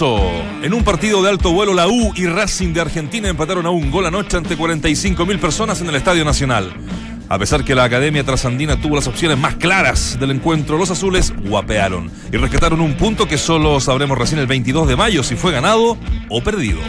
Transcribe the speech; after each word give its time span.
En 0.00 0.72
un 0.72 0.82
partido 0.82 1.22
de 1.22 1.28
alto 1.28 1.52
vuelo, 1.52 1.74
la 1.74 1.86
U 1.86 2.14
y 2.16 2.24
Racing 2.26 2.72
de 2.72 2.80
Argentina 2.80 3.28
empataron 3.28 3.66
a 3.66 3.70
un 3.70 3.90
gol 3.90 4.06
anoche 4.06 4.38
ante 4.38 4.56
45 4.56 5.26
mil 5.26 5.38
personas 5.38 5.82
en 5.82 5.88
el 5.88 5.94
Estadio 5.94 6.24
Nacional. 6.24 6.72
A 7.28 7.38
pesar 7.38 7.64
que 7.64 7.74
la 7.74 7.84
Academia 7.84 8.24
Trasandina 8.24 8.80
tuvo 8.80 8.96
las 8.96 9.06
opciones 9.06 9.36
más 9.36 9.56
claras 9.56 10.18
del 10.18 10.30
encuentro, 10.30 10.78
los 10.78 10.90
azules 10.90 11.34
guapearon 11.44 12.10
y 12.32 12.38
rescataron 12.38 12.80
un 12.80 12.94
punto 12.94 13.28
que 13.28 13.36
solo 13.36 13.78
sabremos 13.78 14.16
recién 14.16 14.40
el 14.40 14.46
22 14.46 14.88
de 14.88 14.96
mayo 14.96 15.22
si 15.22 15.36
fue 15.36 15.52
ganado 15.52 15.98
o 16.30 16.42
perdido. 16.42 16.80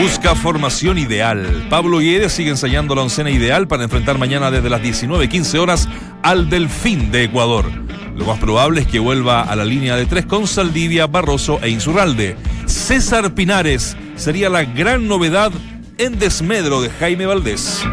Busca 0.00 0.36
formación 0.36 0.98
ideal. 0.98 1.66
Pablo 1.70 1.98
Guedes 1.98 2.32
sigue 2.32 2.50
ensayando 2.50 2.94
la 2.94 3.02
oncena 3.02 3.30
ideal 3.30 3.66
para 3.66 3.82
enfrentar 3.82 4.16
mañana 4.16 4.52
desde 4.52 4.70
las 4.70 4.80
19.15 4.80 5.58
horas 5.58 5.88
al 6.24 6.48
Delfín 6.48 7.12
de 7.12 7.24
Ecuador. 7.24 7.70
Lo 8.16 8.24
más 8.24 8.38
probable 8.38 8.80
es 8.80 8.86
que 8.86 8.98
vuelva 8.98 9.42
a 9.42 9.54
la 9.54 9.64
línea 9.64 9.94
de 9.94 10.06
tres 10.06 10.24
con 10.24 10.46
Saldivia, 10.46 11.06
Barroso 11.06 11.60
e 11.62 11.68
Insurralde. 11.68 12.36
César 12.64 13.34
Pinares 13.34 13.94
sería 14.16 14.48
la 14.48 14.64
gran 14.64 15.06
novedad 15.06 15.52
en 15.98 16.18
desmedro 16.18 16.80
de 16.80 16.88
Jaime 16.88 17.26
Valdés. 17.26 17.84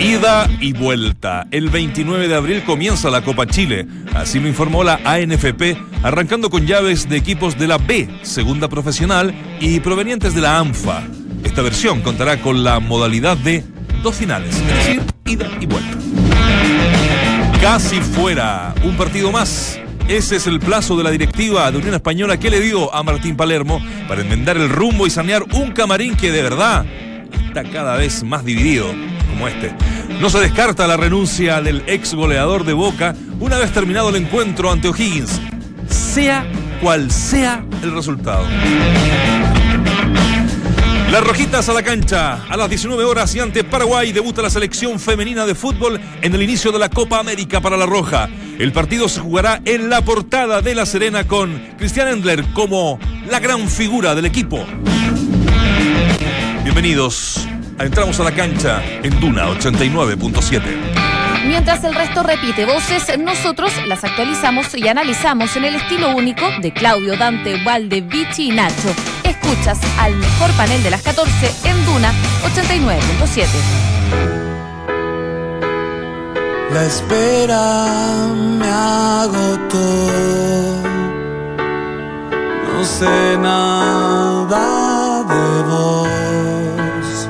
Ida 0.00 0.48
y 0.60 0.74
vuelta. 0.74 1.48
El 1.50 1.70
29 1.70 2.28
de 2.28 2.34
abril 2.36 2.62
comienza 2.62 3.10
la 3.10 3.22
Copa 3.22 3.46
Chile. 3.46 3.86
Así 4.14 4.38
lo 4.38 4.46
informó 4.46 4.84
la 4.84 5.00
ANFP, 5.04 5.76
arrancando 6.04 6.50
con 6.50 6.66
llaves 6.66 7.08
de 7.08 7.16
equipos 7.16 7.58
de 7.58 7.66
la 7.66 7.78
B, 7.78 8.08
segunda 8.22 8.68
profesional, 8.68 9.34
y 9.58 9.80
provenientes 9.80 10.34
de 10.34 10.42
la 10.42 10.60
ANFA. 10.60 11.02
Esta 11.42 11.62
versión 11.62 12.00
contará 12.02 12.40
con 12.40 12.62
la 12.62 12.78
modalidad 12.78 13.36
de 13.36 13.64
dos 14.04 14.14
finales, 14.14 14.54
es 14.54 14.66
decir, 14.68 15.02
ida 15.24 15.50
y 15.60 15.66
vuelta. 15.66 16.05
Casi 17.68 18.00
fuera, 18.00 18.72
un 18.84 18.96
partido 18.96 19.32
más. 19.32 19.76
Ese 20.06 20.36
es 20.36 20.46
el 20.46 20.60
plazo 20.60 20.96
de 20.96 21.02
la 21.02 21.10
directiva 21.10 21.68
de 21.68 21.78
Unión 21.78 21.94
Española 21.94 22.38
que 22.38 22.48
le 22.48 22.60
dio 22.60 22.94
a 22.94 23.02
Martín 23.02 23.36
Palermo 23.36 23.84
para 24.06 24.20
enmendar 24.20 24.56
el 24.56 24.68
rumbo 24.68 25.04
y 25.04 25.10
sanear 25.10 25.42
un 25.52 25.72
camarín 25.72 26.14
que 26.14 26.30
de 26.30 26.42
verdad 26.42 26.86
está 27.48 27.64
cada 27.64 27.96
vez 27.96 28.22
más 28.22 28.44
dividido 28.44 28.86
como 29.30 29.48
este. 29.48 29.74
No 30.20 30.30
se 30.30 30.38
descarta 30.38 30.86
la 30.86 30.96
renuncia 30.96 31.60
del 31.60 31.82
ex 31.88 32.14
goleador 32.14 32.64
de 32.64 32.72
Boca 32.72 33.16
una 33.40 33.58
vez 33.58 33.72
terminado 33.72 34.10
el 34.10 34.16
encuentro 34.16 34.70
ante 34.70 34.86
O'Higgins, 34.86 35.40
sea 35.88 36.46
cual 36.80 37.10
sea 37.10 37.64
el 37.82 37.92
resultado. 37.92 38.46
Las 41.16 41.26
Rojitas 41.26 41.66
a 41.70 41.72
la 41.72 41.82
cancha. 41.82 42.44
A 42.46 42.58
las 42.58 42.68
19 42.68 43.02
horas 43.04 43.34
y 43.34 43.40
ante 43.40 43.64
Paraguay 43.64 44.12
debuta 44.12 44.42
la 44.42 44.50
selección 44.50 45.00
femenina 45.00 45.46
de 45.46 45.54
fútbol 45.54 45.98
en 46.20 46.34
el 46.34 46.42
inicio 46.42 46.72
de 46.72 46.78
la 46.78 46.90
Copa 46.90 47.18
América 47.18 47.58
para 47.62 47.78
la 47.78 47.86
Roja. 47.86 48.28
El 48.58 48.70
partido 48.70 49.08
se 49.08 49.20
jugará 49.20 49.62
en 49.64 49.88
la 49.88 50.02
portada 50.04 50.60
de 50.60 50.74
La 50.74 50.84
Serena 50.84 51.26
con 51.26 51.58
Cristian 51.78 52.08
Endler 52.08 52.44
como 52.52 52.98
la 53.30 53.40
gran 53.40 53.66
figura 53.66 54.14
del 54.14 54.26
equipo. 54.26 54.62
Bienvenidos. 56.62 57.48
Entramos 57.78 58.20
a 58.20 58.24
la 58.24 58.32
cancha 58.32 58.84
en 59.02 59.18
Duna 59.18 59.48
89.7. 59.48 60.60
Mientras 61.46 61.82
el 61.84 61.94
resto 61.94 62.24
repite 62.24 62.66
voces, 62.66 63.18
nosotros 63.18 63.72
las 63.86 64.04
actualizamos 64.04 64.74
y 64.74 64.86
analizamos 64.86 65.56
en 65.56 65.64
el 65.64 65.76
estilo 65.76 66.14
único 66.14 66.44
de 66.60 66.74
Claudio, 66.74 67.16
Dante, 67.16 67.64
Valde, 67.64 68.02
Vichy 68.02 68.50
y 68.50 68.52
Nacho. 68.52 68.94
Escuchas 69.46 69.78
al 70.00 70.16
mejor 70.16 70.50
panel 70.56 70.82
de 70.82 70.90
las 70.90 71.02
14 71.02 71.30
en 71.68 71.86
Duna 71.86 72.12
89.7. 72.52 73.46
La 76.72 76.84
espera 76.84 78.26
me 78.58 78.68
agotó. 78.68 79.78
No 82.74 82.84
sé 82.84 83.38
nada 83.38 85.22
de 85.22 85.62
vos. 85.62 87.28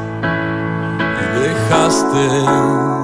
Y 1.20 1.40
dejaste 1.42 2.95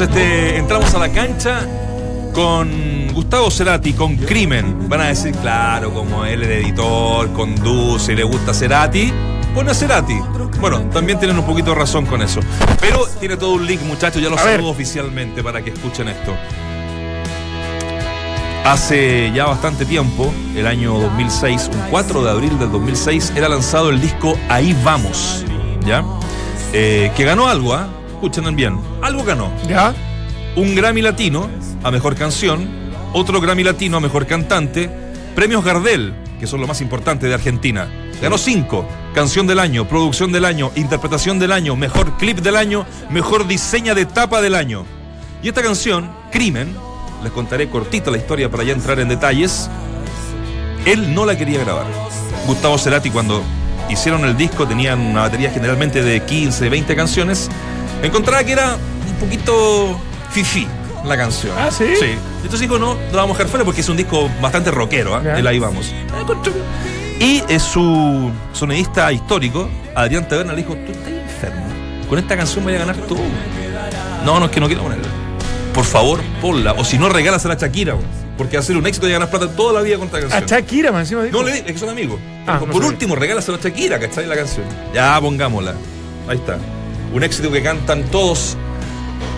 este, 0.00 0.56
entramos 0.56 0.94
a 0.94 0.98
la 0.98 1.12
cancha 1.12 1.66
con 2.32 2.91
Gustavo 3.12 3.50
Cerati, 3.50 3.92
con 3.92 4.16
Crimen. 4.16 4.88
Van 4.88 5.00
a 5.00 5.08
decir, 5.08 5.34
claro, 5.36 5.92
como 5.92 6.24
él 6.24 6.42
es 6.42 6.48
editor, 6.48 7.32
conduce 7.32 8.12
y 8.12 8.16
le 8.16 8.24
gusta 8.24 8.54
Cerati, 8.54 9.12
pone 9.54 9.70
a 9.70 9.74
Cerati. 9.74 10.18
Bueno, 10.60 10.80
también 10.90 11.18
tienen 11.18 11.38
un 11.38 11.44
poquito 11.44 11.70
de 11.70 11.76
razón 11.76 12.06
con 12.06 12.22
eso. 12.22 12.40
Pero 12.80 13.06
tiene 13.20 13.36
todo 13.36 13.54
un 13.54 13.66
link, 13.66 13.82
muchachos, 13.82 14.22
ya 14.22 14.28
lo 14.28 14.38
saludo 14.38 14.70
oficialmente 14.70 15.42
para 15.42 15.62
que 15.62 15.70
escuchen 15.70 16.08
esto. 16.08 16.34
Hace 18.64 19.32
ya 19.34 19.46
bastante 19.46 19.84
tiempo, 19.84 20.32
el 20.54 20.66
año 20.68 20.96
2006, 20.96 21.70
un 21.72 21.90
4 21.90 22.22
de 22.22 22.30
abril 22.30 22.58
del 22.60 22.70
2006, 22.70 23.32
era 23.34 23.48
lanzado 23.48 23.90
el 23.90 24.00
disco 24.00 24.38
Ahí 24.48 24.76
Vamos, 24.84 25.44
¿ya? 25.84 26.04
Eh, 26.72 27.10
que 27.16 27.24
ganó 27.24 27.48
algo, 27.48 27.74
¿ah? 27.74 27.88
Escuchen 28.12 28.54
bien, 28.54 28.78
algo 29.02 29.24
ganó 29.24 29.50
¿Ya? 29.68 29.92
un 30.54 30.76
Grammy 30.76 31.02
Latino 31.02 31.50
a 31.82 31.90
Mejor 31.90 32.14
Canción, 32.14 32.81
otro 33.12 33.40
Grammy 33.40 33.64
Latino 33.64 33.98
a 33.98 34.00
Mejor 34.00 34.26
Cantante, 34.26 34.90
premios 35.34 35.64
Gardel, 35.64 36.14
que 36.40 36.46
son 36.46 36.60
lo 36.60 36.66
más 36.66 36.80
importante 36.80 37.26
de 37.26 37.34
Argentina. 37.34 37.88
Ganó 38.20 38.38
cinco, 38.38 38.86
Canción 39.14 39.46
del 39.46 39.58
Año, 39.58 39.86
Producción 39.86 40.32
del 40.32 40.44
Año, 40.44 40.70
Interpretación 40.74 41.38
del 41.38 41.52
Año, 41.52 41.76
Mejor 41.76 42.16
Clip 42.16 42.38
del 42.38 42.56
Año, 42.56 42.86
Mejor 43.10 43.46
Diseña 43.46 43.94
de 43.94 44.06
Tapa 44.06 44.40
del 44.40 44.54
Año. 44.54 44.84
Y 45.42 45.48
esta 45.48 45.62
canción, 45.62 46.10
Crimen, 46.30 46.74
les 47.22 47.32
contaré 47.32 47.68
cortita 47.68 48.10
la 48.10 48.18
historia 48.18 48.50
para 48.50 48.64
ya 48.64 48.72
entrar 48.72 48.98
en 49.00 49.08
detalles, 49.08 49.68
él 50.86 51.14
no 51.14 51.26
la 51.26 51.36
quería 51.36 51.60
grabar. 51.60 51.86
Gustavo 52.46 52.78
Cerati 52.78 53.10
cuando 53.10 53.42
hicieron 53.88 54.24
el 54.24 54.36
disco 54.36 54.66
tenían 54.66 55.00
una 55.00 55.22
batería 55.22 55.50
generalmente 55.50 56.02
de 56.02 56.24
15, 56.24 56.68
20 56.68 56.96
canciones, 56.96 57.48
encontraba 58.02 58.42
que 58.44 58.52
era 58.52 58.76
un 58.76 59.14
poquito 59.16 60.00
fifi 60.30 60.66
la 61.04 61.16
canción. 61.16 61.54
¿Ah, 61.58 61.70
sí? 61.70 61.94
Sí. 61.98 62.14
Entonces 62.42 62.60
dijo, 62.60 62.78
no, 62.78 62.94
no 62.94 63.00
la 63.12 63.16
vamos 63.22 63.36
a 63.36 63.38
dejar 63.38 63.48
fuera 63.50 63.64
porque 63.64 63.80
es 63.82 63.88
un 63.88 63.96
disco 63.96 64.28
bastante 64.40 64.70
rockero, 64.70 65.14
¿ah? 65.14 65.22
Ya. 65.24 65.38
El 65.38 65.46
ahí 65.46 65.58
vamos. 65.58 65.92
Y 67.20 67.42
es 67.48 67.62
su 67.62 68.30
sonidista 68.52 69.12
histórico, 69.12 69.68
Adrián 69.94 70.26
Taberna, 70.28 70.52
le 70.52 70.58
dijo, 70.62 70.74
tú 70.74 70.92
estás 70.92 71.08
enfermo. 71.08 71.64
Con 72.08 72.18
esta 72.18 72.36
canción 72.36 72.64
voy 72.64 72.74
a 72.74 72.78
ganar 72.80 72.96
todo. 72.96 73.20
No, 74.24 74.38
no, 74.40 74.46
es 74.46 74.50
que 74.50 74.60
no 74.60 74.66
quiero 74.66 74.82
ponerla. 74.82 75.06
Por 75.72 75.84
favor, 75.84 76.20
ponla. 76.40 76.72
O 76.72 76.84
si 76.84 76.98
no, 76.98 77.08
regalas 77.08 77.44
a 77.46 77.48
la 77.48 77.54
Shakira, 77.54 77.94
porque 78.36 78.60
ser 78.60 78.76
un 78.76 78.86
éxito 78.86 79.08
y 79.08 79.12
ganar 79.12 79.30
plata 79.30 79.48
toda 79.48 79.72
la 79.72 79.80
vida 79.82 79.96
con 79.96 80.06
esta 80.06 80.20
canción. 80.20 80.42
A 80.42 80.46
Shakira, 80.46 80.90
man, 80.92 81.02
encima 81.02 81.22
dijo. 81.22 81.36
No 81.40 81.44
le 81.48 81.58
es 81.58 81.62
que 81.62 81.78
son 81.78 81.88
amigos. 81.88 82.18
Ah, 82.46 82.54
Dijo, 82.54 82.66
no 82.66 82.72
Por 82.72 82.82
sabía. 82.82 82.88
último, 82.88 83.14
regálaselo 83.14 83.56
a 83.56 83.60
Shakira, 83.60 83.98
¿cachai? 84.00 84.26
La 84.26 84.34
canción. 84.36 84.66
Ya, 84.92 85.18
pongámosla. 85.20 85.74
Ahí 86.28 86.36
está. 86.38 86.58
Un 87.14 87.22
éxito 87.22 87.50
que 87.52 87.62
cantan 87.62 88.02
todos. 88.04 88.56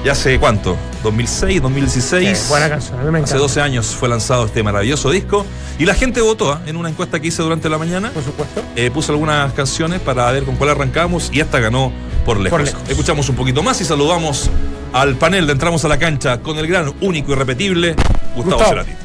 ¿Ya 0.05 0.13
hace 0.13 0.39
cuánto? 0.39 0.77
¿2006, 1.03 1.63
2016? 1.63 2.39
Sí, 2.39 2.49
buena 2.51 2.69
canción, 2.69 3.01
a 3.01 3.05
mí 3.05 3.11
me 3.11 3.21
Hace 3.21 3.37
encanta. 3.37 3.39
12 3.39 3.61
años 3.63 3.87
fue 3.87 4.07
lanzado 4.07 4.45
este 4.45 4.63
maravilloso 4.63 5.11
disco. 5.11 5.47
Y 5.79 5.87
la 5.87 5.95
gente 5.95 6.21
votó 6.21 6.53
¿ah? 6.53 6.61
en 6.67 6.77
una 6.77 6.91
encuesta 6.91 7.21
que 7.21 7.29
hice 7.29 7.43
durante 7.43 7.71
la 7.71 7.79
mañana. 7.79 8.11
Por 8.11 8.23
supuesto. 8.23 8.63
Eh, 8.77 8.91
puse 8.91 9.13
algunas 9.13 9.55
canciones 9.55 10.01
para 10.01 10.31
ver 10.31 10.45
con 10.45 10.57
cuál 10.57 10.71
arrancamos 10.71 11.31
y 11.33 11.41
esta 11.41 11.59
ganó 11.59 11.91
por 12.27 12.37
lejos. 12.39 12.51
Por 12.51 12.67
lejos. 12.67 12.83
Escuchamos 12.87 13.31
un 13.31 13.37
poquito 13.37 13.63
más 13.63 13.81
y 13.81 13.87
saludamos 13.87 14.51
al 14.93 15.17
panel 15.17 15.47
de 15.47 15.53
Entramos 15.55 15.87
a 15.87 15.89
la 15.89 15.99
Cancha 15.99 16.41
con 16.41 16.59
el 16.59 16.67
gran, 16.67 16.93
único 17.01 17.33
y 17.33 17.35
repetible 17.37 17.97
Gustavo, 18.37 18.59
Gustavo. 18.59 18.65
Cerati. 18.69 19.04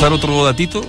Contar 0.00 0.14
otro 0.14 0.44
datito 0.46 0.80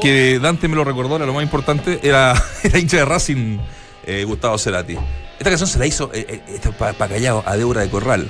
que 0.00 0.38
Dante 0.38 0.68
me 0.68 0.76
lo 0.76 0.84
recordó, 0.84 1.16
era 1.16 1.26
lo 1.26 1.34
más 1.34 1.42
importante, 1.42 2.00
era, 2.02 2.32
era 2.62 2.78
hincha 2.78 2.96
de 2.96 3.04
Racing 3.04 3.58
eh, 4.06 4.24
Gustavo 4.24 4.56
Cerati. 4.56 4.96
Esta 5.38 5.50
canción 5.50 5.68
se 5.68 5.78
la 5.78 5.84
hizo 5.84 6.10
eh, 6.14 6.40
eh, 6.48 6.60
para 6.78 6.94
Callao 6.94 7.44
a 7.44 7.58
Débora 7.58 7.82
de 7.82 7.90
Corral, 7.90 8.26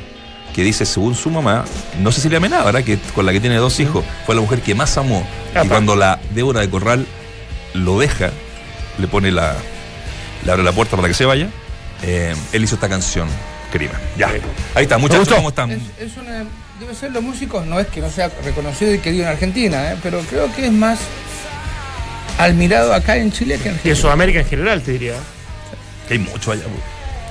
que 0.53 0.65
dice, 0.65 0.87
según 0.87 1.15
su 1.15 1.31
mamá, 1.31 1.65
no 2.01 2.11
Cecilia 2.11 2.41
Mená, 2.41 2.65
¿verdad? 2.65 2.83
Que, 2.83 2.99
con 3.15 3.27
la 3.27 3.33
que 3.33 3.39
tiene 3.39 3.57
dos 3.59 3.79
hijos, 3.79 4.05
fue 4.27 4.35
la 4.35 4.41
mujer 4.41 4.61
que 4.61 4.75
más 4.75 4.99
amó. 4.99 5.25
Y 5.63 5.69
cuando 5.69 5.95
la 5.95 6.19
Débora 6.35 6.63
de 6.63 6.69
Corral 6.69 7.07
lo 7.73 8.01
deja, 8.01 8.31
le 8.99 9.07
pone 9.07 9.31
la. 9.31 9.55
le 10.45 10.51
abre 10.51 10.65
la 10.65 10.73
puerta 10.73 10.97
para 10.97 11.07
que 11.07 11.15
se 11.15 11.27
vaya, 11.27 11.49
eh, 12.03 12.35
él 12.53 12.65
hizo 12.65 12.75
esta 12.75 12.89
canción, 12.89 13.29
Crimen. 13.71 13.99
Ya. 14.19 14.33
Ahí 14.75 14.83
está, 14.83 14.99
muchachos? 14.99 15.29
¿cómo 15.29 15.51
están? 15.51 15.71
Es, 15.71 15.83
es 16.01 16.17
una, 16.17 16.45
debe 16.81 16.95
ser 16.95 17.13
los 17.13 17.23
músicos, 17.23 17.67
no 17.67 17.79
es 17.81 17.87
que 17.89 18.01
no 18.01 18.11
sea 18.11 18.31
reconocido 18.45 18.93
y 18.95 18.99
querido 18.99 19.25
en 19.25 19.31
Argentina, 19.31 19.93
¿eh? 19.93 19.97
pero 20.03 20.21
creo 20.29 20.53
que 20.55 20.67
es 20.67 20.73
más 20.73 20.99
admirado 22.39 22.93
acá 22.93 23.17
en 23.17 23.31
Chile 23.31 23.59
que 23.63 23.69
en 23.69 23.69
Y 23.69 23.69
en 23.69 23.75
Argentina. 23.75 23.97
Sudamérica 23.97 24.41
en 24.41 24.47
general, 24.47 24.83
te 24.83 24.93
diría. 24.93 25.15
Que 26.09 26.15
hay 26.15 26.21
mucho 26.21 26.53
allá. 26.53 26.63
En 26.65 26.71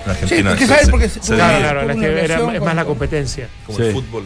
Sí, 0.06 0.10
Argentina. 0.10 0.50
porque 0.52 0.66
se- 0.66 0.74
sabes, 0.74 0.90
porque 0.90 1.10
se 1.10 1.22
se- 1.22 1.36
Claro, 1.36 1.60
claro, 1.84 2.00
que 2.00 2.24
era- 2.24 2.54
es 2.56 2.62
más 2.62 2.76
la 2.76 2.86
competencia. 2.86 3.48
como 3.66 3.78
Sí. 3.78 3.86
el 3.86 3.94
fútbol. 3.94 4.24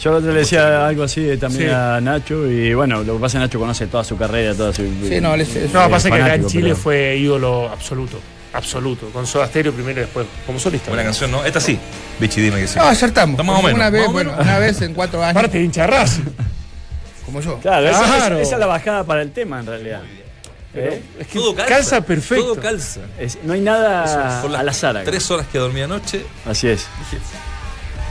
Yo 0.00 0.10
el 0.10 0.16
otro 0.16 0.32
le 0.32 0.40
decía 0.40 0.88
algo 0.88 1.04
así 1.04 1.20
eh, 1.28 1.36
también 1.36 1.68
Sí. 1.68 1.74
a 1.74 2.00
Nacho 2.00 2.50
y 2.50 2.74
bueno, 2.74 3.04
lo 3.04 3.14
que 3.14 3.20
pasa 3.20 3.38
es 3.38 3.42
que 3.42 3.46
Nacho 3.46 3.60
conoce 3.60 3.86
toda 3.86 4.02
su 4.02 4.16
carrera, 4.16 4.52
toda 4.54 4.72
su... 4.72 4.82
Sí, 4.82 5.20
no, 5.20 5.34
él 5.34 5.42
es- 5.42 5.54
es- 5.54 5.72
No, 5.72 5.86
Eh, 5.86 5.88
pasa 5.88 6.10
que 6.10 6.16
acá 6.20 6.34
en 6.34 6.46
Chile 6.46 6.70
pero- 6.70 6.76
fue 6.76 7.16
ídolo 7.16 7.68
absoluto. 7.70 8.18
Absoluto. 8.54 9.08
Con 9.10 9.26
Soda 9.26 9.46
Stereo 9.48 9.72
primero 9.72 9.98
y 10.00 10.04
después 10.04 10.26
como 10.46 10.58
solista. 10.58 10.88
Buena 10.90 11.02
canción, 11.04 11.30
¿no? 11.30 11.44
Esta 11.44 11.60
sí. 11.60 11.78
Bichi, 12.20 12.40
dime 12.40 12.60
que 12.60 12.68
sí. 12.68 12.78
No, 12.78 12.84
acertamos. 12.84 13.34
Está 13.34 13.42
más 13.42 13.58
o 13.58 13.62
porque 13.62 13.74
menos, 13.74 13.88
Una 13.88 13.90
vez, 13.90 14.12
bueno, 14.12 14.30
menos. 14.30 14.44
una 14.46 14.58
vez 14.58 14.80
en 14.82 14.94
cuatro 14.94 15.22
años, 15.22 15.36
Aparte 15.36 15.58
de 15.58 15.64
hincha 15.64 15.80
de 15.82 15.86
Racing. 15.88 16.22
como 17.26 17.40
yo. 17.40 17.58
Claro, 17.60 17.88
esa, 17.88 18.04
Claro. 18.04 18.34
esa- 18.36 18.42
esa 18.42 18.54
es 18.54 18.60
la 18.60 18.66
bajada 18.66 19.04
para 19.04 19.22
el 19.22 19.32
tema 19.32 19.60
en 19.60 19.66
realidad. 19.66 20.02
¿Eh? 20.76 21.02
Es 21.20 21.26
que 21.28 21.38
Todo 21.38 21.54
calza, 21.54 22.00
perfecto. 22.00 22.44
Todo 22.54 22.60
calza. 22.60 23.00
Es- 23.18 23.38
no 23.44 23.52
hay 23.52 23.60
nada 23.60 24.04
las 24.06 24.44
al 24.60 24.68
azar. 24.68 24.96
acá. 24.96 25.04
Tres 25.10 25.30
horas 25.30 25.46
que 25.50 25.58
dormí 25.58 25.80
anoche. 25.82 26.24
Así 26.46 26.68
es. 26.68 26.86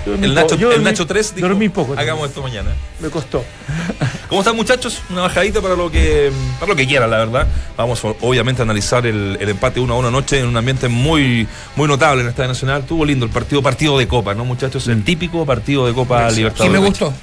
El 0.06 0.34
Nacho, 0.36 0.56
yo 0.56 0.72
el 0.72 0.80
dormí- 0.82 0.84
Nacho 0.84 1.08
3 1.08 1.36
dijo, 1.36 1.48
Dormí 1.48 1.70
poco. 1.70 1.94
hagamos 1.98 2.28
esto 2.28 2.42
mañana. 2.42 2.72
Me 3.00 3.10
costó. 3.10 3.44
¿Cómo 4.30 4.42
están 4.42 4.56
muchachos? 4.56 5.02
Una 5.10 5.22
bajadita 5.22 5.62
para 5.62 5.76
lo 5.76 5.90
que 5.92 6.32
para 6.60 6.72
lo 6.72 6.76
que 6.76 6.86
quieran, 6.88 7.10
la 7.10 7.18
verdad. 7.18 7.48
Vamos 7.78 8.02
obviamente 8.04 8.62
a 8.62 8.66
analizar 8.66 9.06
el, 9.06 9.38
el 9.40 9.50
empate 9.50 9.80
1 9.80 9.94
a 9.94 9.98
1 9.98 10.08
anoche 10.10 10.40
en 10.40 10.48
un 10.48 10.58
ambiente 10.58 10.88
muy, 10.90 11.48
muy 11.76 11.88
notable 11.88 12.22
en 12.22 12.28
el 12.28 12.32
Estadio 12.32 12.50
Nacional. 12.50 12.84
Tuvo 12.86 13.06
lindo 13.06 13.26
el 13.26 13.32
partido, 13.32 13.62
partido 13.62 13.98
de 13.98 14.08
Copa, 14.08 14.34
¿no 14.34 14.44
muchachos? 14.46 14.88
El 14.88 15.04
típico 15.04 15.46
partido 15.46 15.88
de 15.88 15.94
Copa 15.94 16.30
Y 16.32 16.36
Libertadores. 16.36 16.74
me 16.74 16.80
gustó. 16.86 17.14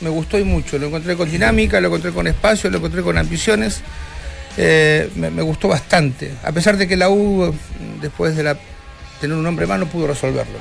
Me 0.00 0.10
gustó 0.10 0.38
y 0.38 0.44
mucho. 0.44 0.78
Lo 0.78 0.86
encontré 0.88 1.16
con 1.16 1.30
dinámica, 1.30 1.80
lo 1.80 1.88
encontré 1.88 2.12
con 2.12 2.26
espacio, 2.26 2.70
lo 2.70 2.76
encontré 2.78 3.02
con 3.02 3.16
ambiciones. 3.18 3.80
Eh, 4.56 5.08
me, 5.14 5.30
me 5.30 5.42
gustó 5.42 5.68
bastante. 5.68 6.34
A 6.44 6.52
pesar 6.52 6.76
de 6.76 6.86
que 6.88 6.96
la 6.96 7.08
U, 7.10 7.54
después 8.02 8.36
de 8.36 8.42
la, 8.42 8.56
tener 9.20 9.36
un 9.36 9.46
hombre 9.46 9.66
más, 9.66 9.78
no 9.78 9.86
pudo 9.86 10.08
resolverlo. 10.08 10.58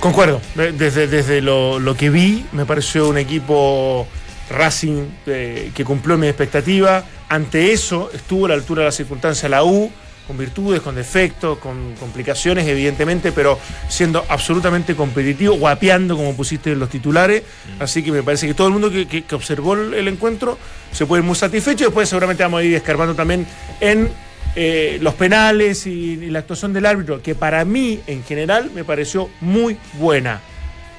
Concuerdo. 0.00 0.40
De- 0.54 0.72
Desde, 0.72 1.06
desde 1.06 1.40
lo, 1.42 1.78
lo 1.78 1.94
que 1.96 2.10
vi, 2.10 2.44
me 2.52 2.64
pareció 2.66 3.08
un 3.08 3.18
equipo 3.18 4.06
Racing 4.50 5.06
eh, 5.26 5.70
que 5.74 5.84
cumplió 5.84 6.16
mi 6.18 6.26
expectativa. 6.26 7.04
Ante 7.28 7.72
eso, 7.72 8.10
estuvo 8.12 8.46
a 8.46 8.48
la 8.48 8.54
altura 8.54 8.80
de 8.82 8.86
las 8.86 8.96
circunstancias 8.96 9.48
la 9.50 9.62
U, 9.62 9.90
con 10.26 10.38
virtudes, 10.38 10.80
con 10.80 10.94
defectos, 10.94 11.58
con 11.58 11.94
complicaciones, 11.96 12.66
evidentemente, 12.66 13.30
pero 13.32 13.58
siendo 13.88 14.24
absolutamente 14.28 14.94
competitivo, 14.96 15.54
guapeando, 15.56 16.16
como 16.16 16.34
pusiste 16.34 16.74
los 16.76 16.88
titulares. 16.88 17.42
Así 17.78 18.02
que 18.02 18.10
me 18.12 18.22
parece 18.22 18.46
que 18.46 18.54
todo 18.54 18.68
el 18.68 18.72
mundo 18.72 18.90
que, 18.90 19.06
que- 19.06 19.22
que 19.24 19.34
observó 19.34 19.74
el, 19.74 19.92
el 19.94 20.08
encuentro 20.08 20.56
se 20.92 21.04
puede 21.06 21.20
ir 21.22 21.26
muy 21.26 21.36
satisfecho. 21.36 21.84
Después, 21.84 22.08
seguramente, 22.08 22.42
vamos 22.42 22.60
a 22.60 22.64
ir 22.64 22.74
escarbando 22.74 23.14
también 23.14 23.46
en 23.80 24.08
eh, 24.56 24.98
los 25.00 25.14
penales 25.14 25.86
y, 25.86 25.90
y 26.14 26.30
la 26.30 26.40
actuación 26.40 26.72
del 26.72 26.86
árbitro, 26.86 27.22
que 27.22 27.34
para 27.34 27.64
mí, 27.64 28.00
en 28.06 28.24
general, 28.24 28.70
me 28.74 28.84
pareció 28.84 29.30
muy 29.40 29.76
buena. 29.94 30.40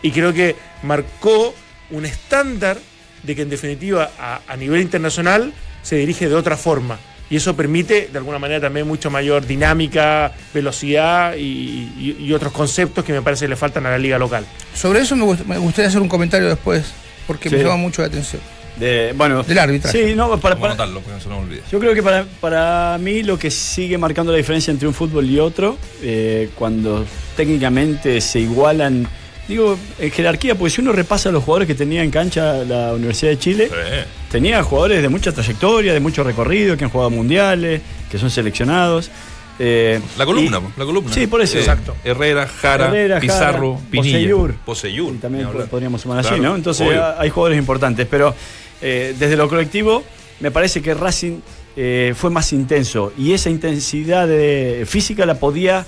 Y 0.01 0.11
creo 0.11 0.33
que 0.33 0.55
marcó 0.83 1.53
un 1.91 2.05
estándar 2.05 2.77
de 3.23 3.35
que, 3.35 3.41
en 3.43 3.49
definitiva, 3.49 4.11
a, 4.17 4.41
a 4.47 4.57
nivel 4.57 4.81
internacional 4.81 5.53
se 5.83 5.95
dirige 5.97 6.27
de 6.29 6.35
otra 6.35 6.57
forma. 6.57 6.97
Y 7.29 7.37
eso 7.37 7.55
permite, 7.55 8.09
de 8.11 8.17
alguna 8.17 8.39
manera, 8.39 8.59
también 8.59 8.85
mucho 8.87 9.09
mayor 9.09 9.45
dinámica, 9.45 10.33
velocidad 10.53 11.35
y, 11.35 11.41
y- 11.41 12.17
y 12.19 12.33
otros 12.33 12.51
conceptos 12.51 13.05
que 13.05 13.13
me 13.13 13.21
parece 13.21 13.45
que 13.45 13.49
le 13.49 13.55
faltan 13.55 13.85
a 13.85 13.91
la 13.91 13.97
liga 13.97 14.17
local. 14.17 14.45
Sobre 14.73 14.99
eso 14.99 15.15
me, 15.15 15.23
gust- 15.23 15.45
me 15.45 15.57
gustaría 15.57 15.87
hacer 15.87 16.01
un 16.01 16.09
comentario 16.09 16.49
después, 16.49 16.91
porque 17.27 17.49
me 17.49 17.57
llama 17.63 17.77
mucho 17.77 18.01
la 18.01 18.09
atención. 18.09 18.41
De, 18.77 19.13
bueno, 19.15 19.43
Del 19.43 19.59
arbitraje. 19.59 20.09
Sí, 20.09 20.15
no, 20.15 20.29
para, 20.39 20.55
para- 20.55 20.73
anotarlo, 20.73 21.01
porque 21.01 21.23
no 21.29 21.51
se 21.59 21.61
yo 21.71 21.79
creo 21.79 21.93
que 21.93 22.01
para, 22.01 22.25
para 22.39 22.97
mí 22.99 23.21
lo 23.23 23.37
que 23.37 23.51
sigue 23.51 23.97
marcando 23.97 24.31
la 24.31 24.37
diferencia 24.37 24.71
entre 24.71 24.87
un 24.87 24.93
fútbol 24.93 25.29
y 25.29 25.39
otro, 25.39 25.77
eh, 26.01 26.49
cuando 26.55 27.05
técnicamente 27.35 28.21
se 28.21 28.39
igualan, 28.39 29.07
digo, 29.47 29.77
en 29.99 30.11
jerarquía, 30.11 30.55
porque 30.55 30.69
si 30.75 30.81
uno 30.81 30.93
repasa 30.93 31.31
los 31.31 31.43
jugadores 31.43 31.67
que 31.67 31.75
tenía 31.75 32.01
en 32.03 32.11
cancha 32.11 32.63
la 32.63 32.93
Universidad 32.93 33.31
de 33.31 33.39
Chile, 33.39 33.67
Sí. 33.69 34.05
tenía 34.31 34.63
jugadores 34.63 35.01
de 35.01 35.09
mucha 35.09 35.31
trayectoria, 35.31 35.93
de 35.93 35.99
mucho 35.99 36.23
recorrido, 36.23 36.77
que 36.77 36.85
han 36.85 36.89
jugado 36.89 37.09
mundiales, 37.09 37.81
que 38.09 38.17
son 38.17 38.29
seleccionados. 38.31 39.11
eh, 39.63 39.99
La 40.17 40.25
columna, 40.25 40.59
y- 40.59 40.79
la 40.79 40.85
columna. 40.85 41.13
Sí, 41.13 41.27
por 41.27 41.39
eso. 41.41 41.59
Exacto. 41.59 41.95
Herrera, 42.03 42.47
Jara, 42.47 42.87
Herrera, 42.87 43.19
Pizarro, 43.19 43.75
Jara, 43.75 43.87
Pinilla. 43.91 44.17
Poseyur. 44.17 44.53
Poseyur. 44.65 45.13
Y 45.13 45.17
también 45.17 45.47
podríamos 45.69 46.01
sumar 46.01 46.19
así, 46.19 46.39
¿no? 46.39 46.55
Entonces 46.55 46.87
obvio. 46.87 47.19
hay 47.19 47.29
jugadores 47.29 47.59
importantes, 47.59 48.07
pero 48.09 48.33
eh, 48.81 49.15
desde 49.17 49.35
lo 49.37 49.47
colectivo 49.49 50.03
me 50.39 50.51
parece 50.51 50.81
que 50.81 50.93
Racing 50.93 51.39
eh, 51.75 52.13
fue 52.15 52.29
más 52.29 52.51
intenso 52.53 53.13
y 53.17 53.33
esa 53.33 53.49
intensidad 53.49 54.27
de- 54.27 54.85
física 54.87 55.25
la 55.25 55.35
podía 55.35 55.85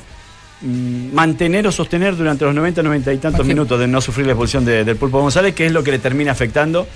mm, 0.61 1.13
mantener 1.13 1.67
o 1.67 1.71
sostener 1.71 2.15
durante 2.15 2.45
los 2.45 2.53
90, 2.55 2.83
90 2.83 3.13
y 3.13 3.17
tantos 3.17 3.45
minutos 3.45 3.79
de 3.79 3.87
no 3.87 3.99
sufrir 3.99 4.25
la 4.27 4.33
expulsión 4.33 4.63
de- 4.63 4.83
del 4.85 4.95
Pulpo 4.95 5.19
González, 5.19 5.53
que 5.55 5.65
es 5.65 5.71
lo 5.71 5.83
que 5.83 5.91
le 5.91 5.99
termina 5.99 6.31
afectando 6.31 6.87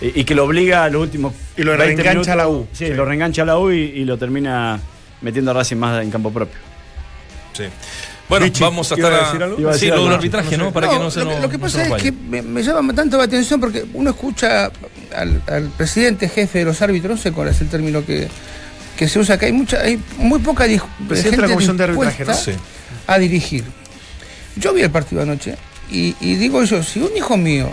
eh, 0.00 0.12
y 0.16 0.24
que 0.24 0.34
lo 0.34 0.44
obliga 0.44 0.84
a 0.84 0.90
los 0.90 1.02
últimos 1.02 1.32
Y 1.56 1.62
lo 1.62 1.76
20 1.76 2.02
reengancha 2.02 2.32
a 2.32 2.36
la 2.36 2.48
U. 2.48 2.66
Sí, 2.72 2.86
Sí. 2.86 2.92
lo 2.94 3.04
reengancha 3.04 3.42
a 3.42 3.44
la 3.44 3.58
U 3.58 3.70
y, 3.70 3.76
y 3.76 4.04
lo 4.04 4.18
termina 4.18 4.80
metiendo 5.20 5.52
a 5.52 5.54
Racing 5.54 5.76
más 5.76 6.02
en 6.02 6.10
campo 6.10 6.32
propio. 6.32 6.58
Sí. 7.52 7.64
Bueno, 8.28 8.46
vamos 8.60 8.90
a 8.90 8.96
¿iba 8.98 9.08
estar 9.08 9.20
a 9.22 9.26
decir 9.26 9.42
algo? 9.42 9.56
Sí, 9.58 9.62
decir 9.64 9.88
lo 9.90 10.04
del 10.04 10.12
arbitraje, 10.14 10.56
¿no? 10.56 10.72
Para 10.72 10.86
No, 10.86 10.92
que 10.94 10.98
no 10.98 11.10
se 11.10 11.20
lo, 11.20 11.30
que, 11.30 11.40
lo 11.40 11.48
que 11.50 11.58
pasa 11.58 11.82
es 11.86 12.02
que 12.02 12.12
me, 12.12 12.40
me 12.42 12.62
llama 12.62 12.92
tanto 12.94 13.18
la 13.18 13.24
atención 13.24 13.60
porque 13.60 13.84
uno 13.92 14.10
escucha 14.10 14.70
al, 15.14 15.42
al 15.46 15.68
presidente 15.76 16.28
jefe 16.28 16.60
de 16.60 16.64
los 16.64 16.80
árbitros, 16.80 17.16
no 17.18 17.22
sé 17.22 17.32
cuál 17.32 17.48
es 17.48 17.60
el 17.60 17.68
término 17.68 18.04
que, 18.04 18.28
que 18.96 19.08
se 19.08 19.18
usa, 19.18 19.38
que 19.38 19.46
hay 19.46 19.52
mucha, 19.52 19.80
hay 19.80 20.00
muy 20.16 20.38
poca 20.40 20.66
dis- 20.66 20.82
Presidente 21.06 21.36
de 21.36 21.42
la 21.42 21.48
gente 21.48 21.54
Comisión 21.54 21.76
de 21.76 21.84
Arbitraje, 21.84 22.24
¿no? 22.24 22.34
Sí. 22.34 22.52
a 23.06 23.18
dirigir. 23.18 23.64
Yo 24.56 24.72
vi 24.72 24.82
el 24.82 24.90
partido 24.90 25.20
anoche 25.22 25.56
y, 25.90 26.16
y 26.20 26.36
digo 26.36 26.64
yo, 26.64 26.82
si 26.82 27.00
un 27.00 27.14
hijo 27.16 27.36
mío 27.36 27.70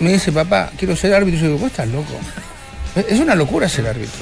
me 0.00 0.12
dice, 0.12 0.30
papá, 0.30 0.70
quiero 0.76 0.94
ser 0.94 1.14
árbitro, 1.14 1.40
yo 1.40 1.46
digo, 1.46 1.58
vos 1.58 1.70
estás 1.70 1.88
loco. 1.88 2.12
Es- 2.94 3.06
Es 3.14 3.20
una 3.20 3.34
locura 3.34 3.68
ser 3.68 3.86
árbitro. 3.86 4.20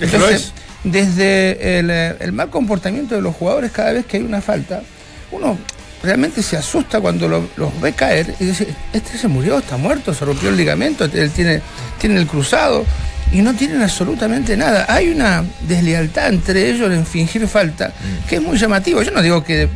Es 0.00 0.10
que 0.10 0.18
lo 0.18 0.28
es. 0.28 0.52
Desde 0.84 1.78
el, 1.78 1.90
eh, 1.90 2.16
el 2.20 2.32
mal 2.32 2.50
comportamiento 2.50 3.14
de 3.14 3.20
los 3.22 3.34
jugadores 3.34 3.72
cada 3.72 3.92
vez 3.92 4.06
que 4.06 4.18
hay 4.18 4.22
una 4.22 4.40
falta, 4.40 4.82
uno 5.32 5.58
realmente 6.02 6.42
se 6.42 6.56
asusta 6.56 7.00
cuando 7.00 7.26
lo- 7.28 7.48
los 7.56 7.80
ve 7.80 7.92
caer 7.92 8.34
y 8.38 8.44
dice, 8.44 8.68
este 8.92 9.18
se 9.18 9.28
murió, 9.28 9.58
está 9.58 9.76
muerto, 9.76 10.14
se 10.14 10.24
rompió 10.24 10.50
el 10.50 10.56
ligamento, 10.56 11.04
él 11.06 11.30
tiene, 11.30 11.60
tiene 11.98 12.16
el 12.20 12.26
cruzado 12.26 12.84
y 13.32 13.42
no 13.42 13.54
tienen 13.54 13.82
absolutamente 13.82 14.56
nada. 14.56 14.86
Hay 14.88 15.08
una 15.08 15.44
deslealtad 15.66 16.28
entre 16.28 16.70
ellos 16.70 16.92
en 16.92 17.04
fingir 17.04 17.48
falta 17.48 17.92
que 18.28 18.36
es 18.36 18.42
muy 18.42 18.56
llamativo. 18.56 19.02
Yo 19.02 19.10
no 19.10 19.22
digo 19.22 19.42
que 19.42 19.68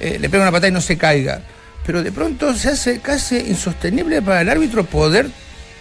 eh, 0.00 0.18
le 0.20 0.28
pega 0.28 0.42
una 0.44 0.52
patada 0.52 0.68
y 0.68 0.72
no 0.72 0.80
se 0.80 0.96
caiga, 0.96 1.40
pero 1.84 2.02
de 2.04 2.12
pronto 2.12 2.54
se 2.54 2.68
hace 2.68 3.00
casi 3.00 3.38
insostenible 3.38 4.22
para 4.22 4.42
el 4.42 4.48
árbitro 4.48 4.84
poder 4.84 5.28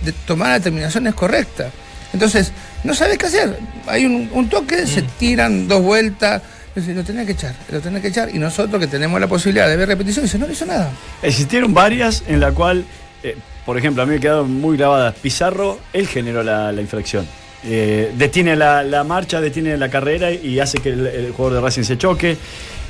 de- 0.01 0.11
tomar 0.25 0.53
determinaciones 0.57 1.13
correctas. 1.13 1.71
Entonces, 2.13 2.51
no 2.83 2.93
sabe 2.93 3.17
qué 3.17 3.25
hacer. 3.25 3.57
Hay 3.87 4.05
un, 4.05 4.29
un 4.31 4.47
toque, 4.49 4.85
se 4.87 5.01
tiran 5.01 5.67
dos 5.67 5.81
vueltas, 5.81 6.41
lo 6.75 7.03
tenés 7.03 7.25
que 7.25 7.33
echar, 7.33 7.55
lo 7.69 7.81
tenés 7.81 8.01
que 8.01 8.07
echar. 8.07 8.33
Y 8.33 8.39
nosotros 8.39 8.79
que 8.79 8.87
tenemos 8.87 9.19
la 9.19 9.27
posibilidad 9.27 9.67
de 9.67 9.75
ver 9.75 9.87
repetición, 9.87 10.25
dice, 10.25 10.37
no 10.37 10.47
le 10.47 10.53
hizo 10.53 10.65
nada. 10.65 10.91
Existieron 11.21 11.73
varias 11.73 12.23
en 12.27 12.39
la 12.39 12.51
cual, 12.51 12.85
eh, 13.23 13.35
por 13.65 13.77
ejemplo, 13.77 14.03
a 14.03 14.05
mí 14.05 14.13
me 14.13 14.19
quedaron 14.19 14.51
muy 14.51 14.77
grabadas. 14.77 15.15
Pizarro, 15.21 15.79
él 15.91 16.07
generó 16.07 16.43
la, 16.43 16.71
la 16.71 16.81
infracción. 16.81 17.27
Eh, 17.65 18.11
detiene 18.17 18.55
la, 18.55 18.83
la 18.83 19.03
marcha, 19.03 19.39
detiene 19.39 19.77
la 19.77 19.89
carrera 19.89 20.31
y 20.31 20.59
hace 20.59 20.79
que 20.79 20.89
el, 20.89 21.07
el 21.07 21.31
jugador 21.31 21.55
de 21.55 21.61
Racing 21.61 21.83
se 21.83 21.97
choque. 21.97 22.37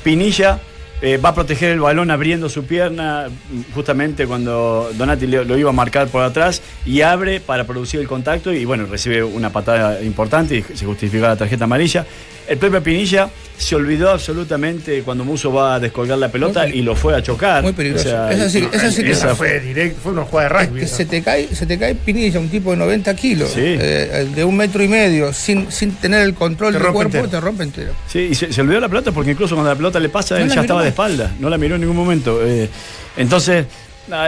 Pinilla 0.02 0.60
eh, 1.04 1.18
va 1.18 1.28
a 1.28 1.34
proteger 1.34 1.70
el 1.70 1.80
balón 1.80 2.10
abriendo 2.10 2.48
su 2.48 2.64
pierna 2.64 3.26
justamente 3.74 4.26
cuando 4.26 4.90
Donati 4.94 5.26
lo 5.26 5.58
iba 5.58 5.68
a 5.68 5.72
marcar 5.74 6.08
por 6.08 6.22
atrás 6.22 6.62
y 6.86 7.02
abre 7.02 7.40
para 7.40 7.64
producir 7.64 8.00
el 8.00 8.08
contacto 8.08 8.54
y 8.54 8.64
bueno, 8.64 8.86
recibe 8.86 9.22
una 9.22 9.50
patada 9.50 10.00
importante 10.00 10.56
y 10.56 10.62
se 10.62 10.86
justifica 10.86 11.28
la 11.28 11.36
tarjeta 11.36 11.64
amarilla. 11.64 12.06
El 12.46 12.58
Pepe 12.58 12.80
Pinilla 12.82 13.30
se 13.56 13.74
olvidó 13.76 14.10
absolutamente 14.10 15.02
cuando 15.02 15.24
Muso 15.24 15.52
va 15.52 15.76
a 15.76 15.80
descolgar 15.80 16.18
la 16.18 16.28
pelota 16.30 16.68
y 16.68 16.82
lo 16.82 16.94
fue 16.94 17.16
a 17.16 17.22
chocar. 17.22 17.62
Muy 17.62 17.72
peligroso. 17.72 18.08
O 18.08 18.10
sea, 18.10 18.30
Esa 18.32 18.50
sí- 18.50 18.68
esa 18.72 18.90
sí 18.90 19.02
que- 19.02 19.12
esa 19.12 19.26
Esa 19.28 19.34
fue 19.36 19.60
directo, 19.60 20.00
fue 20.02 20.12
una 20.12 20.22
jugada 20.24 20.48
de 20.48 20.66
rugby. 20.66 20.80
que 20.80 20.86
se 20.86 21.06
te 21.06 21.22
cae, 21.22 21.48
se 21.54 21.64
te 21.64 21.78
cae 21.78 21.94
Pinilla, 21.94 22.40
un 22.40 22.48
tipo 22.50 22.72
de 22.72 22.76
90 22.76 23.14
kilos, 23.16 23.50
Sí. 23.50 23.60
eh, 23.62 24.28
de 24.34 24.44
un 24.44 24.56
metro 24.56 24.82
y 24.82 24.88
medio, 24.88 25.32
sin, 25.32 25.70
sin 25.72 25.92
tener 25.92 26.20
el 26.22 26.34
control 26.34 26.72
Te 26.74 26.80
del 26.80 26.92
cuerpo, 26.92 27.16
entero. 27.18 27.28
te 27.28 27.40
rompe 27.40 27.62
entero. 27.62 27.92
Sí, 28.08 28.28
y 28.32 28.34
se, 28.34 28.52
se 28.52 28.60
olvidó 28.60 28.80
la 28.80 28.88
pelota 28.88 29.12
porque 29.12 29.30
incluso 29.30 29.54
cuando 29.54 29.70
la 29.70 29.76
pelota 29.76 29.98
le 30.00 30.08
pasa, 30.10 30.36
No 30.38 30.44
él 30.44 30.50
ya 30.52 30.60
estaba 30.60 30.82
de 30.82 30.88
espalda, 30.88 31.32
no 31.38 31.48
la 31.48 31.56
miró 31.56 31.76
en 31.76 31.80
ningún 31.82 31.96
momento. 31.96 32.40
eh, 32.44 32.68
entonces, 33.16 33.64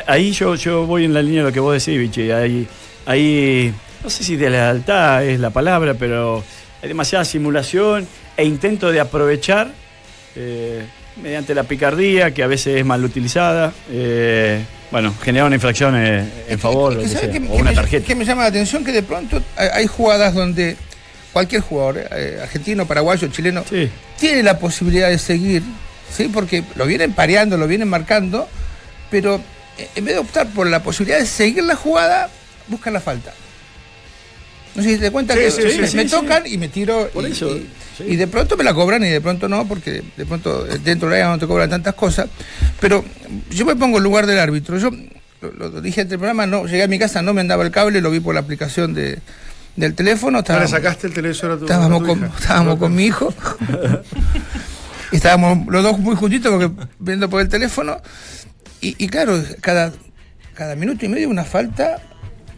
ahí 0.06 0.30
yo, 0.32 0.54
yo 0.54 0.86
voy 0.86 1.04
en 1.04 1.12
la 1.12 1.20
línea 1.20 1.40
de 1.42 1.48
lo 1.48 1.52
que 1.52 1.60
vos 1.60 1.74
decís, 1.84 1.98
Vichy. 1.98 2.30
Ahí, 2.30 2.66
ahí, 3.04 3.74
no 4.04 4.08
sé 4.08 4.24
si 4.24 4.36
de 4.36 4.48
lealtad 4.50 5.24
es 5.24 5.40
la 5.40 5.50
palabra, 5.50 5.94
pero 5.94 6.42
hay 6.86 6.88
demasiada 6.88 7.24
simulación 7.24 8.06
e 8.36 8.44
intento 8.44 8.92
de 8.92 9.00
aprovechar 9.00 9.72
eh, 10.36 10.84
mediante 11.20 11.52
la 11.54 11.64
picardía, 11.64 12.32
que 12.32 12.42
a 12.44 12.46
veces 12.46 12.78
es 12.78 12.84
mal 12.84 13.04
utilizada. 13.04 13.72
eh, 13.90 14.62
bueno, 14.92 15.12
generar 15.20 15.46
una 15.48 15.56
infracción 15.56 15.96
en 15.96 16.58
favor, 16.60 16.90
Que- 16.92 16.96
lo 16.98 17.02
que 17.02 17.08
que 17.08 17.14
¿sabe 17.16 17.32
sea, 17.32 17.40
qué- 17.42 17.48
o 17.48 17.56
una 17.56 17.72
tarjeta. 17.74 18.06
que 18.06 18.14
me 18.14 18.24
llama 18.24 18.42
la 18.42 18.48
atención 18.50 18.84
que 18.84 18.92
de 18.92 19.02
pronto 19.02 19.42
hay, 19.56 19.88
jugadas 19.88 20.32
donde 20.32 20.76
cualquier 21.32 21.60
jugador, 21.60 22.06
eh, 22.12 22.38
argentino, 22.40 22.86
paraguayo, 22.86 23.26
chileno, 23.28 23.64
Sí. 23.68 23.90
tiene 24.20 24.44
la 24.44 24.60
posibilidad 24.60 25.08
de 25.08 25.18
seguir, 25.18 25.62
¿sí? 26.16 26.30
porque 26.32 26.62
lo 26.76 26.86
vienen 26.86 27.12
pareando, 27.14 27.56
lo 27.56 27.66
vienen 27.66 27.88
marcando, 27.88 28.48
pero 29.10 29.40
en 29.96 30.04
vez 30.04 30.14
de 30.14 30.20
optar 30.20 30.46
por 30.50 30.68
la 30.68 30.80
posibilidad 30.84 31.18
de 31.18 31.26
seguir 31.26 31.64
la 31.64 31.74
jugada, 31.74 32.30
buscan 32.68 32.92
la 32.92 33.00
falta. 33.00 33.32
No 34.76 34.82
sé 34.82 34.94
si 34.94 34.98
te 34.98 35.10
cuenta 35.10 35.34
Sí, 35.34 35.40
que 35.40 35.50
sí, 35.50 35.80
me, 35.96 36.04
sí, 36.04 36.10
tocan 36.10 36.42
y 36.46 36.58
me 36.58 36.68
tiro. 36.68 37.08
Por 37.12 37.26
y, 37.26 37.32
eso, 37.32 37.48
y- 37.56 37.66
sí. 37.96 38.04
y 38.08 38.16
de 38.16 38.26
pronto 38.26 38.56
me 38.56 38.64
la 38.64 38.74
cobran 38.74 39.02
y 39.04 39.08
de 39.08 39.20
pronto 39.20 39.48
no, 39.48 39.66
porque 39.66 40.02
de 40.16 40.26
pronto 40.26 40.66
eh, 40.66 40.78
dentro 40.84 41.08
de 41.08 41.16
la 41.18 41.24
área 41.24 41.34
no 41.34 41.38
te 41.38 41.46
cobran 41.46 41.70
tantas 41.70 41.94
cosas. 41.94 42.28
Pero 42.80 43.04
yo 43.50 43.64
me 43.64 43.74
pongo 43.76 43.96
en 43.98 44.04
lugar 44.04 44.26
del 44.26 44.38
árbitro. 44.38 44.78
Yo 44.78 44.90
lo, 45.40 45.70
lo 45.70 45.80
dije 45.80 46.02
antes 46.02 46.10
del 46.10 46.18
programa, 46.18 46.46
no, 46.46 46.66
llegué 46.66 46.82
a 46.82 46.88
mi 46.88 46.98
casa, 46.98 47.22
no 47.22 47.32
me 47.34 47.40
andaba 47.40 47.64
el 47.64 47.70
cable, 47.70 48.00
lo 48.00 48.10
vi 48.10 48.20
por 48.20 48.34
la 48.34 48.40
aplicación 48.40 48.92
de, 48.94 49.18
del 49.76 49.94
teléfono. 49.94 50.32
¿No 50.32 50.38
Estaba, 50.40 50.60
le 50.60 50.68
sacaste 50.68 51.06
el 51.06 51.14
televisor 51.14 51.52
a 51.52 51.56
tu, 51.56 51.62
a 51.62 51.66
estábamos 51.66 52.00
tu 52.00 52.06
con, 52.08 52.18
hija? 52.18 52.32
estábamos 52.38 52.78
con 52.78 52.94
mi 52.94 53.06
hijo. 53.06 53.34
estábamos 55.12 55.66
los 55.68 55.82
dos 55.82 55.98
muy 55.98 56.16
juntitos 56.16 56.52
porque 56.52 56.70
viendo 56.98 57.28
por 57.30 57.40
el 57.40 57.48
teléfono. 57.48 58.00
Y, 58.80 58.94
y 59.02 59.08
claro, 59.08 59.42
cada, 59.60 59.92
cada 60.54 60.74
minuto 60.76 61.04
y 61.06 61.08
medio 61.08 61.28
una 61.28 61.44
falta 61.44 61.98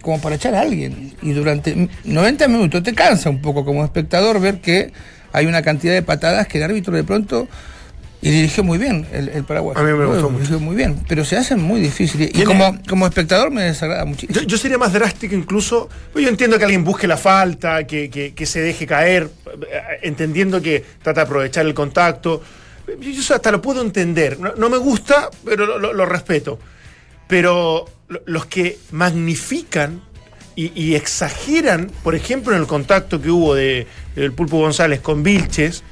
como 0.00 0.21
para 0.21 0.37
echar 0.37 0.55
a 0.55 0.61
alguien. 0.61 1.14
Y 1.23 1.33
durante 1.33 1.88
90 2.05 2.49
minutos 2.49 2.83
te 2.83 2.95
cansa 2.95 3.31
un 3.31 3.40
poco 3.40 3.64
como 3.64 3.85
espectador 3.85 4.40
ver 4.40 4.61
que 4.61 4.93
hay 5.33 5.47
una 5.47 5.62
cantidad 5.62 5.93
de 5.95 6.02
patadas 6.02 6.47
que 6.49 6.59
el 6.59 6.64
árbitro 6.64 6.95
de 6.95 7.05
pronto. 7.05 7.49
Y 8.21 8.31
dirigió 8.31 8.64
muy 8.64 8.78
bien 8.78 9.07
el, 9.12 9.28
el 9.28 9.45
Paraguay. 9.45 9.76
A 9.78 9.83
mí 9.85 9.93
me 9.97 10.05
gustó 10.05 10.23
mucho. 10.28 10.38
Dirigió 10.43 10.59
muy 10.59 10.75
bien, 10.75 10.97
pero 11.07 11.25
se 11.25 11.37
hacen 11.37 11.62
muy 11.62 11.81
difíciles. 11.81 12.31
Y 12.35 12.43
como, 12.43 12.76
como 12.88 13.07
espectador 13.07 13.52
me 13.52 13.62
desagrada 13.62 14.05
muchísimo. 14.07 14.40
Yo, 14.40 14.45
yo 14.45 14.59
sería 14.59 14.76
más 14.76 14.93
drástico 14.93 15.37
incluso. 15.37 15.88
pues 16.12 16.25
Yo 16.25 16.28
entiendo 16.28 16.59
que 16.59 16.64
alguien 16.64 16.83
busque 16.83 17.07
la 17.07 17.17
falta, 17.17 17.87
que, 17.87 18.11
que- 18.11 18.35
que 18.35 18.45
se 18.45 18.61
deje 18.61 18.88
caer, 18.88 19.31
entendiendo 20.02 20.61
que 20.61 20.85
trata 21.00 21.21
de 21.21 21.26
aprovechar 21.26 21.64
el 21.67 21.75
contacto. 21.75 22.43
Yo, 23.00 23.35
hasta 23.35 23.52
lo 23.52 23.62
puedo 23.62 23.83
entender. 23.83 24.40
No, 24.40 24.52
no 24.57 24.69
me 24.69 24.78
gusta, 24.78 25.31
pero 25.45 25.64
lo, 25.67 25.78
lo- 25.78 25.93
lo 25.93 26.05
respeto. 26.05 26.59
Pero 27.28 27.85
los 28.26 28.46
que 28.46 28.78
magnifican 28.90 30.02
y, 30.56 30.94
exageran, 30.96 31.88
por 32.02 32.16
ejemplo, 32.16 32.52
en 32.54 32.60
el 32.60 32.66
contacto 32.66 33.22
que 33.22 33.30
hubo 33.30 33.54
de, 33.54 33.86
del 34.16 34.32
Pulpo 34.32 34.58
González 34.58 35.00
con 35.00 35.22
Vilches, 35.22 35.84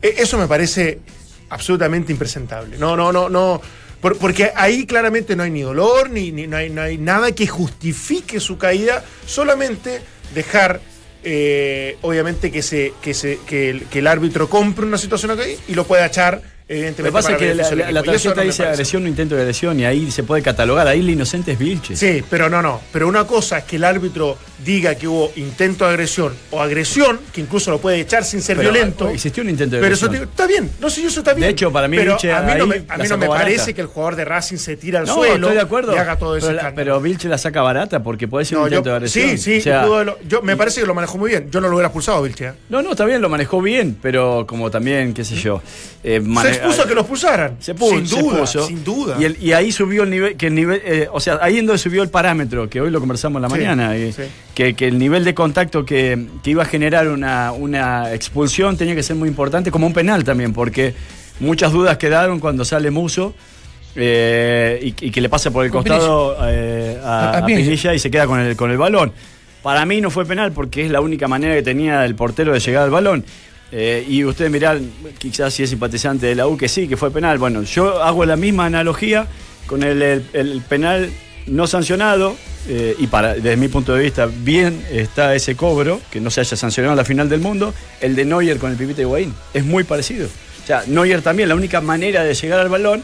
e- 0.00 0.14
eso 0.18 0.38
me 0.38 0.46
parece 0.46 1.00
absolutamente 1.50 2.12
impresentable. 2.12 2.78
No, 2.78 2.96
no, 2.96 3.10
no, 3.12 3.28
no. 3.28 3.60
Por- 4.00 4.16
porque 4.18 4.52
ahí 4.54 4.86
claramente 4.86 5.34
no 5.34 5.42
hay 5.42 5.50
ni 5.50 5.62
dolor, 5.62 6.10
ni, 6.10 6.30
ni- 6.30 6.46
no, 6.46 6.56
hay, 6.58 6.70
no 6.70 6.82
hay 6.82 6.96
nada 6.96 7.32
que 7.32 7.48
justifique 7.48 8.38
su 8.38 8.56
caída, 8.56 9.04
solamente 9.26 10.00
dejar, 10.32 10.80
eh, 11.24 11.96
obviamente, 12.02 12.52
que, 12.52 12.62
se, 12.62 12.92
que, 13.02 13.14
se, 13.14 13.40
que, 13.48 13.70
el, 13.70 13.82
que 13.86 13.98
el 13.98 14.06
árbitro 14.06 14.48
compre 14.48 14.86
una 14.86 14.98
situación 14.98 15.32
aquí 15.32 15.56
y 15.66 15.74
lo 15.74 15.84
pueda 15.88 16.06
echar, 16.06 16.40
evidentemente. 16.68 17.02
Lo 17.02 17.08
que 17.08 17.12
pasa 17.12 17.32
es 17.32 17.38
que 17.38 17.54
la, 17.54 17.62
eso 17.62 18.02
tarjeta 18.04 18.34
no 18.36 18.42
dice 18.42 18.62
agresión 18.66 19.04
o 19.04 19.08
intento 19.08 19.34
de 19.34 19.42
agresión 19.42 19.78
y 19.80 19.84
ahí 19.84 20.10
se 20.10 20.22
puede 20.22 20.42
catalogar. 20.42 20.86
Ahí 20.88 21.00
el 21.00 21.10
inocente 21.10 21.52
es 21.52 21.58
Vilches. 21.58 21.98
Sí, 21.98 22.22
pero 22.30 22.48
no, 22.48 22.62
no. 22.62 22.80
Pero 22.92 23.08
una 23.08 23.26
cosa 23.26 23.58
es 23.58 23.64
que 23.64 23.76
el 23.76 23.84
árbitro 23.84 24.38
diga 24.64 24.94
que 24.94 25.06
hubo 25.06 25.30
intento 25.36 25.84
de 25.84 25.90
agresión 25.90 26.32
o 26.50 26.60
agresión, 26.62 27.20
que 27.32 27.40
incluso 27.42 27.70
lo 27.70 27.78
puede 27.78 28.00
echar 28.00 28.24
sin 28.24 28.40
ser 28.40 28.56
Pero, 28.56 28.70
violento. 28.72 29.10
existió 29.10 29.42
un 29.42 29.50
intento 29.50 29.76
de 29.76 29.82
Pero 29.82 29.94
eso 29.94 30.06
agresión. 30.06 30.28
te- 30.28 30.32
está 30.32 30.46
bien, 30.46 30.70
no 30.80 30.88
sé, 30.88 31.02
yo 31.02 31.08
eso 31.08 31.20
está 31.20 31.34
bien. 31.34 31.42
De 31.48 31.52
hecho, 31.52 31.70
para 31.70 31.86
mí, 31.86 31.96
pero 31.98 32.12
Vilche 32.12 32.32
a 32.32 32.40
mí 32.42 32.52
no 32.56 32.66
me, 32.66 32.76
a 32.76 32.96
la 32.96 32.96
mí 32.96 33.02
no 33.02 33.08
sacó 33.08 33.20
me 33.20 33.28
barata. 33.28 33.44
parece 33.44 33.74
que 33.74 33.80
el 33.82 33.86
jugador 33.88 34.16
de 34.16 34.24
Racing 34.24 34.56
se 34.56 34.76
tira 34.78 35.00
al 35.00 35.06
No, 35.06 35.14
suelo 35.16 35.34
estoy 35.34 35.54
de 35.54 35.60
acuerdo. 35.60 35.94
y 35.94 35.98
haga 35.98 36.16
todo 36.16 36.36
ese 36.36 36.46
pero, 36.46 36.62
la- 36.62 36.74
pero 36.74 37.00
Vilche 37.00 37.28
la 37.28 37.36
saca 37.36 37.60
barata 37.60 38.02
porque 38.02 38.26
puede 38.26 38.46
ser 38.46 38.56
un 38.58 38.64
yo- 38.64 38.68
intento 38.68 38.88
de 38.90 38.96
agresión. 38.96 39.28
sí, 39.30 39.38
sí, 39.38 39.58
O 39.58 39.62
sea, 39.62 39.84
pudo 39.84 40.04
lo- 40.04 40.18
yo, 40.26 40.40
me 40.40 40.56
parece 40.56 40.80
que 40.80 40.86
lo 40.86 40.94
manejó 40.94 41.18
muy 41.18 41.30
bien. 41.30 41.50
Yo 41.50 41.60
no 41.60 41.68
lo 41.68 41.74
hubiera 41.74 41.88
expulsado 41.88 42.22
Vilche. 42.22 42.46
¿eh? 42.46 42.52
no, 42.70 42.80
no, 42.80 42.92
está 42.92 43.04
bien, 43.04 43.20
lo 43.20 43.28
manejó 43.28 43.60
bien, 43.60 43.98
pero 44.00 44.46
como 44.48 44.70
también, 44.70 45.12
qué 45.12 45.24
sé 45.24 45.34
yo. 45.36 45.60
eh, 46.02 46.20
expuso 46.54 46.82
a 46.82 46.86
que 46.88 46.94
lo 46.94 47.00
expulsaran. 47.02 47.56
Se 47.60 47.74
puso, 47.74 47.96
sin 47.96 48.06
se 48.06 48.20
duda, 48.20 48.40
puso. 48.40 48.66
sin 48.66 48.82
duda. 48.84 49.16
Y, 49.20 49.24
el- 49.24 49.36
y 49.40 49.52
ahí 49.52 49.70
subió 49.72 50.02
el 50.04 50.10
nivel, 50.10 50.36
que 50.36 50.46
el 50.48 50.54
nivel, 50.54 50.80
eh, 50.84 51.08
o 51.12 51.20
sea, 51.20 51.38
ahí 51.42 51.58
es 51.58 51.66
donde 51.66 51.78
subió 51.78 52.02
el 52.02 52.08
parámetro, 52.10 52.68
que 52.68 52.80
hoy 52.80 52.90
lo 52.90 53.00
conversamos 53.00 53.36
en 53.38 53.42
la 53.42 53.48
Sí, 53.48 53.54
mañana, 53.54 53.96
y 53.96 54.12
sí. 54.12 54.22
que, 54.54 54.74
que 54.74 54.88
el 54.88 54.98
nivel 54.98 55.24
de 55.24 55.34
contacto 55.34 55.84
que, 55.84 56.26
que 56.42 56.50
iba 56.50 56.62
a 56.62 56.66
generar 56.66 57.08
una, 57.08 57.52
una 57.52 58.12
expulsión 58.14 58.76
tenía 58.76 58.94
que 58.94 59.02
ser 59.02 59.16
muy 59.16 59.28
importante, 59.28 59.70
como 59.70 59.86
un 59.86 59.92
penal 59.92 60.24
también, 60.24 60.52
porque 60.52 60.94
muchas 61.40 61.72
dudas 61.72 61.96
quedaron 61.98 62.40
cuando 62.40 62.64
sale 62.64 62.90
Muso. 62.90 63.34
eh, 63.96 64.80
y, 64.82 65.06
y 65.06 65.10
que 65.10 65.20
le 65.20 65.28
pasa 65.28 65.50
por 65.50 65.64
el 65.64 65.70
Con 65.70 65.82
costado 65.82 66.36
eh, 66.48 66.98
a, 67.02 67.38
A-. 67.38 67.46
Pinilla 67.46 67.94
y 67.94 67.98
se 67.98 68.10
queda 68.10 68.26
con 68.26 68.40
el, 68.40 68.56
con 68.56 68.70
el 68.70 68.78
balón. 68.78 69.12
Para 69.62 69.86
mí 69.86 70.00
no 70.00 70.10
fue 70.10 70.26
penal 70.26 70.52
porque 70.52 70.84
es 70.84 70.90
la 70.90 71.00
única 71.00 71.26
manera 71.28 71.54
que 71.54 71.62
tenía 71.62 72.04
el 72.04 72.14
portero 72.14 72.52
de 72.52 72.60
llegar 72.60 72.82
al 72.84 72.90
balón. 72.90 73.24
Eh, 73.72 74.04
y 74.08 74.24
ustedes 74.24 74.50
mirán, 74.50 74.88
quizás 75.18 75.52
si 75.52 75.62
es 75.64 75.70
simpatizante 75.70 76.26
de 76.26 76.34
la 76.34 76.46
U, 76.46 76.56
que 76.56 76.68
sí, 76.68 76.86
que 76.86 76.96
fue 76.96 77.10
penal. 77.10 77.38
Bueno, 77.38 77.62
yo 77.64 78.02
hago 78.02 78.24
la 78.24 78.36
misma 78.36 78.66
analogía 78.66 79.26
con 79.66 79.82
el, 79.82 80.00
el- 80.32 80.62
penal 80.68 81.10
no 81.46 81.66
sancionado. 81.66 82.36
eh, 82.68 82.94
y 82.98 83.06
para, 83.08 83.34
desde 83.34 83.56
mi 83.56 83.68
punto 83.68 83.92
de 83.94 84.02
vista, 84.04 84.26
bien 84.26 84.82
está 84.90 85.34
ese 85.34 85.54
cobro, 85.56 86.00
que 86.10 86.20
no 86.20 86.30
se 86.30 86.40
haya 86.40 86.56
sancionado 86.56 86.92
en 86.92 86.96
la 86.98 87.04
final 87.04 87.28
del 87.28 87.40
mundo. 87.40 87.74
El 88.00 88.14
de 88.16 88.24
Neuer 88.24 88.58
con 88.58 88.70
el 88.70 88.76
Pipita 88.76 89.02
Higuaín 89.02 89.34
es 89.52 89.64
muy 89.64 89.84
parecido. 89.84 90.26
O 90.62 90.66
sea, 90.66 90.84
Neuer 90.86 91.20
también, 91.20 91.48
la 91.50 91.56
única 91.56 91.80
manera 91.82 92.24
de 92.24 92.32
llegar 92.34 92.60
al 92.60 92.68
balón 92.70 93.02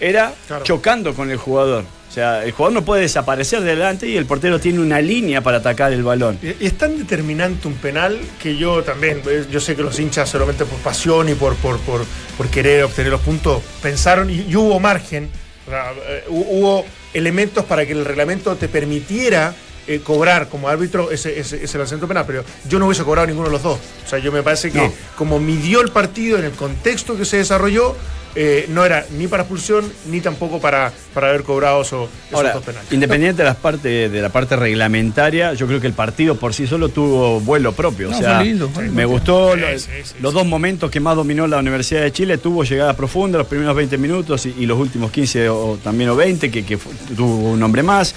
era 0.00 0.34
Claro. 0.46 0.64
chocando 0.64 1.14
con 1.14 1.30
el 1.30 1.36
jugador. 1.36 1.84
O 2.08 2.12
sea, 2.12 2.44
el 2.44 2.50
jugador 2.50 2.72
no 2.74 2.84
puede 2.84 3.02
desaparecer 3.02 3.60
delante 3.60 4.08
y 4.08 4.16
el 4.16 4.26
portero 4.26 4.58
tiene 4.58 4.80
una 4.80 5.00
línea 5.00 5.42
para 5.42 5.58
atacar 5.58 5.92
el 5.92 6.02
balón. 6.02 6.40
Y 6.42 6.64
es 6.66 6.76
tan 6.76 6.98
determinante 6.98 7.68
un 7.68 7.74
penal 7.74 8.18
que 8.42 8.56
yo 8.56 8.82
también, 8.82 9.22
eh, 9.28 9.44
yo 9.48 9.60
sé 9.60 9.76
que 9.76 9.82
los 9.82 9.96
hinchas 10.00 10.28
solamente 10.28 10.64
por 10.64 10.78
pasión 10.80 11.28
y 11.28 11.34
por, 11.34 11.54
por, 11.56 11.78
por, 11.80 12.04
por 12.36 12.48
querer 12.48 12.82
obtener 12.82 13.12
los 13.12 13.20
puntos, 13.20 13.62
pensaron 13.80 14.28
y, 14.28 14.40
y 14.48 14.56
hubo 14.56 14.80
margen, 14.80 15.28
o 15.68 15.70
sea, 15.70 15.92
eh, 16.08 16.24
hu- 16.28 16.46
hubo 16.48 16.84
elementos 17.14 17.64
para 17.64 17.86
que 17.86 17.92
el 17.92 18.04
reglamento 18.04 18.56
te 18.56 18.66
permitiera 18.66 19.54
eh, 19.86 20.00
cobrar 20.00 20.48
como 20.48 20.68
árbitro 20.68 21.12
ese, 21.12 21.38
ese, 21.38 21.62
ese 21.62 21.78
lanzamiento 21.78 22.08
penal, 22.08 22.24
pero 22.26 22.44
yo 22.68 22.80
no 22.80 22.86
hubiese 22.86 23.04
cobrado 23.04 23.28
ninguno 23.28 23.46
de 23.46 23.52
los 23.52 23.62
dos. 23.62 23.78
O 24.04 24.08
sea, 24.08 24.18
yo 24.18 24.32
me 24.32 24.42
parece 24.42 24.72
que 24.72 24.78
No. 24.78 24.92
como 25.16 25.38
midió 25.38 25.80
el 25.80 25.90
partido 25.90 26.38
en 26.38 26.44
el 26.44 26.52
contexto 26.52 27.16
que 27.16 27.24
se 27.24 27.36
desarrolló, 27.36 27.96
eh, 28.34 28.66
no 28.68 28.84
era 28.84 29.04
ni 29.18 29.26
para 29.26 29.42
expulsión 29.42 29.84
ni 30.06 30.20
tampoco 30.20 30.60
para, 30.60 30.92
para 31.12 31.28
haber 31.30 31.42
cobrado 31.42 31.82
esos, 31.82 32.08
esos 32.28 32.34
Ahora, 32.36 32.52
dos 32.52 32.62
penales. 32.64 32.92
independiente 32.92 33.42
de, 33.42 33.48
las 33.48 33.56
partes, 33.56 34.10
de 34.12 34.22
la 34.22 34.28
parte 34.28 34.54
reglamentaria, 34.56 35.52
yo 35.54 35.66
creo 35.66 35.80
que 35.80 35.86
el 35.88 35.92
partido 35.92 36.36
por 36.36 36.54
sí 36.54 36.66
solo 36.66 36.88
tuvo 36.90 37.40
vuelo 37.40 37.72
propio. 37.72 38.08
No, 38.10 38.16
o 38.16 38.20
sea, 38.20 38.36
fue 38.36 38.44
lindo, 38.44 38.68
fue 38.68 38.82
lindo. 38.84 38.96
me 38.96 39.04
gustó 39.04 39.54
Sí, 39.54 39.60
lo- 39.60 39.78
sí, 39.78 39.84
sí, 40.04 40.14
los 40.20 40.32
sí. 40.32 40.38
dos 40.38 40.46
momentos 40.46 40.90
que 40.90 41.00
más 41.00 41.16
dominó 41.16 41.46
la 41.46 41.58
Universidad 41.58 42.02
de 42.02 42.12
Chile. 42.12 42.38
Tuvo 42.38 42.62
llegada 42.64 42.94
profunda 42.96 43.38
los 43.38 43.46
primeros 43.46 43.74
20 43.74 43.98
minutos 43.98 44.46
y, 44.46 44.54
y 44.58 44.66
los 44.66 44.78
últimos 44.78 45.10
15 45.10 45.48
o 45.48 45.78
también 45.82 46.10
o 46.10 46.16
20, 46.16 46.50
que, 46.50 46.78
tuvo 47.16 47.50
un 47.50 47.62
hombre 47.62 47.82
más. 47.82 48.14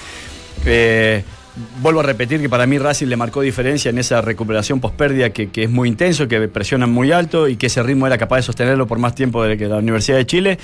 Eh, 0.64 1.22
Vuelvo 1.80 2.00
a 2.00 2.02
repetir 2.02 2.40
que 2.40 2.48
para 2.48 2.66
mí 2.66 2.78
Racing 2.78 3.06
le 3.06 3.16
marcó 3.16 3.40
diferencia 3.40 3.88
en 3.88 3.98
esa 3.98 4.20
recuperación 4.20 4.80
pospérdida 4.80 5.30
que, 5.30 5.50
que 5.50 5.64
es 5.64 5.70
muy 5.70 5.88
intenso, 5.88 6.26
que 6.26 6.48
presionan 6.48 6.90
muy 6.90 7.12
alto 7.12 7.48
y 7.48 7.56
que 7.56 7.66
ese 7.66 7.82
ritmo 7.82 8.06
era 8.06 8.18
capaz 8.18 8.36
de 8.36 8.42
sostenerlo 8.42 8.86
por 8.86 8.98
más 8.98 9.14
tiempo 9.14 9.44
de 9.44 9.56
que 9.56 9.66
la 9.68 9.76
Universidad 9.76 10.16
de 10.16 10.26
Chile. 10.26 10.58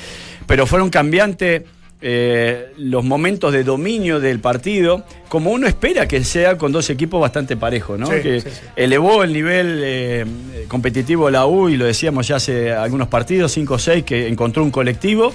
Pero 0.46 0.66
fueron 0.66 0.90
cambiantes 0.90 1.62
eh, 2.02 2.72
los 2.78 3.04
momentos 3.04 3.52
de 3.52 3.62
dominio 3.62 4.20
del 4.20 4.40
partido, 4.40 5.04
como 5.28 5.50
uno 5.50 5.66
espera 5.66 6.08
que 6.08 6.24
sea 6.24 6.56
con 6.56 6.72
dos 6.72 6.88
equipos 6.88 7.20
bastante 7.20 7.58
parejos, 7.58 7.98
¿no? 7.98 8.06
Sí, 8.06 8.22
que 8.22 8.40
sí, 8.40 8.48
sí. 8.50 8.60
elevó 8.74 9.22
el 9.22 9.34
nivel 9.34 9.80
eh, 9.84 10.24
competitivo 10.66 11.26
de 11.26 11.32
la 11.32 11.46
U 11.46 11.68
y 11.68 11.76
lo 11.76 11.84
decíamos 11.84 12.26
ya 12.26 12.36
hace 12.36 12.72
algunos 12.72 13.08
partidos, 13.08 13.52
5 13.52 13.74
o 13.74 13.78
6, 13.78 14.04
que 14.04 14.28
encontró 14.28 14.64
un 14.64 14.70
colectivo 14.70 15.34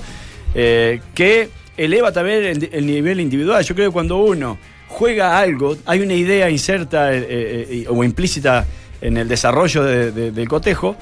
eh, 0.55 1.01
que 1.13 1.49
eleva 1.77 2.11
también 2.11 2.43
el, 2.43 2.69
el 2.71 2.85
nivel 2.87 3.19
individual. 3.19 3.63
Yo 3.63 3.75
creo 3.75 3.89
que 3.89 3.93
cuando 3.93 4.17
uno 4.17 4.57
juega 4.95 5.37
algo, 5.37 5.75
hay 5.85 5.99
una 5.99 6.13
idea 6.13 6.49
inserta 6.49 7.13
eh, 7.13 7.17
eh, 7.29 7.67
eh, 7.69 7.85
o 7.89 8.01
implícita 8.03 8.65
en 9.01 9.17
el 9.17 9.27
desarrollo 9.27 9.83
de- 9.83 10.11
de- 10.13 10.31
del 10.31 10.47
cotejo, 10.47 10.95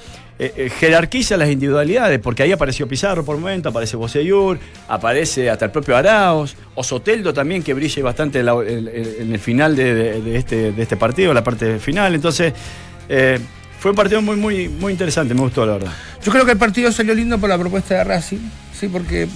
jerarquiza 0.80 1.38
las 1.38 1.50
individualidades, 1.50 2.20
porque 2.20 2.42
ahí 2.44 2.52
apareció 2.52 2.88
Pizarro 2.88 3.24
por 3.24 3.38
momento, 3.38 3.70
aparece 3.70 3.96
Boseyur, 3.96 4.58
aparece 4.90 5.50
hasta 5.50 5.66
el 5.66 5.72
propio 5.72 5.96
Araos, 5.96 6.58
o 6.76 6.84
Soteldo 6.84 7.34
también, 7.34 7.62
que 7.64 7.74
brilla 7.74 8.04
bastante 8.04 8.40
en, 8.40 9.32
el 9.32 9.40
final 9.40 9.80
este, 9.80 10.72
de 10.74 10.82
este 10.82 10.98
partido, 10.98 11.34
la 11.34 11.44
parte 11.44 11.78
final. 11.80 12.14
Entonces, 12.16 12.52
fue 13.80 13.92
un 13.92 13.96
partido 13.96 14.22
muy, 14.22 14.36
muy, 14.36 14.68
muy 14.68 14.92
interesante, 14.92 15.34
me 15.34 15.42
gustó, 15.42 15.66
la 15.66 15.74
verdad. 15.74 15.94
Yo 16.26 16.32
creo 16.32 16.44
que 16.46 16.52
el 16.54 16.58
partido 16.58 16.92
salió 16.92 17.14
lindo 17.14 17.38
por 17.38 17.48
la 17.48 17.58
propuesta 17.58 17.96
de 17.96 18.04
Racing, 18.04 18.40
sí, 18.78 18.88
porque 18.90 19.28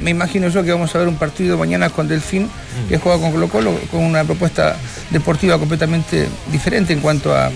me 0.00 0.10
imagino 0.10 0.48
yo 0.48 0.62
que 0.62 0.72
vamos 0.72 0.94
a 0.94 0.98
ver 0.98 1.08
un 1.08 1.16
partido 1.16 1.56
mañana 1.58 1.90
con 1.90 2.08
Delfín, 2.08 2.48
que 2.88 2.98
juega 2.98 3.18
con 3.18 3.32
Colo 3.32 3.48
Colo, 3.48 3.78
con 3.90 4.02
una 4.04 4.24
propuesta 4.24 4.76
deportiva 5.10 5.58
completamente 5.58 6.28
diferente 6.52 6.92
en 6.92 7.00
cuanto 7.00 7.34
a, 7.34 7.50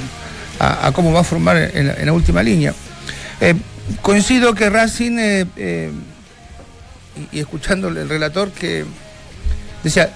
a- 0.58 0.86
a 0.86 0.92
cómo 0.92 1.12
va 1.12 1.20
a 1.20 1.24
formar 1.24 1.56
en, 1.74 1.86
la- 1.88 1.94
en 1.94 2.06
la 2.06 2.12
última 2.12 2.42
línea. 2.42 2.72
Eh, 3.40 3.54
coincido 4.02 4.54
que 4.54 4.70
Racing, 4.70 5.18
eh, 5.18 5.46
eh, 5.56 5.90
y, 7.32 7.36
y 7.38 7.40
escuchando 7.40 7.88
el 7.88 8.08
relator, 8.08 8.50
que 8.52 8.84
decía, 9.82 10.12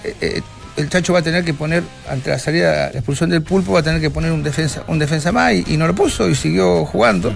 el 0.77 0.89
Chacho 0.89 1.13
va 1.13 1.19
a 1.19 1.21
tener 1.21 1.43
que 1.43 1.53
poner, 1.53 1.83
ante 2.09 2.29
la 2.29 2.39
salida, 2.39 2.89
la 2.91 2.99
expulsión 2.99 3.29
del 3.29 3.41
pulpo, 3.41 3.73
va 3.73 3.79
a 3.79 3.83
tener 3.83 4.01
que 4.01 4.09
poner 4.09 4.31
un 4.31 4.43
defensa, 4.43 4.83
un 4.87 4.99
defensa 4.99 5.31
más 5.31 5.53
y, 5.53 5.63
y 5.67 5.77
no 5.77 5.87
lo 5.87 5.95
puso 5.95 6.29
y 6.29 6.35
siguió 6.35 6.85
jugando. 6.85 7.33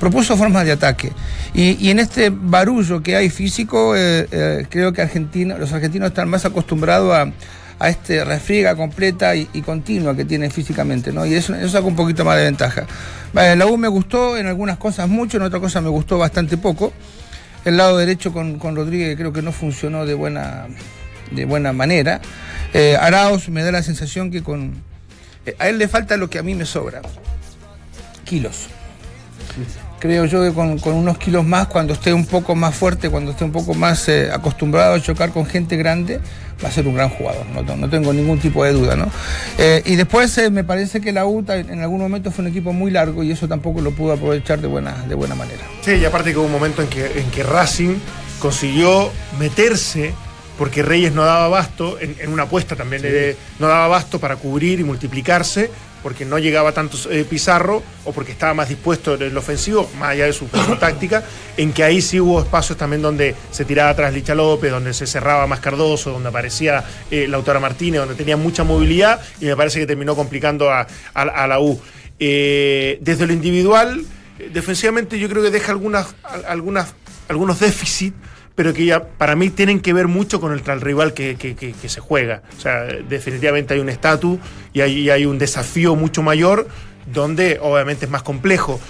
Propuso 0.00 0.36
formas 0.36 0.64
de 0.64 0.72
ataque. 0.72 1.12
Y, 1.54 1.76
y 1.84 1.90
en 1.90 1.98
este 1.98 2.30
barullo 2.30 3.02
que 3.02 3.16
hay 3.16 3.30
físico, 3.30 3.96
eh, 3.96 4.28
eh, 4.30 4.66
creo 4.70 4.92
que 4.92 5.02
Argentina, 5.02 5.58
los 5.58 5.72
argentinos 5.72 6.10
están 6.10 6.28
más 6.28 6.44
acostumbrados 6.44 7.12
a, 7.12 7.32
a 7.80 7.88
este 7.88 8.24
refriega 8.24 8.76
completa 8.76 9.34
y, 9.34 9.48
y 9.52 9.62
continua 9.62 10.14
que 10.14 10.24
tiene 10.24 10.50
físicamente, 10.50 11.12
¿no? 11.12 11.26
Y 11.26 11.34
eso, 11.34 11.54
eso 11.54 11.68
saca 11.68 11.84
un 11.84 11.96
poquito 11.96 12.24
más 12.24 12.36
de 12.36 12.44
ventaja. 12.44 12.86
Vale, 13.32 13.56
la 13.56 13.66
U 13.66 13.76
me 13.76 13.88
gustó 13.88 14.36
en 14.36 14.46
algunas 14.46 14.78
cosas 14.78 15.08
mucho, 15.08 15.36
en 15.36 15.42
otras 15.42 15.60
cosas 15.60 15.82
me 15.82 15.88
gustó 15.88 16.16
bastante 16.16 16.56
poco. 16.56 16.92
El 17.64 17.76
lado 17.76 17.98
derecho 17.98 18.32
con, 18.32 18.58
con 18.60 18.76
Rodríguez 18.76 19.16
creo 19.16 19.32
que 19.32 19.42
no 19.42 19.50
funcionó 19.50 20.06
de 20.06 20.14
buena, 20.14 20.66
de 21.32 21.44
buena 21.44 21.72
manera. 21.72 22.20
Eh, 22.74 22.96
me 23.50 23.62
da 23.62 23.72
la 23.72 23.82
sensación 23.82 24.30
que 24.30 24.42
con. 24.42 24.82
eh, 25.46 25.56
a 25.58 25.68
él 25.68 25.78
le 25.78 25.88
falta 25.88 26.16
lo 26.16 26.28
que 26.30 26.38
a 26.38 26.42
mí 26.42 26.54
me 26.54 26.66
sobra: 26.66 27.00
kilos. 28.24 28.66
Creo 29.98 30.26
yo 30.26 30.42
que 30.42 30.52
con, 30.52 30.78
con 30.78 30.94
unos 30.94 31.18
kilos 31.18 31.44
más, 31.44 31.66
cuando 31.66 31.92
esté 31.94 32.12
un 32.12 32.24
poco 32.24 32.54
más 32.54 32.72
fuerte, 32.74 33.10
cuando 33.10 33.32
esté 33.32 33.42
un 33.42 33.50
poco 33.50 33.74
más 33.74 34.08
eh, 34.08 34.30
acostumbrado 34.32 34.94
a 34.94 35.00
chocar 35.02 35.30
con 35.30 35.44
gente 35.44 35.76
grande, 35.76 36.20
va 36.62 36.68
a 36.68 36.70
ser 36.70 36.86
un 36.86 36.94
gran 36.94 37.08
jugador, 37.08 37.44
no, 37.46 37.62
no- 37.76 37.90
tengo 37.90 38.12
ningún 38.12 38.38
tipo 38.38 38.62
de 38.62 38.70
duda. 38.72 38.94
¿no? 38.94 39.10
Eh, 39.58 39.82
y 39.86 39.96
después 39.96 40.38
me 40.52 40.62
parece 40.62 41.00
que 41.00 41.10
la 41.10 41.26
UTA 41.26 41.56
en 41.56 41.80
algún 41.80 41.98
momento 41.98 42.30
fue 42.30 42.44
un 42.44 42.50
equipo 42.52 42.72
muy 42.72 42.92
largo 42.92 43.24
y 43.24 43.32
eso 43.32 43.48
tampoco 43.48 43.80
lo 43.80 43.90
pudo 43.90 44.12
aprovechar 44.12 44.60
de 44.60 44.68
buena, 44.68 44.92
de 45.08 45.16
buena 45.16 45.34
manera. 45.34 45.62
Sí, 45.80 45.94
y 45.94 46.04
aparte 46.04 46.30
que 46.30 46.36
hubo 46.38 46.46
un 46.46 46.52
momento 46.52 46.80
en 46.82 46.88
que, 46.88 47.18
en 47.18 47.28
que 47.32 47.42
Racing 47.42 47.96
consiguió 48.38 49.10
meterse, 49.40 50.14
porque 50.58 50.82
Reyes 50.82 51.12
no 51.12 51.24
daba 51.24 51.44
abasto, 51.46 51.98
en, 52.00 52.16
en 52.18 52.32
una 52.32 52.42
apuesta 52.42 52.74
también, 52.76 53.00
de- 53.02 53.36
no 53.60 53.68
daba 53.68 53.84
abasto 53.84 54.18
para 54.18 54.36
cubrir 54.36 54.80
y 54.80 54.84
multiplicarse, 54.84 55.70
porque 56.02 56.24
no 56.24 56.38
llegaba 56.38 56.72
tanto 56.72 56.96
eh, 57.10 57.24
Pizarro, 57.28 57.82
o 58.04 58.12
porque 58.12 58.32
estaba 58.32 58.54
más 58.54 58.68
dispuesto 58.68 59.14
en 59.14 59.22
el 59.22 59.36
ofensivo, 59.36 59.88
más 59.98 60.10
allá 60.10 60.26
de 60.26 60.32
su, 60.32 60.46
táctica, 60.80 61.24
en 61.56 61.72
que 61.72 61.82
ahí 61.84 62.00
sí 62.02 62.20
hubo 62.20 62.40
espacios 62.40 62.76
también 62.78 63.02
donde 63.02 63.34
se 63.50 63.64
tiraba 63.64 63.90
atrás 63.90 64.12
Licha 64.12 64.34
López, 64.34 64.70
donde 64.70 64.92
se 64.94 65.06
cerraba 65.06 65.46
más 65.46 65.60
Cardoso, 65.60 66.10
donde 66.12 66.28
aparecía 66.28 66.84
eh, 67.10 67.26
Lautaro 67.28 67.60
Martínez, 67.60 68.00
donde 68.00 68.14
tenía 68.14 68.36
mucha 68.36 68.64
movilidad, 68.64 69.20
y 69.40 69.46
me 69.46 69.56
parece 69.56 69.80
que 69.80 69.86
terminó 69.86 70.14
complicando 70.14 70.70
a, 70.70 70.86
a- 71.14 71.22
a 71.22 71.46
la 71.46 71.60
U. 71.60 71.80
Eh, 72.20 72.98
desde 73.00 73.26
lo 73.26 73.32
individual, 73.32 74.04
defensivamente 74.52 75.18
yo 75.18 75.28
creo 75.28 75.42
que 75.42 75.50
deja 75.50 75.72
algunas, 75.72 76.14
al- 76.24 76.44
algunas, 76.46 76.94
algunos 77.28 77.60
déficits, 77.60 78.16
pero 78.58 78.74
que 78.74 78.84
ya 78.84 79.04
para 79.04 79.36
mí 79.36 79.50
tienen 79.50 79.78
que 79.78 79.92
ver 79.92 80.08
mucho 80.08 80.40
con 80.40 80.52
el, 80.52 80.62
el 80.68 80.80
rival 80.80 81.14
que, 81.14 81.36
que- 81.36 81.54
que- 81.54 81.70
que 81.74 81.88
se 81.88 82.00
juega. 82.00 82.42
O 82.58 82.60
sea, 82.60 82.86
definitivamente 83.08 83.72
hay 83.74 83.78
un 83.78 83.88
estatus 83.88 84.40
y 84.72 84.80
hay, 84.80 84.98
y 84.98 85.10
hay 85.10 85.26
un 85.26 85.38
desafío 85.38 85.94
mucho 85.94 86.22
mayor 86.24 86.66
donde 87.06 87.60
obviamente 87.62 88.06
es 88.06 88.10
más 88.10 88.24
complejo. 88.24 88.80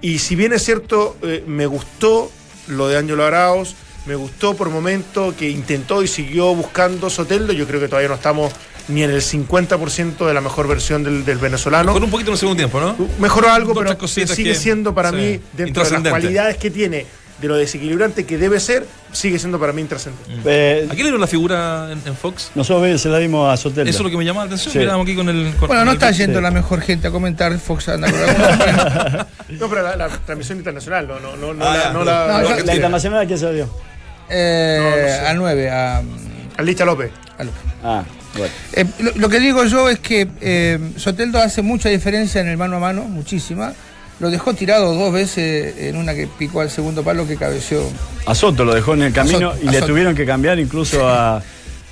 Y 0.00 0.20
si 0.20 0.34
bien 0.34 0.54
es 0.54 0.64
cierto, 0.64 1.14
eh, 1.20 1.44
me 1.46 1.66
gustó 1.66 2.32
lo 2.68 2.88
de 2.88 2.96
Ángelo 2.96 3.22
Araos, 3.22 3.74
me 4.06 4.14
gustó 4.14 4.56
por 4.56 4.70
momento 4.70 5.34
que 5.38 5.50
intentó 5.50 6.02
y 6.02 6.08
siguió 6.08 6.54
buscando 6.54 7.10
Soteldo, 7.10 7.52
yo 7.52 7.66
creo 7.66 7.80
que 7.80 7.88
todavía 7.88 8.08
no 8.08 8.14
estamos 8.14 8.50
ni 8.88 9.02
en 9.02 9.10
el 9.10 9.20
50% 9.20 10.26
de 10.26 10.32
la 10.32 10.40
mejor 10.40 10.66
versión 10.68 11.04
del, 11.04 11.26
del 11.26 11.36
venezolano. 11.36 11.92
Con 11.92 12.02
un 12.02 12.10
poquito 12.10 12.30
en 12.30 12.32
el 12.36 12.38
segundo 12.38 12.56
tiempo, 12.56 12.80
¿no? 12.80 12.96
Mejoró 13.18 13.50
algo, 13.50 13.74
Dos, 13.74 13.84
pero 13.84 14.08
sigue 14.08 14.52
que- 14.52 14.54
siendo 14.54 14.94
para 14.94 15.10
sí, 15.10 15.16
mí, 15.16 15.40
dentro 15.52 15.84
de 15.84 15.90
las 15.90 16.08
cualidades 16.08 16.56
que 16.56 16.70
tiene, 16.70 17.04
de 17.40 17.48
lo 17.48 17.56
desequilibrante 17.56 18.26
que 18.26 18.36
debe 18.38 18.58
ser, 18.58 18.84
sigue 19.12 19.38
siendo 19.38 19.60
para 19.60 19.72
mí 19.72 19.80
intrascendente. 19.82 20.32
Eh, 20.44 20.84
¿A 20.86 20.88
quién 20.88 20.98
le 20.98 21.02
dieron 21.04 21.20
la 21.20 21.26
figura 21.28 21.88
en, 21.92 22.00
en 22.04 22.16
Fox? 22.16 22.50
nosotros 22.54 23.00
se 23.00 23.08
la 23.08 23.18
dimos 23.18 23.52
a 23.52 23.56
Soteldo. 23.56 23.88
Eso 23.88 23.98
es 24.00 24.04
lo 24.04 24.10
que 24.10 24.16
me 24.16 24.24
llama 24.24 24.40
la 24.40 24.46
atención. 24.46 24.72
Sí. 24.72 24.78
Miramos 24.80 25.04
aquí 25.06 25.14
con 25.14 25.28
el. 25.28 25.54
con 25.54 25.68
Bueno, 25.68 25.84
no 25.84 25.90
el- 25.92 25.96
está 25.96 26.10
yendo 26.10 26.38
sí. 26.38 26.42
la 26.42 26.50
mejor 26.50 26.80
gente 26.80 27.06
a 27.08 27.10
comentar, 27.12 27.56
Fox 27.58 27.88
anda 27.88 28.10
con 28.10 28.20
No, 29.58 29.68
pero 29.68 29.82
la, 29.82 29.96
la 29.96 30.08
transmisión 30.08 30.58
internacional, 30.58 31.06
no, 31.06 31.20
no, 31.20 31.36
no, 31.36 31.54
no 31.54 31.64
Ah, 31.64 31.76
la, 31.76 31.92
no 31.92 32.04
la- 32.04 32.26
No, 32.42 32.48
la- 32.50 32.60
La 32.64 32.74
internacional, 32.74 33.20
¿a 33.22 33.26
quién 33.26 33.38
se 33.38 33.44
la 33.44 33.52
dio? 33.52 33.68
Eh, 34.28 34.78
No, 34.80 34.90
no 34.90 34.96
sé. 34.96 35.26
al 35.26 35.36
9, 35.38 35.70
a, 35.70 36.02
a 36.56 36.62
Licha 36.62 36.84
López. 36.84 37.10
a 37.38 37.44
López. 37.44 37.60
Ah, 37.82 38.04
bueno. 38.36 38.52
Eh, 38.74 38.84
lo, 38.98 39.12
lo 39.14 39.28
que 39.28 39.40
digo 39.40 39.64
yo 39.64 39.88
es 39.88 40.00
que 40.00 40.28
eh, 40.40 40.78
Soteldo 40.96 41.38
hace 41.38 41.62
mucha 41.62 41.88
diferencia 41.88 42.40
en 42.40 42.48
el 42.48 42.56
mano 42.56 42.76
a 42.76 42.80
mano, 42.80 43.02
muchísima. 43.04 43.72
Lo 44.20 44.30
dejó 44.30 44.52
tirado 44.54 44.94
dos 44.94 45.12
veces 45.12 45.76
en 45.78 45.96
una 45.96 46.14
que 46.14 46.26
picó 46.26 46.60
al 46.60 46.70
segundo 46.70 47.02
palo 47.04 47.26
que 47.26 47.36
cabeció. 47.36 47.80
A 48.26 48.34
Soto 48.34 48.64
lo 48.64 48.74
dejó 48.74 48.94
en 48.94 49.02
el 49.02 49.12
camino 49.12 49.52
Soto, 49.52 49.62
y 49.62 49.66
le 49.66 49.74
Soto. 49.74 49.86
tuvieron 49.86 50.14
que 50.16 50.26
cambiar 50.26 50.58
incluso 50.58 51.08
a, 51.08 51.40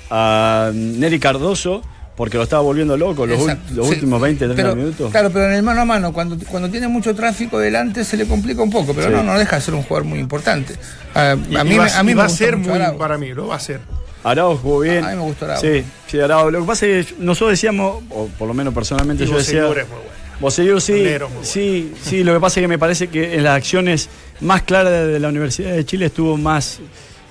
a 0.09 0.71
Neri 0.73 1.19
Cardoso 1.19 1.81
porque 2.15 2.35
lo 2.37 2.43
estaba 2.43 2.63
volviendo 2.63 2.97
loco 2.97 3.25
los, 3.27 3.37
ul- 3.39 3.43
Exacto, 3.51 3.73
los 3.75 3.85
sí. 3.87 3.93
últimos 3.93 4.19
20, 4.19 4.45
30 4.45 4.55
Pero, 4.61 4.75
minutos. 4.75 5.11
Claro, 5.11 5.29
pero 5.31 5.45
en 5.45 5.53
el 5.53 5.61
mano 5.63 5.81
a 5.81 5.85
mano, 5.85 6.11
cuando, 6.11 6.35
cuando 6.49 6.67
tiene 6.69 6.87
mucho 6.87 7.13
tráfico 7.15 7.59
delante, 7.59 8.03
se 8.03 8.17
le 8.17 8.25
complica 8.25 8.61
un 8.63 8.71
poco, 8.71 8.93
pero 8.93 9.07
Sí. 9.07 9.13
no, 9.13 9.23
no 9.23 9.37
deja 9.37 9.55
de 9.57 9.61
ser 9.61 9.75
un 9.75 9.83
jugador 9.83 10.05
muy 10.09 10.19
importante. 10.19 10.73
A, 11.13 11.35
mí, 11.35 11.45
y 11.51 11.77
va, 11.77 11.85
a 11.95 12.03
mí 12.03 12.11
y 12.11 12.15
me 12.15 12.21
va 12.21 12.25
a 12.25 12.29
ser 12.29 12.57
muy, 12.57 12.79
para 12.97 13.17
mí, 13.19 13.33
lo 13.33 13.47
va 13.47 13.55
a 13.55 13.59
ser. 13.59 13.81
Arao 14.23 14.57
jugó 14.57 14.79
bien. 14.79 15.05
A 15.05 15.11
mí 15.11 15.15
me 15.15 15.21
gustó 15.21 15.45
Araujo. 15.45 15.61
Sí, 15.61 15.83
sí, 16.07 16.19
Arao. 16.19 16.49
Lo 16.49 16.59
que 16.61 16.65
pasa 16.67 16.85
es 16.87 17.05
que 17.05 17.15
nosotros 17.19 17.51
decíamos, 17.51 18.03
o 18.09 18.27
por 18.37 18.47
lo 18.47 18.53
menos 18.55 18.73
personalmente 18.73 19.23
Y 19.23 19.27
yo 19.27 19.37
decía. 19.37 19.59
Es 19.59 19.65
muy 19.67 19.75
bueno. 19.75 20.17
Bosellur 20.39 20.79
sí, 20.81 21.03
sí, 21.41 21.93
sí, 22.01 22.23
lo 22.23 22.33
que 22.33 22.39
pasa 22.39 22.59
es 22.59 22.63
que 22.63 22.67
me 22.67 22.77
parece 22.77 23.07
que 23.07 23.35
en 23.35 23.43
las 23.43 23.55
acciones 23.55 24.09
más 24.41 24.61
claras 24.61 24.91
de, 25.07 25.19
la 25.19 25.29
Universidad 25.29 25.71
de 25.73 25.83
Chile 25.85 26.05
estuvo 26.07 26.37
más, 26.37 26.79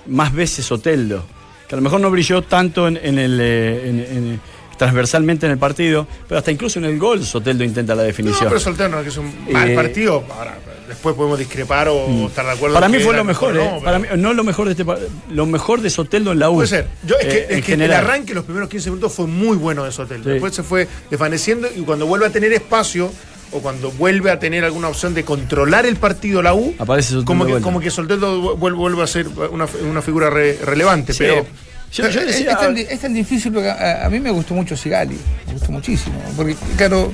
más 0.07 0.33
veces 0.35 0.66
Soteldo, 0.66 1.25
que 1.69 1.75
a 1.75 1.77
lo 1.77 1.83
mejor 1.83 2.01
no 2.01 2.11
brilló 2.11 2.42
tanto 2.42 2.88
en, 2.88 2.99
en 3.01 3.19
el, 3.19 3.38
eh, 3.40 3.88
en- 3.88 4.01
en- 4.01 4.40
transversalmente 4.77 5.47
en 5.47 5.53
el 5.53 5.59
partido, 5.59 6.07
pero 6.29 6.38
hasta 6.38 6.51
incluso 6.51 6.79
en 6.81 6.85
el 6.85 6.99
gol 6.99 7.25
Soteldo 7.25 7.64
intenta 7.64 7.95
la 7.95 8.03
No, 8.03 8.07
definición. 8.09 8.49
pero 8.49 8.61
Soltero 8.61 9.03
que 9.03 9.09
es 9.09 9.16
un 9.16 9.33
mal 9.53 9.71
Eh, 9.71 9.75
partido. 9.75 10.23
Ahora, 10.37 10.59
después 10.88 11.14
podemos 11.16 11.38
discrepar 11.38 11.88
o 11.88 12.27
estar 12.29 12.44
de 12.46 12.53
acuerdo. 12.53 12.75
Para 12.75 12.88
mí 12.88 12.99
fue 13.01 13.14
lo 13.16 13.25
mejor, 13.25 13.55
no, 13.55 13.61
¿eh? 13.62 13.68
pero- 13.75 13.85
Para 13.85 13.99
mí, 13.99 14.07
no 14.16 14.33
lo 14.35 14.44
mejor 14.44 14.66
de 14.66 14.72
este 14.72 14.85
lo 15.31 15.46
mejor 15.46 15.81
de 15.81 15.90
Soteldo 15.90 16.33
en 16.33 16.38
la 16.38 16.51
U. 16.51 16.55
Puede 16.57 16.68
ser. 16.68 16.87
Yo, 17.07 17.16
es 17.18 17.27
que, 17.27 17.38
Eh, 17.38 17.46
es 17.59 17.64
que 17.64 17.72
el 17.75 17.92
arranque, 17.92 18.35
los 18.35 18.44
primeros 18.44 18.68
15 18.68 18.90
minutos, 18.90 19.12
fue 19.12 19.27
muy 19.27 19.57
bueno 19.57 19.85
de 19.85 19.92
Soteldo. 19.92 20.25
Sí. 20.25 20.31
Después 20.31 20.55
se 20.55 20.62
fue 20.62 20.88
desvaneciendo 21.11 21.68
y 21.75 21.81
cuando 21.83 22.07
vuelve 22.07 22.27
a 22.27 22.31
tener 22.31 22.53
espacio 22.53 23.12
o 23.53 23.61
cuando 23.61 23.90
vuelve 23.92 24.31
a 24.31 24.38
tener 24.38 24.64
alguna 24.64 24.88
opción 24.88 25.14
de 25.14 25.25
controlar 25.25 25.87
el 25.87 25.96
partido 25.96 26.42
la 26.42 26.53
U, 26.55 26.75
Aparece 26.79 27.11
Soteldo 27.11 27.27
como 27.27 27.46
que, 27.46 27.61
como 27.61 27.81
que 27.81 27.90
Soteldo 27.90 28.57
vuelve, 28.57 28.79
vuelve 28.79 29.03
a 29.03 29.07
ser 29.07 29.29
una, 29.29 29.66
una 29.88 30.03
figura 30.03 30.31
re- 30.31 30.59
relevante. 30.64 31.12
Sí. 31.12 31.18
Pero 31.20 31.46
Yo, 31.92 32.09
yo 32.09 32.20
Es- 32.20 32.27
decía, 32.27 32.51
es, 32.51 32.59
tan, 32.59 32.75
di- 32.75 32.87
es 32.90 33.01
tan 33.01 33.14
difícil 33.14 33.53
porque 33.53 33.70
a, 33.70 34.05
a 34.05 34.11
mí 34.11 34.18
me 34.18 34.31
gustó 34.33 34.55
mucho 34.55 34.77
Sigali, 34.77 35.16
me 35.46 35.53
gustó 35.53 35.70
muchísimo. 35.70 36.16
Porque, 36.37 36.57
claro, 36.77 37.12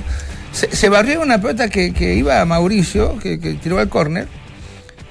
se, 0.53 0.73
se 0.73 0.87
barrió 0.89 1.21
una 1.21 1.41
pelota 1.41 1.67
que, 1.69 1.93
que 1.93 2.13
iba 2.15 2.39
a 2.39 2.45
Mauricio, 2.45 3.19
que, 3.19 3.39
que 3.39 3.55
tiró 3.55 3.79
al 3.79 3.89
córner. 3.89 4.27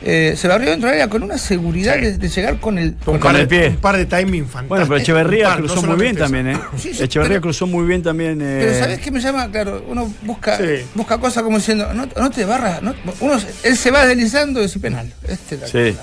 eh, 0.04 0.34
se 0.36 0.48
barrió 0.48 0.70
dentro 0.70 0.88
del 0.88 0.94
área 0.98 1.08
con 1.08 1.22
una 1.22 1.38
seguridad 1.38 1.94
Sí. 1.94 2.00
de, 2.00 2.18
de 2.18 2.28
llegar 2.28 2.58
con 2.58 2.76
el. 2.78 2.94
Con 3.04 3.20
de- 3.34 3.40
el 3.42 3.46
pie. 3.48 3.68
Un 3.68 3.76
par 3.76 3.96
de 3.96 4.04
timing 4.06 4.42
fantásticos. 4.46 4.68
Bueno, 4.68 4.86
pero 4.88 5.00
Echeverría 5.00 5.48
par, 5.50 5.58
cruzó 5.58 5.82
no 5.82 5.88
muy 5.94 6.00
bien 6.02 6.16
también. 6.16 6.48
¿eh? 6.48 6.58
Sí, 6.76 6.94
sí, 6.94 7.02
Echeverría 7.04 7.34
pero- 7.36 7.42
cruzó 7.42 7.66
muy 7.68 7.86
bien 7.86 8.02
también. 8.02 8.40
Eh... 8.42 8.58
Pero 8.62 8.78
¿sabes 8.80 8.98
qué 8.98 9.10
me 9.12 9.20
llama? 9.20 9.48
Claro, 9.52 9.84
uno 9.88 10.12
busca, 10.22 10.56
Sí. 10.58 10.84
busca 10.94 11.18
cosas 11.18 11.42
como 11.44 11.58
diciendo, 11.58 11.92
no, 11.94 12.08
no 12.16 12.30
te 12.30 12.44
barras. 12.44 12.82
No, 12.82 12.94
uno, 13.20 13.38
él 13.62 13.76
se 13.76 13.90
va 13.92 14.04
deslizando 14.06 14.58
y 14.60 14.64
dice 14.64 14.80
penal. 14.80 15.12
Este 15.28 15.56
la- 15.58 15.68
Sí. 15.68 15.96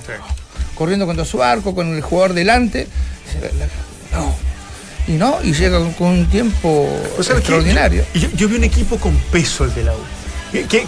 corriendo 0.76 1.06
contra 1.06 1.26
su 1.26 1.44
arco, 1.44 1.76
con 1.76 1.88
el 1.94 2.02
jugador 2.02 2.34
delante. 2.34 2.88
la- 3.42 3.48
la- 3.66 4.18
No. 4.22 4.49
Y 5.10 5.14
no, 5.14 5.40
y 5.44 5.52
llega 5.54 5.80
con, 5.80 5.92
con 5.94 6.08
un 6.10 6.26
tiempo 6.28 6.88
Pues, 7.16 7.28
¿sabes 7.28 7.42
qué? 7.42 7.48
extraordinario. 7.54 8.06
Yo, 8.14 8.30
yo 8.36 8.48
vi 8.48 8.56
un 8.56 8.64
equipo 8.64 8.98
con 8.98 9.14
peso 9.32 9.66
el 9.66 9.74
de 9.74 9.84
la 9.84 9.94
U. 9.94 10.00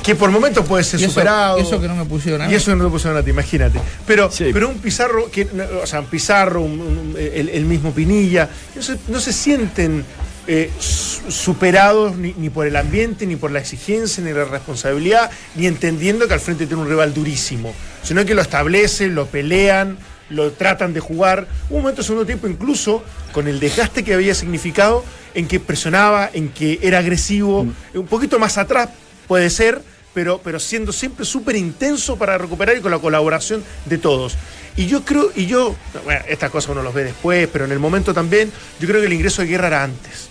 Que, 0.04 0.16
por 0.16 0.32
momentos 0.32 0.66
puede 0.66 0.84
ser 0.84 1.00
Y 1.00 1.04
eso- 1.04 1.12
superado. 1.14 1.58
eso 1.60 1.80
que 1.80 1.88
no 1.88 1.96
me 1.96 2.06
pusieron 2.06 2.42
a 2.42 2.52
Y 2.52 2.56
eso 2.56 2.72
que 2.72 2.78
no 2.78 2.86
te 2.86 2.90
pusieron 2.92 3.18
a 3.20 3.24
ti, 3.24 3.30
imagínate. 3.30 3.80
Pero, 4.08 4.32
Sí. 4.32 4.46
pero 4.54 4.70
un 4.70 4.80
Pizarro, 4.80 5.30
que, 5.30 5.48
o 5.84 5.86
sea, 5.86 6.00
un 6.00 6.08
Pizarro, 6.08 6.62
un- 6.62 6.80
un- 6.82 7.16
el, 7.20 7.50
el 7.50 7.66
mismo 7.66 7.92
Pinilla, 7.94 8.50
no 8.76 8.82
se, 8.82 8.98
no 9.08 9.20
se 9.20 9.34
sienten 9.34 10.04
eh, 10.48 10.72
su- 10.80 11.32
superados 11.32 12.18
ni, 12.18 12.34
ni 12.34 12.50
por 12.50 12.66
el 12.66 12.76
ambiente, 12.76 13.28
ni 13.28 13.36
por 13.36 13.52
la 13.52 13.60
exigencia, 13.60 14.24
ni 14.24 14.34
la 14.34 14.46
responsabilidad, 14.46 15.30
ni 15.56 15.68
entendiendo 15.68 16.28
que 16.28 16.34
al 16.34 16.40
frente 16.40 16.66
tiene 16.66 16.82
un 16.82 16.90
rival 16.90 17.14
durísimo, 17.14 17.74
sino 18.02 18.26
que 18.26 18.34
lo 18.34 18.42
establecen, 18.42 19.14
lo 19.14 19.28
pelean, 19.28 20.00
lo 20.32 20.52
tratan 20.52 20.94
de 20.94 21.00
jugar. 21.00 21.48
Hubo 21.70 21.78
un 21.78 21.84
momento 21.84 22.02
en 22.02 22.06
segundo 22.06 22.26
tiempo, 22.26 22.48
incluso 22.48 23.04
con 23.32 23.48
el 23.48 23.60
desgaste 23.60 24.04
que 24.04 24.14
había 24.14 24.34
significado, 24.34 25.04
en 25.34 25.48
que 25.48 25.60
presionaba, 25.60 26.30
en 26.34 26.50
que 26.50 26.80
era 26.82 27.00
agresivo, 27.00 27.68
un 27.94 28.08
poquito 28.08 28.40
más 28.40 28.58
atrás 28.58 28.90
puede 29.28 29.50
ser, 29.50 29.82
pero, 30.14 30.42
pero 30.44 30.60
siendo 30.60 30.92
siempre 30.92 31.26
súper 31.26 31.56
intenso 31.56 32.18
para 32.18 32.38
recuperar 32.38 32.76
y 32.78 32.82
con 32.82 32.92
la 32.92 33.00
colaboración 33.00 33.64
de 33.86 33.98
todos. 33.98 34.36
Y 34.76 34.88
yo 34.88 35.04
creo, 35.04 35.32
y 35.36 35.46
yo, 35.46 35.76
bueno, 36.04 36.22
estas 36.28 36.50
cosas 36.50 36.72
uno 36.72 36.84
los 36.84 36.94
ve 36.94 37.06
después, 37.06 37.48
pero 37.52 37.66
en 37.66 37.72
el 37.72 37.80
momento 37.80 38.14
también, 38.14 38.52
yo 38.80 38.88
creo 38.88 39.00
que 39.00 39.08
el 39.08 39.14
ingreso 39.14 39.42
de 39.42 39.48
guerra 39.48 39.68
era 39.68 39.84
antes. 39.84 40.30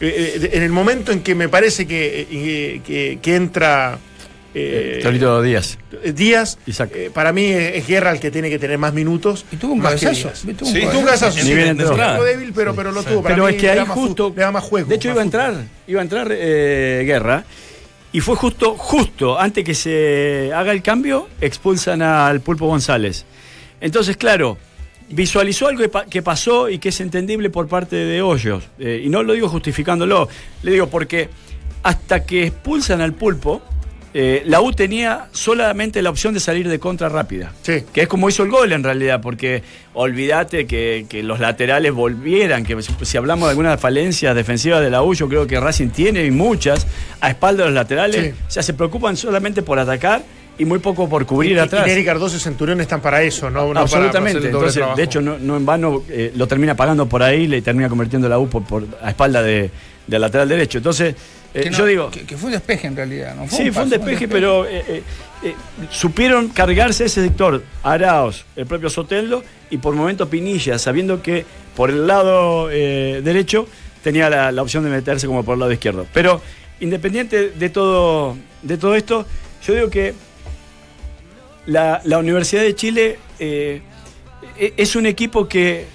Eh, 0.00 0.40
eh, 0.42 0.50
en 0.54 0.62
el 0.62 0.70
momento 0.70 1.12
en 1.12 1.22
que 1.22 1.34
me 1.34 1.48
parece 1.48 1.86
que, 1.86 2.26
eh, 2.28 2.80
que, 2.84 3.18
que 3.22 3.36
entra 3.36 3.98
eh, 4.54 5.00
Torito 5.02 5.40
Díaz. 5.42 5.78
Díaz, 6.14 6.58
Isaac. 6.66 6.90
eh, 6.94 7.10
para 7.12 7.32
mí 7.32 7.44
es, 7.46 7.76
es 7.76 7.86
Guerra 7.86 8.10
el 8.12 8.20
que 8.20 8.30
tiene 8.30 8.50
que 8.50 8.58
tener 8.58 8.78
más 8.78 8.92
minutos. 8.92 9.44
Y 9.52 9.56
tuvo 9.56 9.72
un 9.74 9.80
cabezazo. 9.80 10.28
Díaz. 10.28 10.44
¿viste? 10.44 10.54
Tuvo 10.64 10.68
un 10.68 10.74
Sí, 10.74 10.80
Tuvo 10.82 10.98
un 11.00 11.04
cabezazo, 11.06 11.36
Ni 11.38 11.42
sí, 11.42 11.54
bien 11.54 11.68
entró. 11.68 11.96
débil, 12.24 12.52
pero, 12.54 12.74
pero 12.74 12.92
lo 12.92 13.02
tuvo. 13.02 13.22
Para 13.22 13.34
Pero 13.34 13.46
mí 13.48 13.54
es 13.54 13.60
que 13.60 13.70
ahí 13.70 13.78
más 13.80 13.88
justo. 13.90 14.32
le 14.36 14.42
da 14.42 14.50
más 14.52 14.64
juego. 14.64 14.88
De 14.88 14.94
hecho, 14.96 15.08
iba 15.10 15.20
a 15.20 15.24
entrar, 15.24 15.54
iba 15.86 16.00
a 16.00 16.02
entrar 16.02 16.28
eh, 16.30 17.02
Guerra. 17.06 17.44
Y 18.14 18.20
fue 18.20 18.36
justo, 18.36 18.74
justo 18.76 19.40
antes 19.40 19.64
que 19.64 19.74
se 19.74 20.50
haga 20.54 20.72
el 20.72 20.82
cambio, 20.82 21.28
expulsan 21.40 22.02
al 22.02 22.40
Pulpo 22.42 22.66
González. 22.66 23.24
Entonces, 23.80 24.18
claro, 24.18 24.58
visualizó 25.08 25.68
algo 25.68 25.80
que 25.80 25.88
pa- 25.88 26.04
que 26.04 26.20
pasó 26.20 26.68
y 26.68 26.78
que 26.78 26.90
es 26.90 27.00
entendible 27.00 27.48
por 27.48 27.68
parte 27.68 27.96
de 27.96 28.20
Hoyos. 28.20 28.64
Eh, 28.78 29.00
y 29.04 29.08
no 29.08 29.22
lo 29.22 29.32
digo 29.32 29.48
justificándolo, 29.48 30.28
le 30.62 30.72
digo 30.72 30.88
porque 30.88 31.30
hasta 31.82 32.24
que 32.24 32.46
expulsan 32.48 33.00
al 33.00 33.14
Pulpo, 33.14 33.62
eh, 34.14 34.42
la 34.46 34.60
U 34.60 34.72
tenía 34.72 35.26
solamente 35.32 36.02
la 36.02 36.10
opción 36.10 36.34
de 36.34 36.40
salir 36.40 36.68
de 36.68 36.78
contra 36.78 37.08
rápida. 37.08 37.52
Sí. 37.62 37.84
Que 37.92 38.02
es 38.02 38.08
como 38.08 38.28
hizo 38.28 38.42
el 38.42 38.50
gol 38.50 38.72
en 38.72 38.82
realidad, 38.82 39.20
porque 39.22 39.62
olvídate 39.94 40.66
que, 40.66 41.06
que 41.08 41.22
los 41.22 41.40
laterales 41.40 41.92
volvieran, 41.92 42.64
que 42.64 42.76
si, 43.02 43.16
hablamos 43.16 43.46
de 43.46 43.50
algunas 43.50 43.80
falencias 43.80 44.34
defensivas 44.34 44.80
de 44.82 44.90
la 44.90 45.02
U, 45.02 45.14
yo 45.14 45.28
creo 45.28 45.46
que 45.46 45.58
Racing 45.60 45.88
tiene 45.90 46.24
y 46.26 46.30
muchas 46.30 46.86
a 47.20 47.30
espalda 47.30 47.62
de 47.64 47.70
los 47.70 47.74
laterales, 47.74 48.34
Sí. 48.34 48.40
o 48.48 48.50
sea, 48.50 48.62
se 48.62 48.74
preocupan 48.74 49.16
solamente 49.16 49.62
por 49.62 49.78
atacar 49.78 50.22
y 50.58 50.64
muy 50.66 50.78
poco 50.80 51.08
por 51.08 51.24
cubrir 51.24 51.52
Y- 51.52 51.58
atrás. 51.58 51.86
Y 51.86 51.90
Neri 51.90 52.04
Cardoso 52.04 52.36
y 52.36 52.40
Centurión 52.40 52.80
están 52.80 53.00
para 53.00 53.22
eso, 53.22 53.48
¿no? 53.50 53.60
No 53.60 53.66
para- 53.68 53.72
para 53.74 53.84
hacer 53.84 53.98
Absolutamente. 53.98 54.46
Entonces, 54.46 54.74
trabajo. 54.74 54.96
de 54.96 55.02
hecho, 55.04 55.20
no, 55.22 55.38
no 55.38 55.56
en 55.56 55.64
vano 55.66 56.02
eh, 56.10 56.32
lo 56.36 56.46
termina 56.46 56.74
pagando 56.74 57.06
por 57.06 57.22
ahí, 57.22 57.46
le 57.46 57.62
termina 57.62 57.88
convirtiendo 57.88 58.28
la 58.28 58.38
U 58.38 58.48
por, 58.48 58.62
por- 58.64 58.84
a 59.02 59.08
espalda 59.10 59.42
de, 59.42 59.70
del 60.06 60.20
lateral 60.20 60.48
derecho. 60.48 60.78
Entonces, 60.78 61.14
eh, 61.54 61.70
no- 61.70 61.78
yo 61.78 61.86
digo. 61.86 62.10
Que, 62.10 62.22
que 62.24 62.36
fue 62.36 62.46
un 62.46 62.52
despeje 62.52 62.86
en 62.86 62.96
realidad. 62.96 63.34
¿no? 63.34 63.48
Sí, 63.48 63.70
fue 63.70 63.82
un 63.84 63.90
despeje, 63.90 64.26
pero 64.28 64.66
eh, 64.66 65.02
eh, 65.42 65.54
supieron 65.90 66.48
cargarse 66.48 67.04
ese 67.04 67.22
sector. 67.22 67.62
Araos, 67.82 68.44
el 68.56 68.66
propio 68.66 68.88
Soteldo 68.90 69.42
y 69.70 69.78
por 69.78 69.94
momento 69.94 70.28
Pinilla, 70.28 70.78
sabiendo 70.78 71.22
que 71.22 71.44
por 71.76 71.90
el 71.90 72.06
lado 72.06 72.68
derecho 72.68 73.66
tenía 74.02 74.28
la, 74.30 74.52
la 74.52 74.62
opción 74.62 74.84
de 74.84 74.90
meterse 74.90 75.26
como 75.26 75.44
por 75.44 75.54
el 75.54 75.60
lado 75.60 75.72
izquierdo. 75.72 76.06
Pero 76.12 76.40
independiente 76.80 77.50
de 77.50 77.70
todo, 77.70 78.36
de 78.62 78.76
todo 78.78 78.94
esto, 78.94 79.26
yo 79.66 79.74
digo 79.74 79.90
que 79.90 80.14
la, 81.66 82.00
la 82.04 82.18
Universidad 82.18 82.62
de 82.62 82.74
Chile 82.74 83.18
e- 83.38 83.80
es 84.58 84.96
un 84.96 85.06
equipo 85.06 85.48
que 85.48 85.86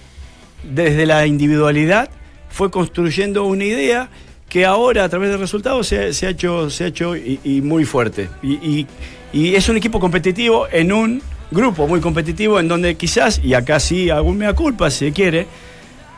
desde 0.64 1.06
la 1.06 1.26
individualidad 1.28 2.10
fue 2.50 2.72
construyendo 2.72 3.44
una 3.44 3.66
idea 3.66 4.10
que 4.50 4.66
ahora 4.66 5.04
a 5.04 5.10
través 5.10 5.30
de 5.30 5.38
resultados 5.38 5.88
se, 5.88 6.06
ha- 6.06 6.14
se 6.14 6.28
ha 6.28 6.30
hecho, 6.30 6.70
se 6.70 6.86
ha 6.86 6.88
hecho 6.88 7.16
y, 7.16 7.40
y 7.44 7.62
muy 7.62 7.86
fuerte. 7.86 8.30
Y, 8.42 8.54
y- 8.54 8.88
y 9.34 9.56
es 9.56 9.68
un 9.68 9.76
equipo 9.78 10.00
competitivo 10.00 10.68
en 10.72 10.92
un 10.94 11.22
grupo 11.52 11.86
muy 11.88 12.00
competitivo 12.00 12.60
en 12.60 12.68
donde 12.70 12.96
quizás, 12.96 13.42
y 13.44 13.54
acá 13.54 13.80
sí 13.80 14.10
hago 14.10 14.34
mea 14.34 14.54
culpa 14.54 14.90
si 14.90 15.08
se 15.08 15.12
quiere, 15.12 15.48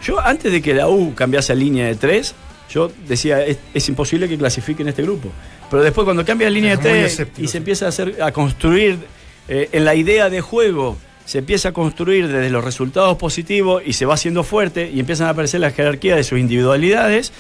yo 0.03 0.19
antes 0.19 0.51
de 0.51 0.61
que 0.61 0.73
la 0.75 0.87
U 0.87 1.13
cambiase 1.15 1.51
a 1.51 1.55
línea 1.55 1.87
de 1.87 1.95
tres, 1.95 2.35
yo 2.71 2.91
decía, 3.07 3.43
es, 3.43 3.57
es 3.73 3.89
imposible 3.89 4.29
que 4.29 4.37
clasifique 4.37 4.83
en 4.83 4.89
este 4.89 5.01
grupo. 5.01 5.29
Pero 5.71 5.81
después 5.83 6.05
cuando 6.05 6.23
cambia 6.23 6.47
a 6.47 6.51
línea 6.51 6.77
de 6.77 7.05
Es 7.05 7.17
muy 7.19 7.25
tres 7.25 7.27
y 7.43 7.47
se 7.47 7.57
empieza 7.57 7.85
a, 7.85 7.89
hacer, 7.89 8.21
a 8.21 8.31
construir 8.31 8.99
eh, 9.47 9.69
en 9.71 9.85
la 9.85 9.95
idea 9.95 10.29
de 10.29 10.41
juego, 10.41 10.95
se 11.25 11.39
empieza 11.39 11.69
a 11.69 11.71
construir 11.73 12.27
desde 12.27 12.49
los 12.51 12.63
resultados 12.63 13.17
positivos 13.17 13.81
y 13.85 13.93
se 13.93 14.05
va 14.05 14.13
haciendo 14.13 14.43
fuerte 14.43 14.89
y 14.93 14.99
empiezan 14.99 15.27
a 15.27 15.31
aparecer 15.31 15.59
las 15.61 15.73
jerarquías 15.73 16.15
de 16.17 16.23
sus 16.23 16.39
individualidades, 16.39 17.33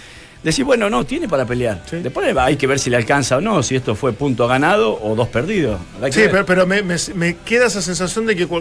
decir, 0.43 0.63
bueno, 0.65 0.89
no, 0.89 1.05
tiene 1.05 1.27
para 1.27 1.45
pelear. 1.45 1.81
Sí. 1.89 1.97
Después 1.97 2.35
hay 2.37 2.55
que 2.55 2.67
ver 2.67 2.79
si 2.79 2.89
le 2.89 2.95
alcanza 2.97 3.37
o 3.37 3.41
no, 3.41 3.61
si 3.63 3.75
esto 3.75 3.95
fue 3.95 4.13
punto 4.13 4.47
ganado 4.47 4.97
o 5.01 5.15
dos 5.15 5.27
perdidos. 5.27 5.79
Sí, 6.11 6.21
ver. 6.21 6.31
pero, 6.31 6.45
pero 6.45 6.67
me, 6.67 6.81
me- 6.81 6.95
me 7.15 7.35
queda 7.37 7.67
esa 7.67 7.81
sensación 7.81 8.25
de 8.25 8.35
que 8.35 8.45
va, 8.45 8.59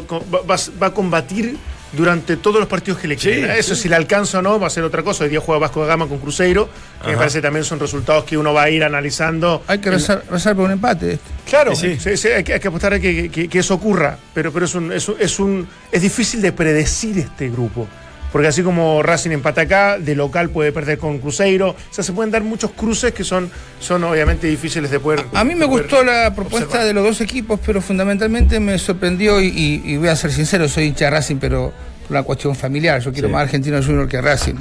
va- 0.48 0.56
va 0.82 0.86
a 0.88 0.94
combatir 0.94 1.56
durante 1.90 2.36
todos 2.36 2.58
los 2.58 2.68
partidos 2.68 3.00
que 3.00 3.08
le 3.08 3.16
Sí, 3.18 3.28
queden. 3.30 3.50
Eso 3.52 3.74
sí. 3.74 3.82
si 3.82 3.88
le 3.88 3.94
alcanza 3.96 4.40
o 4.40 4.42
no, 4.42 4.60
va 4.60 4.66
a 4.66 4.70
ser 4.70 4.84
otra 4.84 5.02
cosa. 5.02 5.24
Hoy 5.24 5.30
día 5.30 5.40
juega 5.40 5.58
Vasco 5.60 5.80
de 5.80 5.86
Gama 5.88 6.06
con 6.06 6.18
Cruzeiro, 6.18 6.68
que 7.02 7.12
me 7.12 7.16
parece 7.16 7.40
también 7.40 7.64
son 7.64 7.80
resultados 7.80 8.24
que 8.24 8.36
uno 8.36 8.52
va 8.52 8.64
a 8.64 8.70
ir 8.70 8.84
analizando. 8.84 9.62
Hay 9.66 9.78
que 9.78 9.90
rezar, 9.90 10.22
rezar 10.30 10.54
por 10.54 10.66
un 10.66 10.72
empate. 10.72 11.18
Claro, 11.48 11.74
Sí, 11.74 11.94
sí. 11.94 12.10
sí, 12.10 12.16
sí, 12.18 12.28
hay, 12.28 12.44
que, 12.44 12.52
hay 12.54 12.60
que 12.60 12.68
apostar 12.68 12.92
a 12.92 13.00
que, 13.00 13.30
que- 13.30 13.48
que 13.48 13.58
eso 13.60 13.72
ocurra, 13.74 14.18
pero, 14.34 14.52
pero 14.52 14.66
es, 14.66 14.74
un, 14.74 14.92
es, 14.92 15.08
un- 15.08 15.16
es, 15.18 15.38
un- 15.38 15.66
es 15.90 16.02
difícil 16.02 16.42
de 16.42 16.52
predecir 16.52 17.18
este 17.20 17.48
grupo. 17.48 17.86
Porque 18.32 18.48
así 18.48 18.62
como 18.62 19.02
Racing 19.02 19.30
empata 19.30 19.62
acá, 19.62 19.98
de 19.98 20.14
local 20.14 20.50
puede 20.50 20.70
perder 20.70 20.98
con 20.98 21.18
Cruzeiro. 21.18 21.70
O 21.70 21.76
sea, 21.90 22.04
se 22.04 22.12
pueden 22.12 22.30
dar 22.30 22.42
muchos 22.42 22.72
cruces 22.72 23.12
que 23.14 23.24
son, 23.24 23.50
son 23.80 24.04
obviamente 24.04 24.46
difíciles 24.46 24.90
de 24.90 25.00
poder. 25.00 25.24
A 25.34 25.44
mí 25.44 25.54
me 25.54 25.64
gustó 25.64 26.04
la 26.04 26.34
propuesta 26.34 26.66
observar. 26.66 26.86
de 26.86 26.92
los 26.92 27.04
dos 27.04 27.20
equipos, 27.22 27.58
pero 27.64 27.80
fundamentalmente 27.80 28.60
me 28.60 28.78
sorprendió, 28.78 29.40
y, 29.40 29.46
y- 29.48 29.82
y 29.92 29.96
voy 29.96 30.08
a 30.08 30.16
ser 30.16 30.30
sincero, 30.32 30.68
soy 30.68 30.84
hincha 30.84 31.06
de 31.06 31.10
Racing, 31.12 31.36
pero 31.36 31.72
por 32.02 32.10
una 32.10 32.22
cuestión 32.22 32.54
familiar. 32.54 33.00
Yo 33.00 33.12
quiero 33.12 33.28
Sí. 33.28 33.32
más 33.32 33.42
Argentino 33.42 33.82
Junior 33.82 34.06
que 34.08 34.20
Racing. 34.20 34.54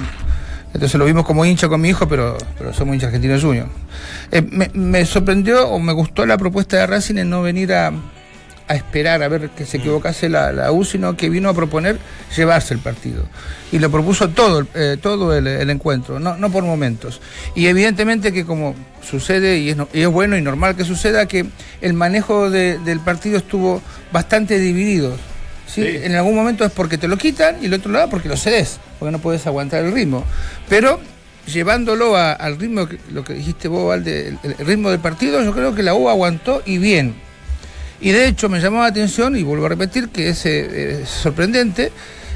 Entonces 0.72 0.98
lo 0.98 1.04
vimos 1.06 1.24
como 1.24 1.44
hincha 1.46 1.68
con 1.68 1.80
mi 1.80 1.88
hijo, 1.90 2.06
pero, 2.08 2.36
pero 2.58 2.72
somos 2.74 2.94
hincha 2.94 3.06
Argentino 3.06 3.38
Junior. 3.40 3.68
Eh, 4.30 4.42
me, 4.42 4.70
me 4.74 5.04
sorprendió 5.06 5.66
o 5.68 5.78
me 5.78 5.92
gustó 5.92 6.24
la 6.26 6.36
propuesta 6.38 6.76
de 6.78 6.86
Racing 6.86 7.16
en 7.16 7.30
no 7.30 7.42
venir 7.42 7.72
a, 7.72 7.90
a 8.68 8.74
esperar 8.74 9.22
a 9.22 9.28
ver 9.28 9.50
que 9.50 9.64
se 9.64 9.78
equivocase 9.78 10.28
la, 10.28 10.52
la 10.52 10.70
U, 10.72 10.84
sino 10.84 11.16
que 11.16 11.30
vino 11.30 11.48
a 11.48 11.54
proponer 11.54 11.98
llevarse 12.36 12.74
el 12.74 12.80
partido. 12.80 13.24
Y 13.72 13.78
lo 13.78 13.90
propuso 13.90 14.28
todo, 14.28 14.66
eh, 14.74 14.96
todo 15.00 15.36
el, 15.36 15.46
el 15.46 15.70
encuentro, 15.70 16.20
no, 16.20 16.36
no 16.36 16.50
por 16.50 16.64
momentos. 16.64 17.20
Y 17.54 17.66
evidentemente 17.66 18.32
que 18.32 18.44
como 18.44 18.74
sucede, 19.02 19.58
y 19.58 19.70
es, 19.70 19.76
no- 19.76 19.88
y 19.92 20.02
es 20.02 20.08
bueno 20.08 20.36
y 20.36 20.42
normal 20.42 20.76
que 20.76 20.84
suceda, 20.84 21.26
que 21.26 21.46
el 21.80 21.94
manejo 21.94 22.50
de- 22.50 22.78
del 22.78 23.00
partido 23.00 23.38
estuvo 23.38 23.80
bastante 24.12 24.58
dividido. 24.58 25.16
¿sí? 25.66 25.82
Sí. 25.82 25.98
En 26.02 26.14
algún 26.14 26.34
momento 26.34 26.64
es 26.64 26.70
porque 26.72 26.98
te 26.98 27.08
lo 27.08 27.16
quitan 27.16 27.56
y 27.62 27.66
el 27.66 27.74
otro 27.74 27.90
lado 27.92 28.08
porque 28.10 28.28
lo 28.28 28.36
cedes, 28.36 28.78
porque 28.98 29.12
no 29.12 29.18
puedes 29.18 29.46
aguantar 29.46 29.84
el 29.84 29.92
ritmo. 29.92 30.24
Pero 30.68 31.00
llevándolo 31.46 32.16
a- 32.16 32.32
al 32.32 32.58
ritmo, 32.58 32.86
lo 33.12 33.24
que 33.24 33.32
dijiste 33.34 33.68
vos, 33.68 33.86
Valde, 33.88 34.28
el, 34.28 34.38
el 34.58 34.66
ritmo 34.66 34.90
del 34.90 35.00
partido, 35.00 35.42
yo 35.42 35.52
creo 35.54 35.74
que 35.74 35.82
la 35.82 35.94
U 35.94 36.08
aguantó 36.10 36.62
y 36.66 36.76
bien. 36.78 37.14
Y 38.00 38.10
de 38.12 38.28
hecho 38.28 38.48
me 38.48 38.60
llamó 38.60 38.80
la 38.80 38.86
atención, 38.88 39.36
y 39.36 39.42
vuelvo 39.42 39.66
a 39.66 39.70
repetir 39.70 40.08
que 40.10 40.28
es 40.30 40.46
eh, 40.46 41.04
sorprendente, 41.06 41.90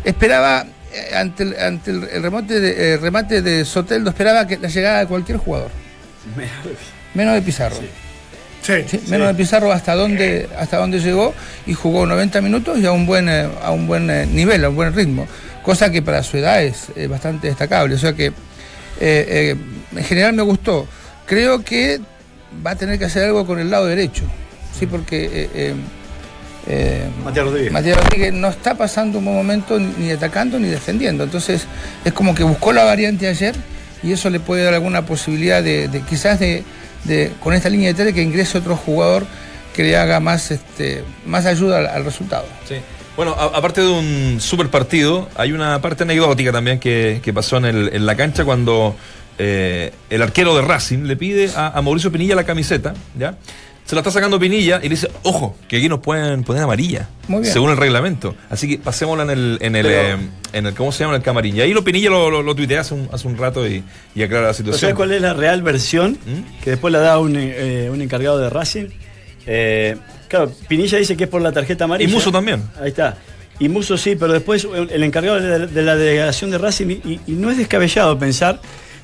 esperaba, 0.04 0.66
eh, 0.92 1.14
ante 1.14 1.44
el, 1.44 1.58
ante 1.58 1.90
el, 1.92 2.04
el 2.04 2.22
remate, 2.22 2.60
de, 2.60 2.94
eh, 2.94 2.96
remate 2.96 3.42
de 3.42 3.64
Soteldo, 3.64 4.10
esperaba 4.10 4.46
que 4.46 4.58
la 4.58 4.68
llegada 4.68 5.00
de 5.00 5.06
cualquier 5.06 5.38
jugador, 5.38 5.70
menos 7.14 7.34
de 7.34 7.42
Pizarro. 7.42 7.76
Sí, 7.76 8.74
Sí, 8.86 9.00
menos 9.08 9.26
de 9.26 9.34
Pizarro 9.34 9.72
hasta 9.72 9.96
dónde 9.96 10.48
hasta 10.56 10.76
dónde 10.76 11.00
llegó 11.00 11.34
y 11.66 11.74
jugó 11.74 12.06
90 12.06 12.40
minutos 12.42 12.78
y 12.78 12.86
a 12.86 12.92
un 12.92 13.06
buen 13.06 13.28
eh, 13.28 13.48
a 13.60 13.72
un 13.72 13.88
buen 13.88 14.08
eh, 14.08 14.24
nivel, 14.24 14.64
a 14.64 14.68
un 14.68 14.76
buen 14.76 14.94
ritmo, 14.94 15.26
cosa 15.64 15.90
que 15.90 16.00
para 16.00 16.22
su 16.22 16.36
edad 16.36 16.62
es 16.62 16.86
eh, 16.94 17.08
bastante 17.08 17.48
destacable, 17.48 17.96
o 17.96 17.98
sea 17.98 18.12
que 18.12 18.26
eh, 18.26 18.32
eh, 19.00 19.56
en 19.96 20.04
general 20.04 20.32
me 20.34 20.42
gustó. 20.42 20.86
Creo 21.26 21.64
que 21.64 22.00
va 22.64 22.72
a 22.72 22.76
tener 22.76 23.00
que 23.00 23.06
hacer 23.06 23.24
algo 23.24 23.44
con 23.46 23.58
el 23.58 23.68
lado 23.68 23.86
derecho, 23.86 24.22
sí, 24.78 24.86
porque 24.86 25.24
eh, 25.24 25.50
eh, 25.54 25.74
eh, 26.66 27.08
Matías 27.24 27.44
Rodríguez. 27.46 27.72
Matías 27.72 27.96
Rodríguez 27.96 28.32
no 28.32 28.48
está 28.48 28.74
pasando 28.76 29.18
un 29.18 29.24
buen 29.24 29.36
momento 29.36 29.78
ni- 29.78 30.10
atacando 30.10 30.58
ni 30.58 30.68
defendiendo. 30.68 31.24
Entonces 31.24 31.66
es 32.04 32.12
como 32.12 32.34
que 32.34 32.44
buscó 32.44 32.72
la 32.72 32.84
variante 32.84 33.26
ayer 33.28 33.54
y 34.02 34.12
eso 34.12 34.30
le 34.30 34.40
puede 34.40 34.64
dar 34.64 34.74
alguna 34.74 35.04
posibilidad 35.04 35.62
de, 35.62 35.88
de 35.88 36.00
quizás 36.02 36.38
de, 36.40 36.62
de, 37.04 37.32
con 37.40 37.52
esta 37.54 37.68
línea 37.68 37.88
de 37.88 37.94
tres 37.94 38.14
que 38.14 38.22
ingrese 38.22 38.58
otro 38.58 38.76
jugador 38.76 39.26
que 39.74 39.82
le 39.82 39.96
haga 39.96 40.20
más 40.20 40.50
este 40.50 41.02
más 41.26 41.46
ayuda 41.46 41.78
al, 41.78 41.86
al 41.86 42.04
resultado. 42.04 42.44
Sí. 42.68 42.76
Bueno, 43.16 43.32
a- 43.38 43.56
aparte 43.58 43.80
de 43.80 43.88
un 43.88 44.40
super 44.40 44.68
partido, 44.68 45.28
hay 45.34 45.52
una 45.52 45.80
parte 45.82 46.04
anecdótica 46.04 46.52
también 46.52 46.78
que, 46.78 47.20
que 47.22 47.32
pasó 47.32 47.56
en, 47.56 47.64
el- 47.64 47.90
en 47.92 48.06
la 48.06 48.14
cancha 48.16 48.44
cuando 48.44 48.94
eh, 49.38 49.92
el 50.10 50.22
arquero 50.22 50.54
de 50.54 50.62
Racing 50.62 51.04
le 51.04 51.16
pide 51.16 51.50
a, 51.56 51.76
a 51.76 51.82
Mauricio 51.82 52.12
Pinilla 52.12 52.34
la 52.36 52.44
camiseta, 52.44 52.94
¿ya? 53.18 53.34
Se 53.84 53.94
la 53.96 54.00
está 54.00 54.10
sacando 54.10 54.38
Pinilla 54.40 54.78
y 54.78 54.84
le 54.84 54.90
dice, 54.90 55.10
ojo, 55.24 55.56
que 55.68 55.76
aquí 55.76 55.88
nos 55.88 55.98
pueden 56.00 56.44
poner 56.44 56.62
amarilla. 56.62 57.08
Muy 57.28 57.42
bien. 57.42 57.52
Según 57.52 57.70
el 57.70 57.76
reglamento. 57.76 58.34
Así 58.48 58.68
que 58.68 58.78
pasémosla 58.78 59.24
en 59.24 59.30
el, 59.30 59.58
en 59.60 59.76
el, 59.76 59.86
Pero- 59.86 60.18
eh, 60.22 60.28
en 60.52 60.66
el 60.66 60.74
¿cómo 60.74 60.92
se 60.92 61.00
llama? 61.00 61.14
En 61.16 61.20
el 61.20 61.24
camarín. 61.24 61.56
Y 61.56 61.60
ahí 61.60 61.72
lo 61.74 61.82
Pinilla 61.84 62.08
lo, 62.08 62.30
lo, 62.30 62.42
lo 62.42 62.54
tuitea 62.54 62.80
hace 62.80 62.94
un, 62.94 63.08
hace 63.12 63.26
un 63.28 63.36
rato 63.36 63.66
y, 63.66 63.82
y 64.14 64.22
aclara 64.22 64.42
la 64.42 64.48
¿Pero 64.48 64.54
situación. 64.54 64.80
¿Sabes 64.80 64.94
cuál 64.94 65.12
es 65.12 65.20
la 65.20 65.34
real 65.34 65.62
versión? 65.62 66.12
¿Mm? 66.12 66.62
Que 66.62 66.70
después 66.70 66.92
la 66.92 67.00
da 67.00 67.18
un, 67.18 67.34
eh, 67.36 67.88
un 67.92 68.00
encargado 68.00 68.38
de 68.38 68.48
Racing. 68.50 68.86
Eh, 69.46 69.96
claro, 70.28 70.52
Pinilla 70.68 70.98
dice 70.98 71.16
que 71.16 71.24
es 71.24 71.30
por 71.30 71.42
la 71.42 71.52
tarjeta 71.52 71.84
amarilla. 71.84 72.08
Y 72.08 72.12
Muso 72.12 72.30
también. 72.32 72.62
Ahí 72.80 72.88
está. 72.88 73.18
Y 73.58 73.68
Muso 73.68 73.96
sí, 73.98 74.16
pero 74.16 74.32
después 74.32 74.66
el 74.90 75.02
encargado 75.02 75.38
de 75.40 75.58
la, 75.58 75.66
de 75.66 75.82
la 75.82 75.96
delegación 75.96 76.50
de 76.50 76.58
Racing, 76.58 76.86
y, 77.04 77.20
y 77.26 77.32
no 77.32 77.50
es 77.50 77.58
descabellado 77.58 78.18
pensar, 78.18 78.60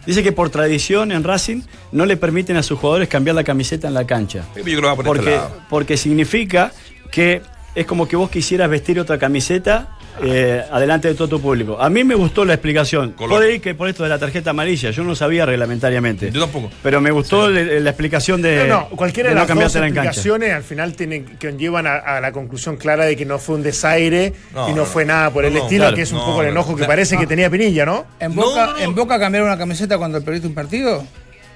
dice 0.09 0.23
que 0.23 0.33
por 0.33 0.49
tradición 0.51 1.13
en 1.13 1.23
Racing 1.23 1.63
no 1.93 2.07
le 2.07 2.17
permiten 2.17 2.57
a 2.57 2.63
sus 2.63 2.79
jugadores 2.79 3.09
cambiar 3.09 3.37
la 3.37 3.45
camiseta 3.45 3.89
en 3.89 3.95
la 3.95 4.07
cancha. 4.07 4.45
Yo 4.57 4.63
creo 4.65 4.81
que 4.81 4.87
va 4.87 4.97
por 4.97 5.05
este 5.05 5.17
Porque, 5.19 5.31
lado. 5.37 5.51
porque 5.69 5.97
significa 5.97 6.73
que 7.11 7.43
es 7.75 7.87
como 7.87 8.09
que 8.09 8.17
vos 8.17 8.31
quisieras 8.31 8.71
vestir 8.71 8.99
otra 8.99 9.19
camiseta 9.19 9.98
eh, 10.23 10.63
adelante 10.71 11.09
de 11.09 11.15
todo 11.15 11.29
tu 11.29 11.41
público. 11.41 11.81
A 11.81 11.89
mí 11.91 12.05
me 12.05 12.15
gustó 12.15 12.45
la 12.45 12.55
explicación. 12.55 13.13
Color. 13.13 13.39
Puede 13.39 13.55
ir 13.55 13.61
que 13.61 13.75
por 13.75 13.89
esto 13.89 14.03
de 14.03 14.09
la 14.09 14.19
tarjeta 14.19 14.51
amarilla, 14.51 14.91
yo 14.91 15.05
no 15.05 15.15
sabía 15.15 15.47
reglamentariamente. 15.47 16.31
Yo 16.31 16.41
tampoco. 16.41 16.71
Pero 16.83 17.01
me 17.01 17.11
gustó 17.11 17.49
le- 17.49 17.81
la 17.81 17.91
explicación 17.91 18.43
de. 18.43 18.67
No, 18.69 18.81
no, 18.81 18.89
cualquiera 18.91 19.29
de, 19.31 19.35
no 19.35 19.41
las 19.43 19.49
dos 19.49 19.59
cancha. 19.73 19.87
explicaciones 19.87 20.53
al 20.53 20.63
final 20.63 20.95
tienen, 20.95 21.25
que 21.39 21.53
llevan 21.53 21.87
a, 21.87 21.97
a 21.97 22.21
la 22.21 22.33
conclusión 22.33 22.77
clara 22.77 23.05
de 23.05 23.17
que 23.17 23.25
no 23.25 23.39
fue 23.39 23.57
un 23.57 23.63
desaire 23.63 24.33
No, 24.55 24.69
y 24.69 24.73
no, 24.73 24.79
no, 24.79 24.85
fue 24.87 25.05
nada 25.05 25.31
por 25.31 25.43
no, 25.43 25.49
el 25.49 25.55
no, 25.55 25.63
estilo, 25.65 25.83
claro. 25.85 25.97
que 25.97 26.03
es 26.03 26.13
un 26.13 26.19
No, 26.19 26.27
poco 26.27 26.41
el 26.43 26.47
no, 26.49 26.53
enojo 26.53 26.73
no. 26.73 26.77
que 26.79 26.85
parece 26.85 27.17
que 27.17 27.27
tenía 27.27 27.51
Pinilla, 27.51 27.87
¿no? 27.87 28.07
En 28.21 28.35
No, 28.35 28.43
Boca, 28.43 28.67
no, 28.67 28.73
no. 28.73 28.79
en 28.79 28.95
Boca 28.95 29.19
cambiar 29.19 29.45
una 29.45 29.57
camiseta 29.59 29.99
cuando 29.99 30.23
perdiste 30.23 30.47
un 30.49 30.55
partido, 30.55 31.05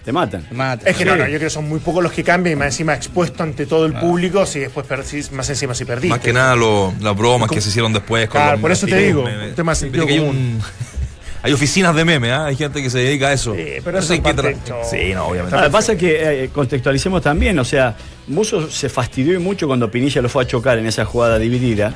Te 0.05 0.13
matan. 0.13 0.43
te 0.43 0.55
mata. 0.55 0.89
Es 0.91 0.97
que 0.97 1.05
no, 1.05 1.13
no, 1.17 1.23
yo 1.25 1.37
creo 1.37 1.41
que 1.41 1.51
son 1.51 1.69
muy 1.69 1.79
pocos 1.79 2.03
los 2.03 2.13
que 2.13 2.25
cambian 2.25 2.55
y 2.55 2.57
más 2.57 2.67
encima 2.67 2.95
expuesto 2.95 3.43
ante 3.43 3.67
todo 3.67 3.87
el 3.87 3.93
público, 3.95 4.45
si 4.47 4.59
después 4.61 4.87
perdís, 4.87 5.31
más 5.33 5.49
encima 5.49 5.75
si 5.75 5.85
perdiste. 5.85 6.09
Más 6.09 6.19
que 6.21 6.33
nada 6.33 6.57
lo- 6.57 6.93
las 7.01 7.17
bromas 7.17 7.49
que 7.51 7.61
se 7.61 7.69
hicieron 7.69 7.93
después. 7.93 8.27
Con 8.29 8.41
Claro, 8.41 8.53
los- 8.53 8.61
por 8.61 8.73
eso 8.73 8.87
te 8.87 8.97
digo, 8.97 9.23
memes. 9.25 9.51
un 9.51 9.55
tema 9.55 9.73
de 9.73 9.77
sentido 9.77 10.05
Viste 10.07 10.21
que 10.21 10.25
hay, 10.25 10.29
común. 10.33 10.45
un- 10.57 10.63
hay 11.45 11.53
oficinas 11.53 11.95
de 11.95 12.05
memes, 12.05 12.33
¿ah? 12.33 12.47
hay 12.47 12.57
gente 12.57 12.83
que 12.83 12.91
se 12.91 12.99
dedica 12.99 13.29
a 13.29 13.33
eso. 13.33 13.55
Sí, 13.55 13.65
pero 13.85 13.99
eso 13.99 14.15
show. 14.15 14.79
Sí, 14.91 15.13
no, 15.15 15.27
obviamente. 15.27 15.57
Lo 15.57 15.63
que 15.65 15.71
pasa 15.71 15.93
es 15.93 15.99
que 15.99 16.45
eh, 16.45 16.49
contextualicemos 16.53 17.23
también, 17.23 17.59
o 17.59 17.65
sea, 17.65 17.97
Muso 18.29 18.71
se 18.71 18.89
fastidió 18.89 19.35
y 19.35 19.39
mucho 19.39 19.67
cuando 19.67 19.91
Pinilla 19.91 20.21
lo 20.23 20.29
fue 20.29 20.45
a 20.45 20.47
chocar 20.47 20.79
en 20.79 20.87
esa 20.87 21.05
jugada 21.05 21.39
dividida. 21.39 21.93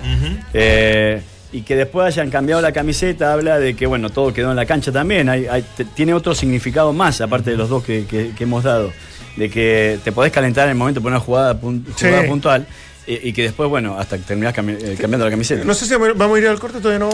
Eh, 0.52 1.22
y 1.52 1.62
que 1.62 1.76
después 1.76 2.06
hayan 2.06 2.30
cambiado 2.30 2.60
la 2.60 2.72
camiseta 2.72 3.32
habla 3.32 3.58
de 3.58 3.74
que, 3.74 3.86
bueno, 3.86 4.10
todo 4.10 4.32
quedó 4.32 4.50
en 4.50 4.56
la 4.56 4.66
cancha 4.66 4.90
también. 4.92 5.28
Hay, 5.28 5.46
hay- 5.46 5.64
te- 5.76 5.84
tiene 5.84 6.12
otro 6.14 6.34
significado 6.34 6.92
más, 6.92 7.20
aparte 7.20 7.50
de 7.52 7.56
los 7.56 7.68
dos 7.68 7.84
que, 7.84 8.04
que- 8.06 8.32
que 8.36 8.44
hemos 8.44 8.64
dado. 8.64 8.92
De 9.36 9.50
que 9.50 9.98
te 10.02 10.12
podés 10.12 10.32
calentar 10.32 10.64
en 10.64 10.70
el 10.70 10.76
momento 10.76 11.00
por 11.02 11.10
una 11.10 11.20
jugada, 11.20 11.60
pun- 11.60 11.84
Sí. 11.96 12.06
jugada 12.06 12.26
puntual 12.26 12.66
y 13.06 13.32
que 13.32 13.42
después, 13.42 13.68
bueno, 13.70 13.96
hasta 13.98 14.16
que 14.18 14.24
terminás 14.24 14.54
cami- 14.54 14.76
eh, 14.82 14.96
cambiando 15.00 15.24
la 15.24 15.30
camiseta. 15.30 15.62
No 15.64 15.74
sé 15.74 15.86
si 15.86 15.94
vamos 15.94 16.36
a 16.36 16.40
ir 16.40 16.48
al 16.48 16.58
corte, 16.58 16.80
todavía 16.80 16.98
no. 17.06 17.10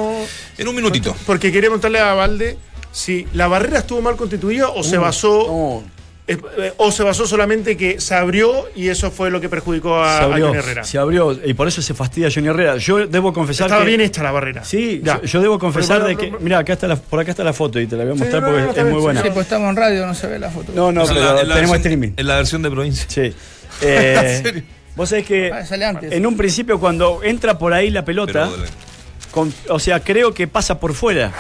En 0.57 0.68
un 0.68 0.75
minutito. 0.75 1.14
Porque 1.27 1.49
quería 1.53 1.68
preguntarle 1.68 1.99
a 1.99 2.14
Valde 2.14 2.57
si 2.92 3.27
la 3.35 3.47
barrera 3.49 3.81
estuvo 3.81 4.01
mal 4.01 4.16
constituida 4.16 4.68
o 4.71 4.83
se 4.83 4.99
Uh, 4.99 5.03
basó. 5.03 5.47
no. 5.47 5.91
Eh, 6.29 6.37
eh, 6.59 6.73
o 6.77 6.93
se 6.93 7.03
basó 7.03 7.27
solamente 7.27 7.77
que 7.77 8.01
se 8.01 8.15
abrió 8.15 8.67
y 8.77 8.89
eso 8.89 9.11
fue 9.11 9.31
lo 9.31 9.41
que 9.41 9.49
perjudicó 9.49 10.01
a, 10.03 10.19
se 10.19 10.25
a 10.25 10.29
Johnny 10.29 10.57
Herrera. 10.59 10.85
se 10.85 10.97
abrió 10.99 11.33
y 11.45 11.53
por 11.55 11.67
eso 11.67 11.83
se 11.83 11.95
fastidia 11.95 12.29
Johnny 12.33 12.49
Herrera. 12.49 12.77
Yo 12.77 13.07
debo 13.09 13.33
confesar 13.33 13.67
Estaba 13.67 13.83
que 13.83 13.89
bien 13.89 14.01
hecha 14.01 14.23
la 14.23 14.31
barrera. 14.31 14.65
Sí, 14.65 15.01
Ya. 15.05 15.21
yo, 15.21 15.27
yo 15.27 15.41
debo 15.41 15.59
confesar 15.59 16.03
Pero, 16.05 16.09
de 16.09 16.17
que. 16.17 16.37
Mira, 16.39 16.59
acá 16.59 16.75
está 16.75 16.87
la, 16.87 16.97
por 16.97 17.19
acá 17.21 17.31
está 17.33 17.43
la 17.45 17.53
foto 17.53 17.81
y 17.81 17.87
te 17.87 17.97
la 17.97 18.05
voy 18.05 18.13
a 18.13 18.15
Sí, 18.15 18.21
mostrar 18.21 18.43
no, 18.43 18.49
porque 18.49 18.63
no, 18.63 18.69
es 18.71 18.75
bien, 18.77 18.91
muy 18.91 19.01
buena. 19.01 19.23
Sí, 19.23 19.29
pues 19.35 19.47
estamos 19.47 19.69
en 19.71 19.77
radio, 19.77 20.07
no 20.07 20.15
se 20.15 20.27
ve 20.29 20.39
la 20.39 20.51
foto. 20.51 20.73
No, 20.75 20.93
no, 20.93 21.05
pero 21.07 21.21
la 21.21 21.41
tenemos 21.41 21.57
versión- 21.57 21.77
streaming. 21.77 22.11
En 22.17 22.27
la 22.27 22.37
versión 22.37 22.63
de 22.63 22.71
provincia. 22.71 23.07
Sí. 23.09 23.35
Eh, 23.83 24.37
¿En 24.37 24.43
serio? 24.45 24.63
Vos 24.95 25.09
sabés 25.09 25.25
que 25.27 25.51
Ah, 25.53 25.65
sale 25.67 25.87
antes. 25.87 26.13
en 26.13 26.25
un 26.27 26.37
principio 26.37 26.79
cuando 26.79 27.21
entra 27.25 27.59
por 27.59 27.73
ahí 27.73 27.91
la 27.91 28.05
pelota, 28.05 28.49
Pero, 28.53 28.63
con- 29.33 29.53
o 29.68 29.81
sea, 29.81 29.99
creo 30.01 30.33
que 30.33 30.47
pasa 30.47 30.79
por 30.79 30.95
fuera. 30.95 31.33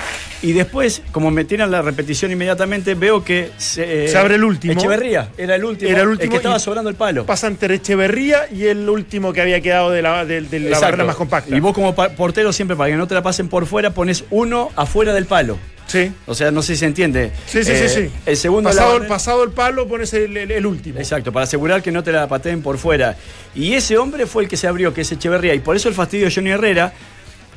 Y 0.42 0.52
después, 0.52 1.02
como 1.12 1.30
me 1.30 1.44
tiran 1.44 1.70
la 1.70 1.82
repetición 1.82 2.32
inmediatamente, 2.32 2.94
veo 2.96 3.22
que 3.22 3.50
se, 3.58 4.06
eh, 4.06 4.08
Se 4.08 4.18
abre 4.18 4.34
el 4.34 4.42
último. 4.42 4.72
Echeverría, 4.72 5.28
era 5.38 5.54
el 5.54 5.64
último, 5.64 5.88
Era 5.88 6.02
el 6.02 6.08
último 6.08 6.30
que 6.32 6.36
estaba 6.38 6.58
sobrando 6.58 6.90
el 6.90 6.96
palo. 6.96 7.24
Pasa 7.24 7.46
entre 7.46 7.76
Echeverría 7.76 8.48
y 8.50 8.64
el 8.66 8.88
último 8.88 9.32
que 9.32 9.40
había 9.40 9.60
quedado 9.60 9.90
de 9.90 10.02
la, 10.02 10.24
de, 10.24 10.40
de 10.40 10.58
la 10.58 10.80
barrera 10.80 11.04
más 11.04 11.14
compacta. 11.14 11.54
Y 11.56 11.60
vos 11.60 11.72
como 11.72 11.94
portero 11.94 12.52
siempre 12.52 12.76
para 12.76 12.90
que 12.90 12.96
no 12.96 13.06
te 13.06 13.14
la 13.14 13.22
pasen 13.22 13.48
por 13.48 13.66
fuera 13.66 13.90
pones 13.90 14.24
uno 14.30 14.70
afuera 14.74 15.12
del 15.14 15.26
palo. 15.26 15.56
Sí. 15.86 16.10
O 16.26 16.34
sea, 16.34 16.50
no 16.50 16.62
sé 16.62 16.74
si 16.74 16.80
se 16.80 16.86
entiende. 16.86 17.32
Sí, 17.46 17.62
sí, 17.62 17.70
Eh, 17.72 17.88
sí, 17.88 18.02
sí. 18.06 18.10
El 18.24 18.36
segundo 18.38 18.70
pasado, 18.70 18.96
el, 18.96 19.06
pasado 19.06 19.44
el 19.44 19.50
palo 19.50 19.86
pones 19.86 20.12
el, 20.14 20.34
el- 20.36 20.50
el 20.50 20.64
último. 20.66 20.98
Exacto, 20.98 21.32
para 21.32 21.44
asegurar 21.44 21.82
que 21.82 21.92
no 21.92 22.02
te 22.02 22.10
la 22.12 22.26
pateen 22.28 22.62
por 22.62 22.78
fuera. 22.78 23.16
Y 23.54 23.74
ese 23.74 23.98
hombre 23.98 24.26
fue 24.26 24.44
el 24.44 24.48
que 24.48 24.56
se 24.56 24.66
abrió, 24.66 24.94
que 24.94 25.02
es 25.02 25.12
Echeverría. 25.12 25.54
Y 25.54 25.58
por 25.60 25.76
eso 25.76 25.88
el 25.90 25.94
fastidio 25.94 26.26
de 26.26 26.34
Johnny 26.34 26.50
Herrera, 26.50 26.94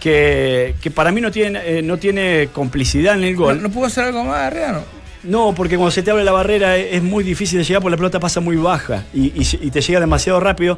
que, 0.09 0.75
que 0.79 0.91
para 0.91 1.11
mí 1.11 1.19
no 1.19 1.31
tiene, 1.31 1.59
eh, 1.65 1.81
no 1.81 1.97
tiene 1.97 2.49
complicidad 2.53 3.15
en 3.15 3.23
el 3.23 3.33
¿No, 3.33 3.39
gol. 3.41 3.63
no 3.63 3.71
pudo 3.71 3.85
hacer 3.85 4.03
algo 4.03 4.23
más, 4.23 4.47
Herrera? 4.51 4.71
No. 4.73 4.83
No, 5.23 5.55
porque 5.55 5.75
cuando 5.77 5.89
se 5.89 6.03
te 6.03 6.11
abre 6.11 6.23
la 6.23 6.31
barrera 6.31 6.77
es, 6.77 7.01
muy 7.01 7.23
difícil 7.23 7.57
de 7.57 7.63
llegar 7.65 7.81
porque 7.81 7.93
la 7.93 7.97
pelota 7.97 8.19
pasa 8.19 8.39
muy 8.39 8.55
baja 8.57 9.05
y, 9.15 9.25
y- 9.41 9.59
y 9.61 9.71
te 9.71 9.81
llega 9.81 9.99
demasiado 9.99 10.39
rápido. 10.39 10.77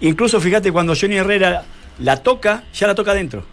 Incluso 0.00 0.40
fíjate, 0.40 0.72
cuando 0.72 0.94
Johnny 1.00 1.14
Herrera 1.18 1.62
la 2.00 2.16
toca, 2.16 2.64
ya 2.74 2.88
la 2.88 2.96
toca 2.96 3.12
adentro. 3.12 3.46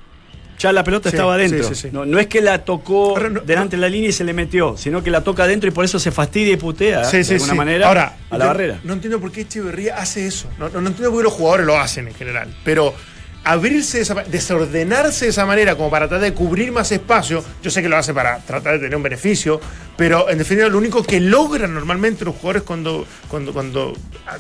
Ya 0.58 0.72
la 0.72 0.84
pelota 0.84 1.12
Sí, 1.12 1.16
estaba 1.16 1.36
adentro. 1.36 1.64
sí, 1.68 1.76
sí, 1.76 1.82
sí. 1.84 1.90
No, 1.92 2.06
no 2.08 2.18
es 2.18 2.26
que 2.26 2.42
la 2.42 2.66
tocó 2.66 3.16
no- 3.20 3.42
delante 3.42 3.76
de 3.76 3.82
la 3.82 3.90
línea 3.90 4.10
y 4.10 4.14
se 4.14 4.24
le 4.24 4.34
metió, 4.34 4.76
sino 4.78 5.04
que 5.04 5.12
la 5.12 5.22
toca 5.24 5.44
adentro 5.44 5.68
y 5.70 5.72
por 5.72 5.86
eso 5.86 6.00
se 6.00 6.10
fastidia 6.12 6.54
y 6.54 6.58
putea 6.58 7.08
de 7.08 7.34
alguna 7.36 7.54
manera 7.54 7.88
Ahora, 7.88 8.16
a 8.32 8.38
la 8.40 8.46
no- 8.46 8.50
barrera. 8.50 8.80
No 8.84 8.94
entiendo 8.94 9.20
por 9.20 9.32
qué 9.32 9.42
Echeverría 9.42 9.98
hace 9.98 10.26
eso. 10.26 10.48
No, 10.58 10.70
no, 10.70 10.82
no 10.82 10.88
entiendo 10.88 11.12
por 11.12 11.20
qué 11.20 11.24
los 11.26 11.34
jugadores 11.34 11.68
lo 11.68 11.78
hacen 11.80 12.08
en 12.08 12.16
general. 12.16 12.48
Pero 12.64 12.96
abrirse, 13.44 13.98
de 13.98 14.04
esa 14.04 14.16
desordenarse 14.16 15.26
de 15.26 15.32
esa 15.32 15.46
manera 15.46 15.76
como 15.76 15.90
para 15.90 16.08
tratar 16.08 16.24
de 16.24 16.34
cubrir 16.34 16.72
más 16.72 16.92
espacio, 16.92 17.44
yo 17.64 17.72
sé 17.72 17.82
que 17.82 17.90
lo 17.90 17.98
hace 17.98 18.14
para 18.14 18.40
tratar 18.40 18.74
de 18.74 18.80
tener 18.80 18.96
un 18.96 19.04
beneficio, 19.04 19.60
pero 19.98 20.30
en 20.30 20.38
definitiva 20.38 20.70
lo 20.70 20.78
único 20.78 21.04
que 21.04 21.20
logran 21.20 21.74
normalmente 21.74 22.26
los 22.26 22.36
jugadores 22.36 22.64
cuando, 22.64 23.06
cuando, 23.28 23.54
cuando 23.54 23.94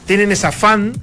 tienen 0.05 0.31
ese 0.31 0.47
afán 0.47 0.93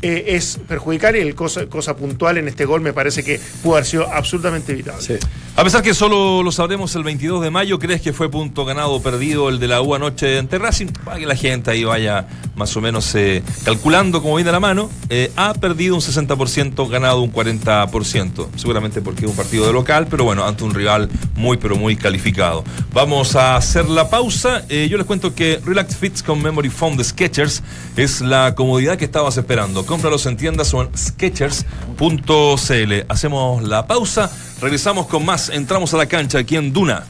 eh, 0.00 0.36
es 0.36 0.60
perjudicar 0.68 1.16
y 1.16 1.20
el 1.20 1.34
cosa, 1.34 1.66
cosa 1.66 1.96
puntual 1.96 2.38
en 2.38 2.46
este 2.46 2.64
gol 2.64 2.80
me 2.80 2.92
parece 2.92 3.24
que 3.24 3.40
pudo 3.64 3.74
haber 3.74 3.84
sido 3.84 4.08
absolutamente 4.08 4.70
evitable. 4.70 5.18
A 5.56 5.64
pesar 5.64 5.82
que 5.82 5.92
solo 5.92 6.44
lo 6.44 6.52
sabremos 6.52 6.94
el 6.94 7.02
22 7.02 7.42
de 7.42 7.50
mayo, 7.50 7.80
¿crees 7.80 8.00
que 8.00 8.12
fue 8.12 8.30
punto 8.30 8.64
ganado 8.64 8.92
o 8.92 9.02
perdido 9.02 9.48
el 9.48 9.58
de 9.58 9.66
la 9.66 9.82
U 9.82 9.96
anoche 9.96 10.38
ante 10.38 10.56
Racing? 10.56 10.86
Para 11.04 11.18
que 11.18 11.26
la 11.26 11.34
gente 11.34 11.72
ahí 11.72 11.82
vaya 11.82 12.28
más 12.58 12.76
o 12.76 12.80
menos 12.80 13.14
eh, 13.14 13.42
calculando 13.64 14.20
como 14.20 14.34
viene 14.34 14.52
la 14.52 14.60
mano. 14.60 14.90
Eh, 15.08 15.32
ha 15.36 15.54
perdido 15.54 15.94
un 15.94 16.02
60%, 16.02 16.88
ganado 16.90 17.22
un 17.22 17.32
40%. 17.32 18.48
Seguramente 18.56 19.00
porque 19.00 19.24
es 19.24 19.30
un 19.30 19.36
partido 19.36 19.66
de 19.66 19.72
local, 19.72 20.06
pero 20.10 20.24
bueno, 20.24 20.44
ante 20.44 20.64
un 20.64 20.74
rival 20.74 21.08
muy, 21.36 21.56
pero 21.56 21.76
muy 21.76 21.96
calificado. 21.96 22.64
Vamos 22.92 23.36
a 23.36 23.56
hacer 23.56 23.88
la 23.88 24.10
pausa. 24.10 24.64
Eh, 24.68 24.88
yo 24.90 24.98
les 24.98 25.06
cuento 25.06 25.34
que 25.34 25.60
Relax 25.64 25.96
Fits 25.96 26.22
con 26.22 26.42
Memory 26.42 26.68
Foam 26.68 26.96
de 26.96 27.04
Sketchers 27.04 27.62
es 27.96 28.20
la 28.20 28.54
comodidad 28.54 28.98
que 28.98 29.04
estabas 29.04 29.36
esperando. 29.36 29.86
Cómpralos 29.86 30.26
en 30.26 30.36
tiendas 30.36 30.74
o 30.74 30.82
en 30.82 30.90
sketchers.cl. 30.96 32.92
Hacemos 33.08 33.62
la 33.62 33.86
pausa. 33.86 34.30
Regresamos 34.60 35.06
con 35.06 35.24
más. 35.24 35.48
Entramos 35.48 35.94
a 35.94 35.96
la 35.96 36.06
cancha 36.06 36.38
aquí 36.38 36.56
en 36.56 36.72
Duna. 36.72 37.04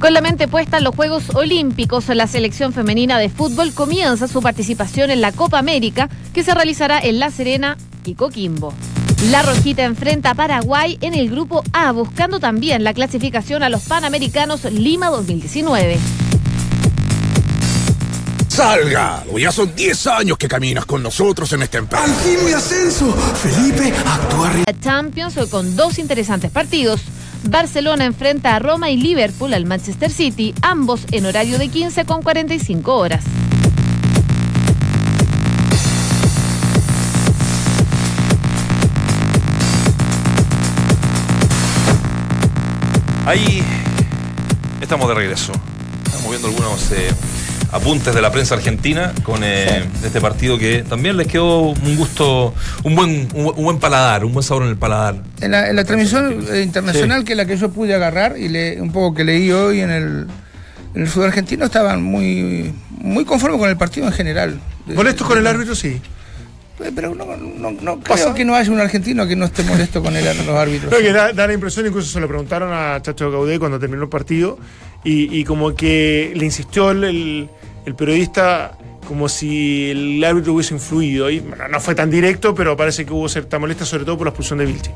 Con 0.00 0.12
la 0.12 0.20
mente 0.20 0.46
puesta 0.46 0.76
en 0.76 0.84
los 0.84 0.94
Juegos 0.94 1.34
Olímpicos, 1.34 2.08
la 2.08 2.26
selección 2.26 2.72
femenina 2.74 3.18
de 3.18 3.30
fútbol 3.30 3.72
comienza 3.72 4.28
su 4.28 4.42
participación 4.42 5.10
en 5.10 5.22
la 5.22 5.32
Copa 5.32 5.58
América, 5.58 6.10
que 6.34 6.44
se 6.44 6.54
realizará 6.54 6.98
en 7.00 7.18
La 7.18 7.30
Serena 7.30 7.78
y 8.04 8.14
Coquimbo. 8.14 8.74
La 9.30 9.40
Rojita 9.40 9.84
enfrenta 9.84 10.30
a 10.30 10.34
Paraguay 10.34 10.98
en 11.00 11.14
el 11.14 11.30
grupo 11.30 11.64
A, 11.72 11.92
buscando 11.92 12.38
también 12.38 12.84
la 12.84 12.92
clasificación 12.92 13.62
a 13.62 13.70
los 13.70 13.84
Panamericanos 13.84 14.64
Lima 14.64 15.08
2019. 15.08 15.98
Salgado, 18.48 19.38
ya 19.38 19.50
son 19.50 19.74
10 19.74 20.06
años 20.08 20.38
que 20.38 20.46
caminas 20.46 20.84
con 20.84 21.02
nosotros 21.02 21.50
en 21.54 21.62
esta 21.62 21.78
empresa. 21.78 22.04
¡Al 22.04 22.14
fin 22.14 22.44
mi 22.44 22.52
ascenso! 22.52 23.12
Felipe, 23.12 23.92
actúa 24.06 24.52
Champions 24.80 25.36
con 25.50 25.74
dos 25.74 25.98
interesantes 25.98 26.50
partidos. 26.50 27.00
Barcelona 27.48 28.04
enfrenta 28.04 28.54
a 28.54 28.58
Roma 28.58 28.90
y 28.90 28.96
Liverpool 28.96 29.54
al 29.54 29.66
Manchester 29.66 30.10
City, 30.10 30.54
ambos 30.62 31.06
en 31.12 31.26
horario 31.26 31.58
de 31.58 31.68
15 31.68 32.04
con 32.04 32.22
45 32.22 32.96
horas. 32.96 33.24
Ahí 43.26 43.62
estamos 44.80 45.08
de 45.08 45.14
regreso. 45.14 45.52
Estamos 46.04 46.30
viendo 46.30 46.48
algunos 46.48 46.92
eh, 46.92 47.10
apuntes 47.72 48.14
de 48.14 48.22
la 48.22 48.30
prensa 48.30 48.54
argentina 48.54 49.12
con 49.22 49.40
eh, 49.42 49.84
este 50.04 50.20
partido 50.20 50.56
que 50.58 50.84
también 50.88 51.16
les 51.16 51.26
quedó 51.26 51.60
un 51.70 51.96
gusto, 51.96 52.54
un 52.84 52.94
buen, 52.94 53.28
un, 53.34 53.44
buen- 53.44 53.58
un 53.58 53.64
buen 53.64 53.78
paladar, 53.78 54.24
un 54.24 54.32
buen 54.32 54.42
sabor 54.44 54.62
en 54.64 54.70
el 54.70 54.76
paladar. 54.76 55.16
En 55.40 55.50
la, 55.50 55.68
en 55.68 55.76
la 55.76 55.84
transmisión 55.84 56.44
eh, 56.52 56.62
internacional, 56.62 57.24
que 57.24 57.32
es 57.32 57.36
la 57.36 57.44
que 57.46 57.56
yo 57.56 57.70
pude 57.70 57.94
agarrar 57.94 58.38
y 58.38 58.48
le, 58.48 58.80
un 58.80 58.92
poco 58.92 59.14
que 59.14 59.24
leí 59.24 59.50
hoy 59.50 59.80
en 59.80 59.90
el, 59.90 60.26
en 60.94 61.02
el 61.02 61.08
fútbol 61.08 61.28
argentino, 61.28 61.64
estaban 61.66 62.02
muy, 62.02 62.72
muy 62.90 63.24
conforme 63.24 63.58
con 63.58 63.68
el 63.68 63.76
partido 63.76 64.06
en 64.06 64.12
general. 64.12 64.60
Molestos 64.86 65.26
con 65.26 65.36
el 65.38 65.46
árbitro, 65.46 65.74
sí. 65.74 66.00
Eh, 66.78 66.92
Pero 66.94 67.14
no, 67.14 67.24
no, 67.36 67.70
no 67.70 68.00
¿Pasa? 68.00 68.34
que 68.34 68.44
no 68.44 68.54
haya 68.54 68.70
un 68.70 68.78
argentino 68.80 69.26
que 69.26 69.34
no 69.34 69.46
esté 69.46 69.62
molesto 69.64 70.02
con 70.02 70.14
el, 70.14 70.24
los 70.24 70.48
árbitros. 70.56 70.90
Creo 70.94 71.00
que 71.02 71.12
da, 71.12 71.32
da 71.32 71.46
la 71.46 71.54
impresión, 71.54 71.86
incluso 71.86 72.10
se 72.10 72.20
lo 72.20 72.28
preguntaron 72.28 72.70
a 72.72 73.00
Chacho 73.02 73.30
Caudé 73.32 73.58
cuando 73.58 73.78
terminó 73.80 74.02
el 74.04 74.08
partido, 74.10 74.58
y, 75.06 75.38
y 75.40 75.44
como 75.44 75.74
que 75.74 76.32
le 76.34 76.44
insistió 76.44 76.90
el, 76.90 77.04
el- 77.04 77.50
el 77.86 77.94
periodista 77.94 78.76
como 79.06 79.28
si 79.28 79.90
el 79.92 80.24
árbitro 80.24 80.54
hubiese 80.54 80.74
influido. 80.74 81.30
Y 81.30 81.38
bueno, 81.38 81.68
no 81.68 81.80
fue 81.80 81.94
tan 81.94 82.10
directo, 82.10 82.54
pero 82.54 82.76
parece 82.76 83.06
que 83.06 83.12
hubo 83.12 83.28
cierta 83.28 83.58
molestia, 83.60 83.86
sobre 83.86 84.04
todo 84.04 84.18
por 84.18 84.26
la 84.26 84.30
expulsión 84.30 84.58
de 84.58 84.66
Vilche, 84.66 84.90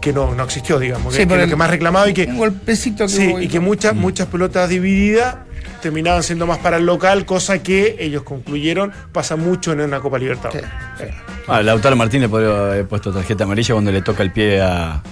que 0.00 0.12
no, 0.12 0.32
no 0.36 0.44
existió, 0.44 0.78
digamos, 0.78 1.12
que, 1.12 1.22
Sí, 1.22 1.26
que 1.26 1.32
es 1.34 1.38
lo 1.38 1.44
el- 1.44 1.50
que 1.50 1.56
más 1.56 1.68
reclamado 1.70 2.08
y 2.08 2.14
que, 2.14 2.26
Un 2.26 2.38
golpecito 2.38 3.06
que 3.06 3.12
sí, 3.12 3.26
hubo. 3.26 3.40
y 3.40 3.48
que 3.48 3.58
muchas, 3.58 3.94
muchas 3.96 4.28
pelotas 4.28 4.68
divididas 4.68 5.38
terminaban 5.82 6.22
siendo 6.22 6.46
más 6.46 6.58
para 6.58 6.76
el 6.76 6.86
local, 6.86 7.24
cosa 7.26 7.60
que 7.62 7.96
ellos 7.98 8.22
concluyeron 8.22 8.92
pasa 9.12 9.34
mucho 9.34 9.72
en 9.72 9.80
una 9.80 9.98
Copa 9.98 10.18
Libertadores. 10.18 10.64
Sí, 10.98 11.04
sí. 11.06 11.10
Ah, 11.48 11.62
Lautaro 11.62 11.96
Martínez 11.96 12.28
podría 12.30 12.50
haber 12.50 12.86
puesto 12.86 13.12
tarjeta 13.12 13.42
amarilla 13.44 13.74
cuando 13.74 13.90
le 13.90 14.02
toca 14.02 14.22
el 14.22 14.30
pie 14.30 14.60
a, 14.60 15.02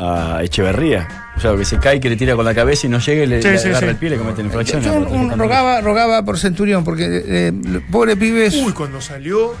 a 0.00 0.42
Echeverría. 0.42 1.06
O 1.36 1.40
sea, 1.40 1.54
que 1.56 1.64
se 1.64 1.78
cae, 1.78 2.00
que 2.00 2.10
le 2.10 2.16
tira 2.16 2.34
con 2.36 2.44
la 2.44 2.54
cabeza 2.54 2.86
y 2.86 2.90
no 2.90 2.98
llega 2.98 3.22
y 3.22 3.26
le, 3.26 3.40
Sí, 3.42 3.48
le 3.48 3.58
sí, 3.58 3.68
agarra 3.68 3.80
sí. 3.86 3.90
el 3.90 3.96
pie 3.96 4.08
y 4.08 4.10
le 4.12 4.18
cometen 4.18 4.46
infracción. 4.46 4.82
Yo 4.82 4.92
un- 4.94 5.38
rogaba, 5.38 5.80
rogaba 5.80 6.24
por 6.24 6.38
Centurión, 6.38 6.84
porque 6.84 7.04
eh, 7.06 7.46
el 7.48 7.82
pobre 7.90 8.16
pibe 8.16 8.46
es- 8.46 8.54
Uy, 8.56 8.72
cuando 8.72 9.00
salió. 9.00 9.54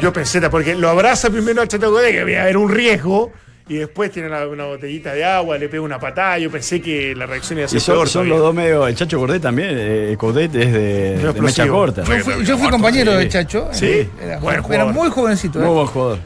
Yo 0.00 0.12
pensé, 0.12 0.40
porque 0.50 0.74
lo 0.74 0.88
abraza 0.90 1.30
primero 1.30 1.62
al 1.62 1.68
Chato 1.68 1.90
Godé, 1.90 2.12
que 2.12 2.20
había 2.20 2.48
era 2.48 2.58
un 2.58 2.68
riesgo, 2.70 3.32
y 3.68 3.76
después 3.76 4.10
tiene 4.10 4.28
una, 4.28 4.46
una 4.46 4.64
botellita 4.66 5.12
de 5.12 5.24
agua, 5.24 5.56
le 5.58 5.68
pega 5.68 5.82
una 5.82 5.98
patada. 5.98 6.38
Yo 6.38 6.50
pensé 6.50 6.80
que 6.80 7.14
la 7.14 7.26
reacción 7.26 7.58
iba 7.58 7.66
a 7.66 7.68
ser 7.68 7.78
Y 7.78 7.80
son, 7.80 7.94
peor. 7.96 8.08
son 8.08 8.12
todavía. 8.28 8.34
los 8.34 8.42
dos 8.42 8.54
medio. 8.54 8.86
El 8.86 8.94
Chacho 8.96 9.18
Cordet 9.18 9.40
también. 9.42 9.70
Eh, 9.72 10.14
Cordet 10.18 10.54
es 10.54 10.72
de, 10.72 11.32
de 11.32 11.40
mecha 11.40 11.66
corta. 11.68 12.02
yo 12.04 12.18
fui, 12.24 12.44
yo 12.44 12.58
fui 12.58 12.68
compañero 12.68 13.12
de 13.16 13.28
Chacho. 13.28 13.68
Sí, 13.72 13.86
eh, 13.86 14.08
era, 14.22 14.38
buen 14.38 14.62
era 14.72 14.84
muy 14.86 15.08
jovencito. 15.08 15.58
Muy 15.60 15.68
eh. 15.68 15.72
buen 15.72 15.86
jugador. 15.86 16.18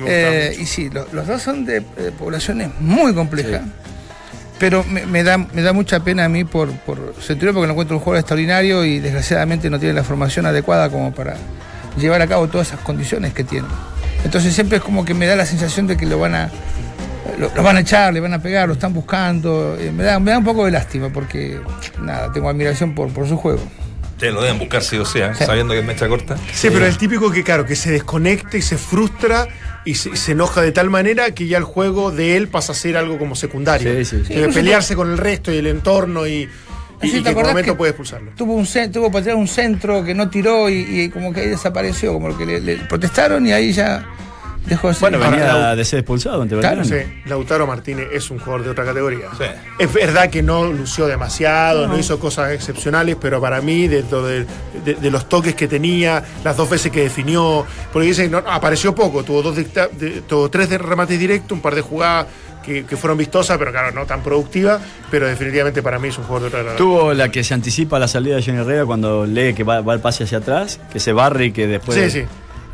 Me 0.00 0.06
Eh, 0.08 0.48
mucho. 0.50 0.62
y 0.62 0.66
sí, 0.66 0.90
lo- 0.90 1.06
los 1.12 1.26
dos 1.26 1.42
son 1.42 1.64
de 1.64 1.78
eh, 1.78 2.10
poblaciones 2.18 2.70
muy 2.80 3.12
complejas. 3.14 3.62
Pero 4.58 4.84
me, 4.84 5.06
me 5.06 5.24
da, 5.24 5.38
me 5.38 5.60
da 5.62 5.72
mucha 5.72 6.00
pena 6.00 6.24
a 6.24 6.28
mí 6.28 6.44
por, 6.44 6.70
por 6.70 7.14
Centurión 7.20 7.54
porque 7.54 7.66
lo 7.66 7.72
encuentro 7.72 7.96
un 7.96 8.02
jugador 8.02 8.20
extraordinario 8.20 8.84
y 8.84 9.00
desgraciadamente 9.00 9.68
no 9.70 9.78
tiene 9.80 9.94
la 9.94 10.04
formación 10.04 10.46
adecuada 10.46 10.88
como 10.88 11.12
para 11.12 11.34
llevar 11.98 12.22
a 12.22 12.26
cabo 12.28 12.46
todas 12.48 12.68
esas 12.68 12.80
condiciones 12.80 13.32
que 13.34 13.42
tiene. 13.44 13.66
Entonces 14.24 14.54
siempre 14.54 14.76
es 14.76 14.82
como 14.84 15.04
que 15.04 15.14
me 15.14 15.26
da 15.26 15.34
la 15.34 15.46
sensación 15.46 15.88
de 15.88 15.96
que 15.96 16.06
lo 16.06 16.18
van 16.20 16.34
a 16.36 16.50
lo, 17.38 17.50
lo 17.54 17.62
van 17.62 17.76
a 17.76 17.80
echar, 17.80 18.12
le 18.14 18.20
van 18.20 18.34
a 18.34 18.40
pegar, 18.40 18.68
lo 18.68 18.74
están 18.74 18.92
buscando. 18.92 19.76
Eh, 19.80 19.90
me, 19.90 20.04
da, 20.04 20.20
me 20.20 20.30
da 20.30 20.38
un 20.38 20.44
poco 20.44 20.64
de 20.64 20.70
lástima 20.70 21.08
porque 21.08 21.60
nada, 22.00 22.30
tengo 22.32 22.48
admiración 22.48 22.94
por, 22.94 23.08
por 23.12 23.26
su 23.26 23.36
juego. 23.36 23.60
Sí, 24.20 24.26
lo 24.28 24.40
deben 24.42 24.60
buscar 24.60 24.82
sí 24.84 24.96
o 24.98 25.04
sea, 25.04 25.34
Sí. 25.34 25.44
sabiendo 25.44 25.74
que 25.74 25.80
es 25.80 25.86
mecha 25.86 26.06
corta. 26.06 26.36
Sí, 26.52 26.68
pero 26.72 26.86
el 26.86 26.96
típico 26.96 27.32
que, 27.32 27.42
claro, 27.42 27.66
que 27.66 27.74
se 27.74 27.90
desconecta 27.90 28.56
y 28.56 28.62
se 28.62 28.78
frustra 28.78 29.48
y 29.84 29.94
se, 29.94 30.32
enoja 30.32 30.62
de 30.62 30.72
tal 30.72 30.90
manera 30.90 31.32
que 31.32 31.46
ya 31.46 31.58
el 31.58 31.64
juego 31.64 32.10
de 32.10 32.36
él 32.36 32.48
pasa 32.48 32.72
a 32.72 32.74
ser 32.74 32.96
algo 32.96 33.18
como 33.18 33.34
secundario. 33.34 33.92
Sí, 33.92 34.04
sí, 34.04 34.24
sí. 34.26 34.34
Debe 34.34 34.52
pelearse 34.52 34.94
con 34.94 35.10
el 35.10 35.18
resto 35.18 35.52
y 35.52 35.56
el 35.56 35.66
entorno 35.66 36.26
y, 36.26 36.48
y- 37.02 37.08
Sí, 37.08 37.16
y 37.18 37.20
¿te 37.22 37.34
que 37.34 37.40
en 37.40 37.46
momento 37.46 37.72
que 37.72 37.74
puede 37.78 37.90
expulsarlo. 37.90 38.30
Tuvo 38.36 38.54
un 38.54 38.66
tuvo 38.92 39.10
para 39.10 39.24
tirar 39.24 39.36
un 39.36 39.48
centro 39.48 40.04
que 40.04 40.14
no 40.14 40.30
tiró 40.30 40.70
y, 40.70 40.74
y 41.02 41.08
como 41.08 41.32
que 41.32 41.40
ahí 41.40 41.48
desapareció, 41.48 42.12
como 42.12 42.36
que 42.38 42.46
le, 42.46 42.60
le 42.60 42.76
protestaron 42.76 43.44
y 43.46 43.52
ahí 43.52 43.72
ya 43.72 44.06
dejó 44.66 44.88
de 44.88 44.94
ser. 44.94 45.10
Bueno, 45.10 45.30
venía 45.30 45.74
de 45.74 45.84
ser 45.84 45.98
expulsado 46.00 46.42
ante 46.42 46.58
Claro. 46.58 46.84
Sí, 46.84 46.96
Lautaro 47.26 47.66
Martínez 47.66 48.08
es 48.12 48.30
un 48.30 48.38
jugador 48.38 48.64
de 48.64 48.70
otra 48.70 48.84
categoría. 48.84 49.26
Sí. 49.36 49.44
Es 49.78 49.92
verdad 49.92 50.30
que 50.30 50.42
no 50.42 50.64
lució 50.66 51.06
demasiado, 51.06 51.86
no. 51.88 51.98
hizo 51.98 52.18
cosas 52.18 52.52
excepcionales, 52.52 53.16
pero 53.20 53.40
para 53.40 53.60
mí, 53.60 53.88
dentro 53.88 54.24
de, 54.26 54.46
de- 54.84 54.94
de 54.94 55.10
los 55.10 55.28
toques 55.28 55.54
que 55.54 55.68
tenía, 55.68 56.22
las 56.44 56.56
dos 56.56 56.68
veces 56.70 56.90
que 56.92 57.02
definió, 57.02 57.64
porque 57.92 58.08
dicen, 58.08 58.30
no, 58.30 58.38
apareció 58.38 58.94
poco, 58.94 59.22
tuvo, 59.24 59.42
dos 59.42 59.56
dicta- 59.56 59.88
de- 59.88 60.22
tuvo 60.22 60.48
tres 60.50 60.68
de 60.68 60.78
remates 60.78 61.18
directos, 61.18 61.52
un 61.52 61.60
par 61.60 61.74
de 61.74 61.80
jugadas 61.82 62.26
que, 62.62 62.84
que 62.84 62.96
fueron 62.96 63.18
vistosas, 63.18 63.58
pero 63.58 63.72
claro, 63.72 63.90
no 63.90 64.06
tan 64.06 64.22
productivas, 64.22 64.80
pero 65.10 65.26
definitivamente 65.26 65.82
para 65.82 65.98
mí 65.98 66.08
es 66.08 66.18
un 66.18 66.24
jugador 66.24 66.42
de 66.52 66.56
otra 66.58 66.70
categoría. 66.72 66.78
Tuvo 67.00 67.12
la 67.12 67.28
que 67.28 67.42
se 67.42 67.54
anticipa 67.54 67.96
a 67.96 68.00
la 68.00 68.06
salida 68.06 68.36
de 68.36 68.42
Johnny 68.44 68.58
Herrera 68.58 68.86
cuando 68.86 69.26
lee 69.26 69.52
que 69.52 69.64
va, 69.64 69.80
va 69.80 69.94
el 69.94 70.00
pase 70.00 70.22
hacia 70.22 70.38
atrás, 70.38 70.78
que 70.92 71.00
se 71.00 71.12
barre 71.12 71.46
y 71.46 71.52
que 71.52 71.66
después. 71.66 71.98
Sí, 71.98 72.20
sí. 72.20 72.24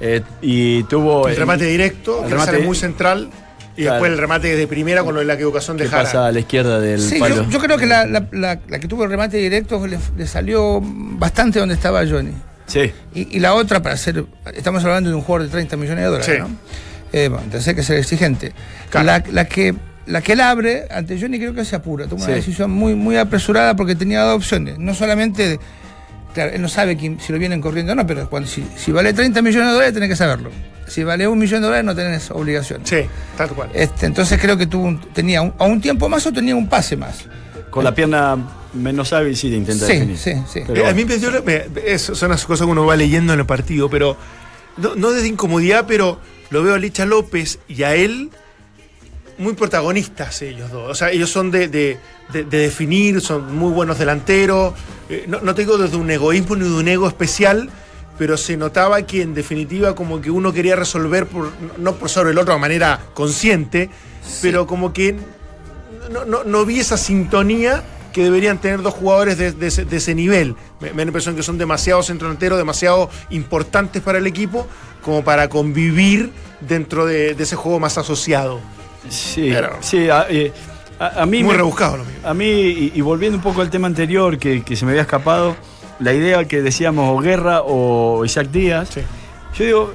Eh, 0.01 0.23
y 0.43 0.83
tuvo. 0.85 1.29
El 1.29 1.37
remate 1.37 1.65
directo, 1.65 2.25
el 2.25 2.31
remate- 2.33 2.65
muy 2.65 2.77
central, 2.77 3.29
y 3.77 3.83
Claro. 3.83 3.95
después 3.95 4.13
el 4.13 4.19
remate 4.19 4.57
de 4.57 4.67
primera 4.67 5.03
con 5.05 5.15
lo 5.15 5.21
de 5.21 5.27
la 5.27 5.35
equivocación 5.35 5.77
de 5.77 5.85
que 5.85 5.91
Jara. 5.91 6.05
pasa 6.05 6.27
a 6.27 6.33
la 6.33 6.41
izquierda 6.41 6.81
del 6.81 7.01
Sí, 7.01 7.19
palo. 7.19 7.37
yo, 7.45 7.51
yo 7.51 7.59
creo 7.59 7.79
que 7.79 7.87
la, 7.87 8.07
la- 8.07 8.27
la- 8.33 8.61
la 8.69 8.79
que 8.79 8.89
tuvo 8.89 9.05
el 9.05 9.11
remate 9.11 9.37
directo 9.39 9.85
le, 9.87 9.99
le 10.17 10.27
salió 10.27 10.81
bastante 10.83 11.59
donde 11.59 11.75
estaba 11.75 12.07
Johnny. 12.07 12.33
Sí. 12.67 12.93
Y, 13.15 13.37
y 13.37 13.41
la 13.41 13.55
otra, 13.55 13.81
para 13.83 13.97
ser. 13.97 14.25
Estamos 14.55 14.85
hablando 14.85 15.09
de 15.11 15.17
un 15.17 15.23
jugador 15.23 15.47
de 15.47 15.53
30 15.53 15.77
millones 15.77 16.05
de 16.05 16.11
dólares, 16.11 16.27
Sí. 16.27 16.39
¿no? 16.41 16.49
Eh, 17.13 17.29
bueno, 17.29 17.45
entonces 17.45 17.67
hay 17.69 17.75
que 17.75 17.83
ser 17.83 17.97
exigente. 17.99 18.53
Claro. 18.91 19.07
La, 19.07 19.25
la 19.33 19.45
que. 19.47 19.75
La 20.07 20.23
que 20.23 20.33
él 20.33 20.41
abre 20.41 20.85
ante 20.91 21.21
Johnny 21.21 21.39
creo 21.39 21.53
que 21.53 21.67
se 21.67 21.77
apura, 21.77 22.07
toma 22.07 22.25
una 22.25 22.33
decisión 22.35 22.71
muy, 22.71 22.95
muy 22.95 23.19
apresurada 23.19 23.77
porque 23.77 23.95
tenía 23.95 24.23
dos 24.23 24.37
opciones. 24.37 24.79
No 24.79 24.95
solamente, 24.95 25.61
claro, 26.35 26.53
él 26.53 26.61
no 26.63 26.69
sabe 26.69 26.97
quién- 26.97 27.19
si 27.21 27.33
lo 27.33 27.39
vienen 27.39 27.61
corriendo 27.61 27.93
o 27.93 27.95
no, 27.95 28.07
pero 28.07 28.29
cuando, 28.31 28.49
si, 28.49 28.65
si 28.77 28.93
vale 28.93 29.13
30 29.13 29.43
millones 29.43 29.69
de 29.69 29.73
dólares 29.75 29.95
tenés 29.95 30.09
que 30.09 30.17
saberlo. 30.17 30.51
Si 30.87 31.05
vale 31.05 31.29
un 31.29 31.39
millón 31.39 31.61
de 31.61 31.67
dólares 31.67 31.85
no 31.85 31.95
tenés 31.95 32.31
obligación. 32.31 32.81
Sí, 32.85 33.01
tal 33.37 33.51
cual. 33.51 33.71
Este, 33.75 34.07
entonces 34.07 34.41
creo 34.41 34.57
que 34.57 34.67
tuvo 34.67 34.85
un- 34.85 35.01
tenía 35.13 35.43
un, 35.43 35.53
a 35.59 35.65
un 35.65 35.81
tiempo 35.81 36.09
más 36.09 36.27
o 36.27 36.33
tenía 36.33 36.55
un 36.57 36.69
pase 36.69 36.97
más. 36.97 37.27
Con 37.71 37.85
la 37.85 37.95
pierna 37.95 38.37
menos 38.73 39.13
hábil 39.13 39.37
sí 39.37 39.55
intenta 39.55 39.87
Sí, 39.87 39.93
definir. 39.93 40.17
sí, 40.19 40.33
sí. 40.51 40.61
Pero 40.67 40.83
Eh, 40.83 40.87
a 40.89 40.95
mí 40.95 41.05
me 41.05 41.17
dio, 41.19 41.31
me- 41.45 41.67
es- 41.87 42.03
son 42.15 42.31
las 42.31 42.45
cosas 42.47 42.67
que 42.67 42.71
uno 42.71 42.87
va 42.87 42.97
leyendo 42.97 43.33
en 43.35 43.41
el 43.41 43.47
partido, 43.47 43.91
pero 43.91 44.17
no, 44.79 44.95
no 44.95 45.11
desde 45.11 45.29
incomodidad, 45.29 45.85
pero 45.87 46.19
lo 46.51 46.63
veo 46.63 46.75
a 46.75 46.79
Licha 46.79 47.05
López 47.05 47.59
y 47.69 47.83
a 47.83 47.95
él 47.95 48.31
muy 49.37 49.53
protagonistas 49.53 50.41
ellos 50.43 50.71
dos. 50.71 50.91
O 50.91 50.95
sea, 50.95 51.11
ellos 51.11 51.31
son 51.31 51.51
de, 51.51 51.69
de- 51.69 51.99
de- 52.33 52.45
de 52.45 52.59
definir, 52.59 53.21
son 53.21 53.55
muy 53.57 53.73
buenos 53.73 53.99
delanteros. 53.99 54.75
Eh, 55.09 55.25
no, 55.29 55.41
no 55.41 55.55
te 55.55 55.63
digo 55.63 55.79
desde 55.79 55.97
un 55.97 56.11
egoísmo 56.11 56.57
ni 56.57 56.65
de 56.65 56.75
un 56.75 56.89
ego 56.89 57.09
especial, 57.09 57.71
pero 58.19 58.37
se 58.37 58.57
notaba 58.57 59.03
que 59.03 59.23
en 59.23 59.35
definitiva 59.35 59.95
como 59.95 60.21
que 60.21 60.31
uno 60.31 60.53
quería 60.53 60.77
resolver, 60.77 61.27
por, 61.27 61.51
no 61.79 61.95
por 61.95 62.09
sobre 62.11 62.31
el 62.33 62.39
otro 62.39 62.55
de 62.55 62.61
manera 62.61 63.01
consciente, 63.15 63.91
pero 64.43 64.67
como 64.67 64.93
que 64.93 65.15
no, 66.11 66.25
no- 66.25 66.45
no 66.45 66.65
vi 66.65 66.81
esa 66.81 66.97
sintonía 66.97 67.85
que 68.13 68.25
deberían 68.25 68.59
tener 68.59 68.83
dos 68.83 68.95
jugadores 68.95 69.37
de, 69.39 69.53
de 69.53 69.67
ese, 69.69 69.85
de 69.85 69.97
ese 69.99 70.15
nivel. 70.15 70.57
Me, 70.81 70.89
me 70.91 70.97
da 70.97 71.05
la 71.05 71.09
impresión 71.11 71.37
que 71.37 71.43
son 71.43 71.59
demasiado 71.59 72.03
centrodelanteros, 72.03 72.59
demasiado 72.59 73.11
importantes 73.31 74.03
para 74.03 74.19
el 74.19 74.27
equipo, 74.27 74.67
como 75.03 75.23
para 75.23 75.49
convivir 75.49 76.33
dentro 76.61 77.07
de, 77.07 77.35
de 77.35 77.43
ese 77.45 77.55
juego 77.55 77.79
más 77.79 77.97
asociado. 77.99 78.61
Sí, 79.09 79.51
Pero- 79.53 79.77
sí, 79.81 80.09
a, 80.11 80.27
eh, 80.29 80.53
a- 80.99 81.23
a 81.23 81.27
mí 81.27 81.43
Muy 81.43 81.53
me- 81.53 81.57
rebuscado 81.59 81.97
lo 81.99 82.05
mío. 82.05 82.15
A 82.25 82.35
mí, 82.35 82.45
y, 82.47 82.93
y 82.95 83.01
volviendo 83.01 83.37
un 83.39 83.43
poco 83.43 83.61
al 83.61 83.71
tema 83.71 83.87
anterior 83.87 84.39
que, 84.39 84.63
que 84.63 84.77
se 84.77 84.85
me 84.85 84.93
había 84.93 85.03
escapado, 85.03 85.57
la 86.01 86.13
idea 86.13 86.45
que 86.47 86.63
decíamos 86.63 87.17
o 87.17 87.21
Guerra 87.21 87.63
o 87.63 88.25
Isaac 88.25 88.49
Díaz, 88.51 88.91
Sí. 88.95 89.01
yo 89.59 89.65
digo, 89.65 89.95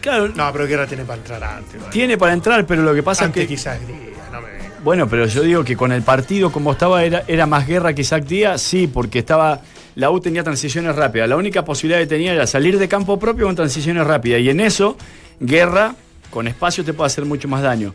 claro, 0.00 0.28
No, 0.34 0.52
pero 0.52 0.66
Guerra 0.66 0.86
tiene 0.86 1.04
para 1.04 1.18
entrar 1.18 1.42
antes. 1.44 1.80
¿vale? 1.80 1.92
tiene 1.92 2.16
para 2.18 2.32
entrar, 2.32 2.66
pero 2.66 2.82
lo 2.82 2.94
que 2.94 3.02
pasa 3.02 3.24
antes 3.24 3.42
es 3.42 3.48
que... 3.48 3.54
quizás 3.54 3.78
Díaz, 3.86 3.98
no 4.32 4.40
me 4.40 4.50
venga. 4.50 4.64
Bueno, 4.82 5.08
pero 5.08 5.26
yo 5.26 5.42
digo 5.42 5.62
que 5.64 5.76
con 5.76 5.92
el 5.92 6.02
partido 6.02 6.50
como 6.52 6.72
estaba 6.72 7.04
era, 7.04 7.22
era 7.26 7.46
más 7.46 7.66
guerra 7.66 7.92
que 7.94 8.00
Isaac 8.02 8.24
Díaz, 8.24 8.62
sí, 8.62 8.86
porque 8.86 9.18
estaba. 9.18 9.60
La 9.96 10.10
U 10.10 10.20
tenía 10.20 10.42
transiciones 10.44 10.94
rápidas. 10.96 11.28
La 11.28 11.36
única 11.36 11.64
posibilidad 11.64 11.98
que 12.00 12.06
tenía 12.06 12.32
era 12.32 12.46
salir 12.46 12.78
de 12.78 12.88
campo 12.88 13.18
propio 13.18 13.44
con 13.46 13.56
transiciones 13.56 14.06
rápidas. 14.06 14.40
Y 14.40 14.48
en 14.48 14.60
eso, 14.60 14.96
guerra, 15.40 15.94
con 16.30 16.46
espacio 16.48 16.84
te 16.84 16.92
puede 16.94 17.08
hacer 17.08 17.24
mucho 17.26 17.48
más 17.48 17.60
daño. 17.60 17.92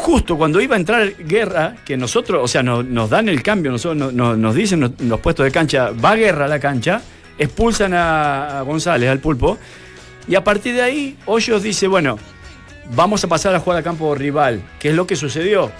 Justo 0.00 0.36
cuando 0.38 0.60
iba 0.60 0.76
a 0.76 0.78
entrar 0.78 1.16
guerra, 1.16 1.74
que 1.84 1.96
nosotros, 1.96 2.40
o 2.42 2.48
sea, 2.48 2.62
no- 2.62 2.82
nos 2.82 3.10
dan 3.10 3.28
el 3.28 3.42
cambio, 3.42 3.70
nosotros, 3.72 3.96
no- 3.96 4.12
no- 4.12 4.36
nos 4.36 4.54
dicen 4.54 4.80
los, 4.80 4.92
los 5.00 5.18
puestos 5.20 5.44
de 5.44 5.50
cancha, 5.50 5.90
va 5.90 6.14
guerra 6.14 6.44
a 6.44 6.48
la 6.48 6.60
cancha, 6.60 7.02
expulsan 7.36 7.92
a, 7.94 8.58
a 8.60 8.62
González, 8.62 9.10
al 9.10 9.18
pulpo, 9.18 9.58
y 10.28 10.34
a 10.36 10.44
partir 10.44 10.74
de 10.74 10.82
ahí, 10.82 11.16
Hoyos 11.26 11.62
dice, 11.62 11.88
bueno, 11.88 12.18
vamos 12.94 13.22
a 13.24 13.28
pasar 13.28 13.54
a 13.54 13.60
jugar 13.60 13.80
a 13.80 13.82
campo 13.82 14.14
rival, 14.14 14.62
que 14.78 14.90
es 14.90 14.94
lo 14.94 15.06
que 15.06 15.16
sucedió. 15.16 15.70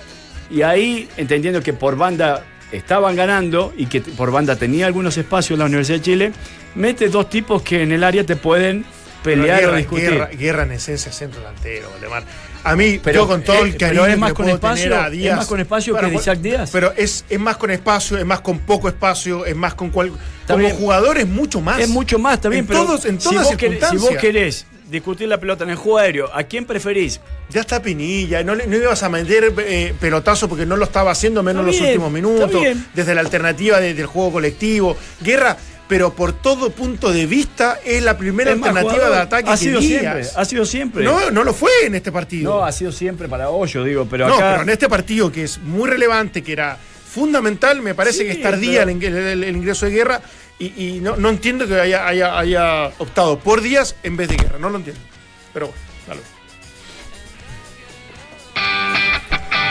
Y 0.51 0.63
ahí, 0.63 1.09
entendiendo 1.17 1.63
que 1.63 1.73
por 1.73 1.97
banda 1.97 2.45
estaban 2.73 3.15
ganando 3.17 3.73
y 3.77 3.87
que 3.87 4.01
por 4.01 4.31
banda 4.33 4.57
tenía 4.57 4.87
algunos 4.87 5.17
espacios 5.17 5.59
la 5.59 5.67
Universidad 5.67 5.99
de 5.99 6.03
Chile, 6.05 6.33
mete 6.75 7.09
dos 7.09 7.31
tipos 7.31 7.63
que 7.63 7.83
en 7.83 7.93
el 7.93 8.03
área 8.05 8.25
te 8.25 8.37
pueden 8.37 8.85
pelear 9.23 9.61
Pero 9.61 9.73
o 9.73 9.77
discutir. 9.77 10.11
Guerra, 10.11 10.27
Guerra 10.29 10.63
en 10.65 10.73
esencia 10.73 11.11
es 11.11 11.17
centro 11.17 11.41
delantero, 11.41 11.91
Valdemar. 11.91 12.25
A 12.65 12.77
mí, 12.77 13.01
Pero, 13.03 13.23
yo 13.23 13.27
con 13.29 13.43
todo 13.43 13.57
eh, 13.57 13.61
el 13.69 13.77
pero 13.77 13.79
cariño 13.79 14.07
es 14.07 14.11
que 14.15 14.17
más 14.21 14.33
con 14.33 14.45
puedo 14.45 14.57
espacio- 14.57 14.85
tener 14.85 14.99
a 14.99 15.07
es 15.07 15.13
Díaz- 15.13 15.37
más 15.37 15.47
con 15.47 15.61
espacio 15.61 15.95
que 15.95 16.01
Bueno, 16.03 16.21
Isaac 16.21 16.39
Díaz. 16.41 16.71
Pero 16.73 16.93
es, 16.97 17.25
es 17.29 17.39
más 17.41 17.57
con 17.57 17.71
espacio, 17.71 18.19
es 18.19 18.27
más 18.27 18.41
con 18.41 18.59
poco 18.61 18.89
espacio, 18.89 19.45
es 19.47 19.57
más 19.57 19.75
con 19.75 19.91
cual. 19.91 20.13
Como 20.47 20.69
jugador 20.71 21.19
es 21.19 21.27
mucho 21.27 21.61
más. 21.61 21.79
Es 21.81 21.89
mucho 21.89 22.19
más 22.19 22.41
también, 22.41 22.65
en 22.65 22.67
pero 22.69 22.85
todos, 22.85 23.05
en 23.05 23.21
si, 23.21 23.29
todas 23.31 23.45
vos 23.45 23.57
querés, 23.57 23.75
si 23.75 23.81
circunstancias. 23.81 24.13
vos 24.13 24.21
querés 24.21 24.67
discutir 24.91 25.29
la 25.29 25.39
pelota 25.39 25.65
en 25.65 25.71
el 25.71 25.77
juego 25.77 25.99
aéreo. 25.99 26.31
¿A 26.35 26.43
quién 26.45 26.65
preferís? 26.65 27.21
Ya 27.51 27.61
está 27.61 27.81
Pinilla, 27.83 28.43
no, 28.43 28.55
le- 28.55 28.67
no 28.67 28.77
ibas 28.77 29.03
a 29.03 29.09
meter 29.09 29.53
eh, 29.59 29.95
pelotazo 30.01 30.49
porque 30.49 30.65
no 30.67 30.77
lo 30.77 30.85
estaba 30.85 31.11
haciendo 31.11 31.43
menos 31.43 31.61
en 31.61 31.67
los 31.67 31.81
últimos 31.81 32.11
minutos, 32.11 32.51
desde 32.95 33.15
la 33.15 33.21
alternativa 33.21 33.81
de- 33.81 33.93
del 33.95 34.07
juego 34.07 34.33
colectivo. 34.33 34.97
Guerra, 35.21 35.57
pero 35.89 36.13
por 36.13 36.33
todo 36.33 36.71
punto 36.71 37.13
de 37.13 37.27
vista 37.27 37.79
es 37.85 38.03
la 38.03 38.17
primera 38.19 38.51
Es 38.51 38.57
alternativa 38.59 38.93
jugador. 38.93 39.17
de 39.17 39.23
ataque 39.23 39.51
ha 39.51 39.57
sido 39.57 39.81
siempre, 39.81 40.23
ha 40.37 40.45
sido 40.45 40.65
siempre. 40.67 41.05
No, 41.05 41.31
no 41.31 41.45
lo 41.45 41.55
fue 41.55 41.71
en 41.85 41.95
este 41.95 42.13
partido. 42.13 42.51
No, 42.59 42.65
ha 42.65 42.73
sido 42.73 42.93
siempre 42.93 43.29
para 43.29 43.49
Hoyo, 43.51 43.83
digo, 43.85 44.07
pero 44.09 44.29
No, 44.29 44.35
acá 44.37 44.51
pero 44.53 44.63
en 44.63 44.69
este 44.71 44.89
partido 44.89 45.33
que 45.33 45.45
es 45.45 45.59
muy 45.59 45.89
relevante, 45.89 46.43
que 46.43 46.53
era 46.53 46.77
fundamental, 47.11 47.81
me 47.83 47.95
parece 47.95 48.19
Sí, 48.19 48.25
que 48.27 48.33
es 48.33 48.43
tardía 48.43 48.85
pero- 48.85 48.91
el, 48.99 49.03
el- 49.27 49.45
el 49.45 49.57
ingreso 49.57 49.87
de 49.87 49.93
guerra 49.93 50.21
y, 50.59 50.67
y 50.97 51.01
no, 51.01 51.17
no 51.17 51.31
entiendo 51.31 51.67
que 51.67 51.81
haya, 51.81 52.07
haya, 52.07 52.39
haya 52.39 52.89
optado 52.99 53.39
por 53.39 53.61
Díaz 53.63 53.97
en 54.03 54.17
vez 54.17 54.29
de 54.29 54.37
guerra, 54.37 54.59
no 54.59 54.69
lo 54.71 54.77
entiendo. 54.77 55.01
Pero 55.55 55.69
bueno, 55.69 55.81
dale. 56.07 56.21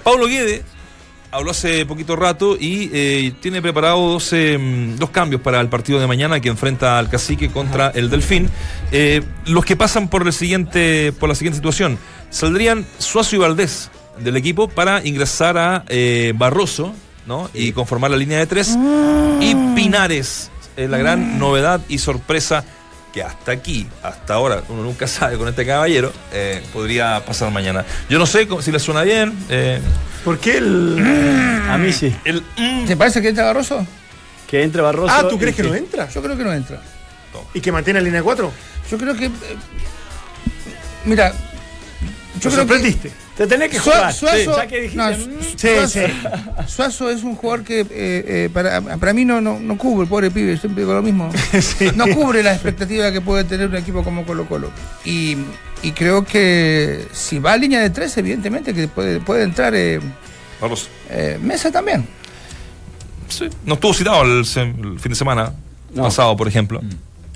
Pablo 0.02 0.26
Guede 0.26 0.62
habló 1.35 1.51
hace 1.51 1.85
poquito 1.85 2.14
rato 2.14 2.57
y 2.59 2.91
eh, 2.93 3.32
tiene 3.41 3.61
preparado 3.61 3.99
dos, 4.12 4.32
eh, 4.32 4.57
dos 4.97 5.11
cambios 5.11 5.43
para 5.43 5.61
el 5.61 5.68
partido 5.68 5.99
de 5.99 6.07
mañana 6.07 6.39
que 6.39 6.49
enfrenta 6.49 6.97
al 6.97 7.09
Cacique 7.09 7.51
contra 7.51 7.89
el 7.89 8.09
Delfín. 8.09 8.49
Eh, 8.93 9.20
los 9.47 9.64
que 9.64 9.74
pasan 9.74 10.07
por, 10.07 10.24
el 10.24 10.32
siguiente, 10.32 11.12
por 11.18 11.28
la 11.28 11.35
siguiente 11.35 11.57
situación. 11.57 11.99
Saldrían 12.30 12.87
Suazo 12.99 13.35
y 13.35 13.41
Valdés 13.41 13.91
del 14.20 14.37
equipo 14.37 14.68
para 14.68 15.05
ingresar 15.05 15.59
a 15.59 15.85
Barroso 16.37 16.95
¿no? 17.26 17.51
y 17.53 17.72
conformar 17.72 18.12
la 18.12 18.16
línea 18.16 18.39
de 18.39 18.47
tres. 18.47 18.78
Y 19.41 19.55
Pinares, 19.74 20.53
la 20.76 20.99
gran 20.99 21.41
novedad 21.41 21.80
y 21.89 21.99
sorpresa 21.99 22.64
que 23.14 23.22
hasta 23.22 23.52
aquí, 23.52 23.86
hasta 24.02 24.34
ahora, 24.34 24.60
uno 24.68 24.82
nunca 24.82 25.06
sabe 25.06 25.38
con 25.38 25.46
este 25.46 25.64
caballero, 25.64 26.12
eh, 26.32 26.60
podría 26.72 27.24
pasar 27.24 27.52
mañana. 27.52 27.84
Yo 28.10 28.18
no 28.18 28.26
sé 28.26 28.48
si 28.60 28.72
le 28.72 28.80
suena 28.80 29.02
bien. 29.02 29.32
eh, 29.48 29.80
¿Por 30.24 30.38
qué 30.38 30.58
el.? 30.58 30.98
A 31.70 31.78
mí 31.78 31.92
sí. 31.92 32.14
el, 32.24 32.42
mm, 32.56 32.86
¿Te 32.86 32.96
parece 32.96 33.22
que 33.22 33.28
entra 33.28 33.44
Barroso? 33.44 33.86
Que 34.48 34.62
entre 34.64 34.82
Barroso. 34.82 35.14
Ah, 35.16 35.28
¿tú 35.28 35.38
crees 35.38 35.54
que 35.54 35.62
no 35.62 35.74
entra? 35.74 36.08
Yo 36.08 36.20
creo 36.22 36.36
que 36.36 36.42
no 36.44 36.52
entra. 36.52 36.80
¿Y 37.52 37.60
que 37.60 37.70
mantiene 37.70 38.00
la 38.00 38.04
línea 38.04 38.20
de 38.20 38.24
cuatro? 38.24 38.52
Yo 38.90 38.98
creo 38.98 39.14
que. 39.16 39.26
eh, 39.26 39.30
mira. 41.04 41.32
¿Te 42.35 42.41
Yo 42.41 42.51
creo 42.51 42.51
que. 42.51 42.57
sorprendiste? 42.74 43.12
Te 43.37 43.47
tenés 43.47 43.70
que 43.70 43.78
jugar. 43.78 44.12
Suazo, 44.12 44.57
Ya 44.57 44.66
que 44.66 44.80
dijiste, 44.82 44.97
no, 44.97 45.11
mm, 45.11 45.41
Sí, 45.57 45.68
Suazo, 45.68 45.89
sí. 45.89 46.01
Suazo 46.66 47.11
es 47.11 47.22
un 47.22 47.37
jugador 47.37 47.64
que 47.64 47.80
eh, 47.80 47.87
eh, 47.91 48.51
para, 48.53 48.80
para 48.80 49.12
mí 49.12 49.24
no, 49.24 49.41
no, 49.41 49.59
no 49.61 49.78
cubre, 49.78 50.07
pobre 50.07 50.30
pibe, 50.30 50.57
siempre 50.59 50.82
digo 50.82 50.95
lo 50.95 51.03
mismo. 51.03 51.30
No 51.97 52.07
cubre 52.09 52.43
la 52.43 52.53
expectativa 52.53 53.11
que 53.12 53.20
puede 53.20 53.45
tener 53.45 53.68
un 53.68 53.76
equipo 53.76 54.03
como 54.05 54.24
Colo 54.24 54.47
Colo. 54.49 54.70
Y, 55.05 55.37
y 55.82 55.93
creo 55.93 56.24
que 56.24 57.07
si 57.12 57.39
va 57.39 57.53
a 57.53 57.57
línea 57.57 57.80
de 57.80 57.91
tres, 57.91 58.16
evidentemente 58.18 58.74
que 58.74 58.89
puede, 58.89 59.20
puede 59.20 59.45
entrar 59.45 59.74
eh, 59.74 60.01
eh, 61.11 61.39
Mesa 61.43 61.70
también. 61.70 62.07
Sí. 63.28 63.49
No 63.64 63.74
estuvo 63.74 63.95
citado 63.95 64.22
el, 64.22 64.39
el 64.41 64.45
fin 65.01 65.11
de 65.11 65.14
semana 65.14 65.53
No. 65.93 66.03
pasado, 66.05 66.37
por 66.37 66.47
ejemplo. 66.49 66.80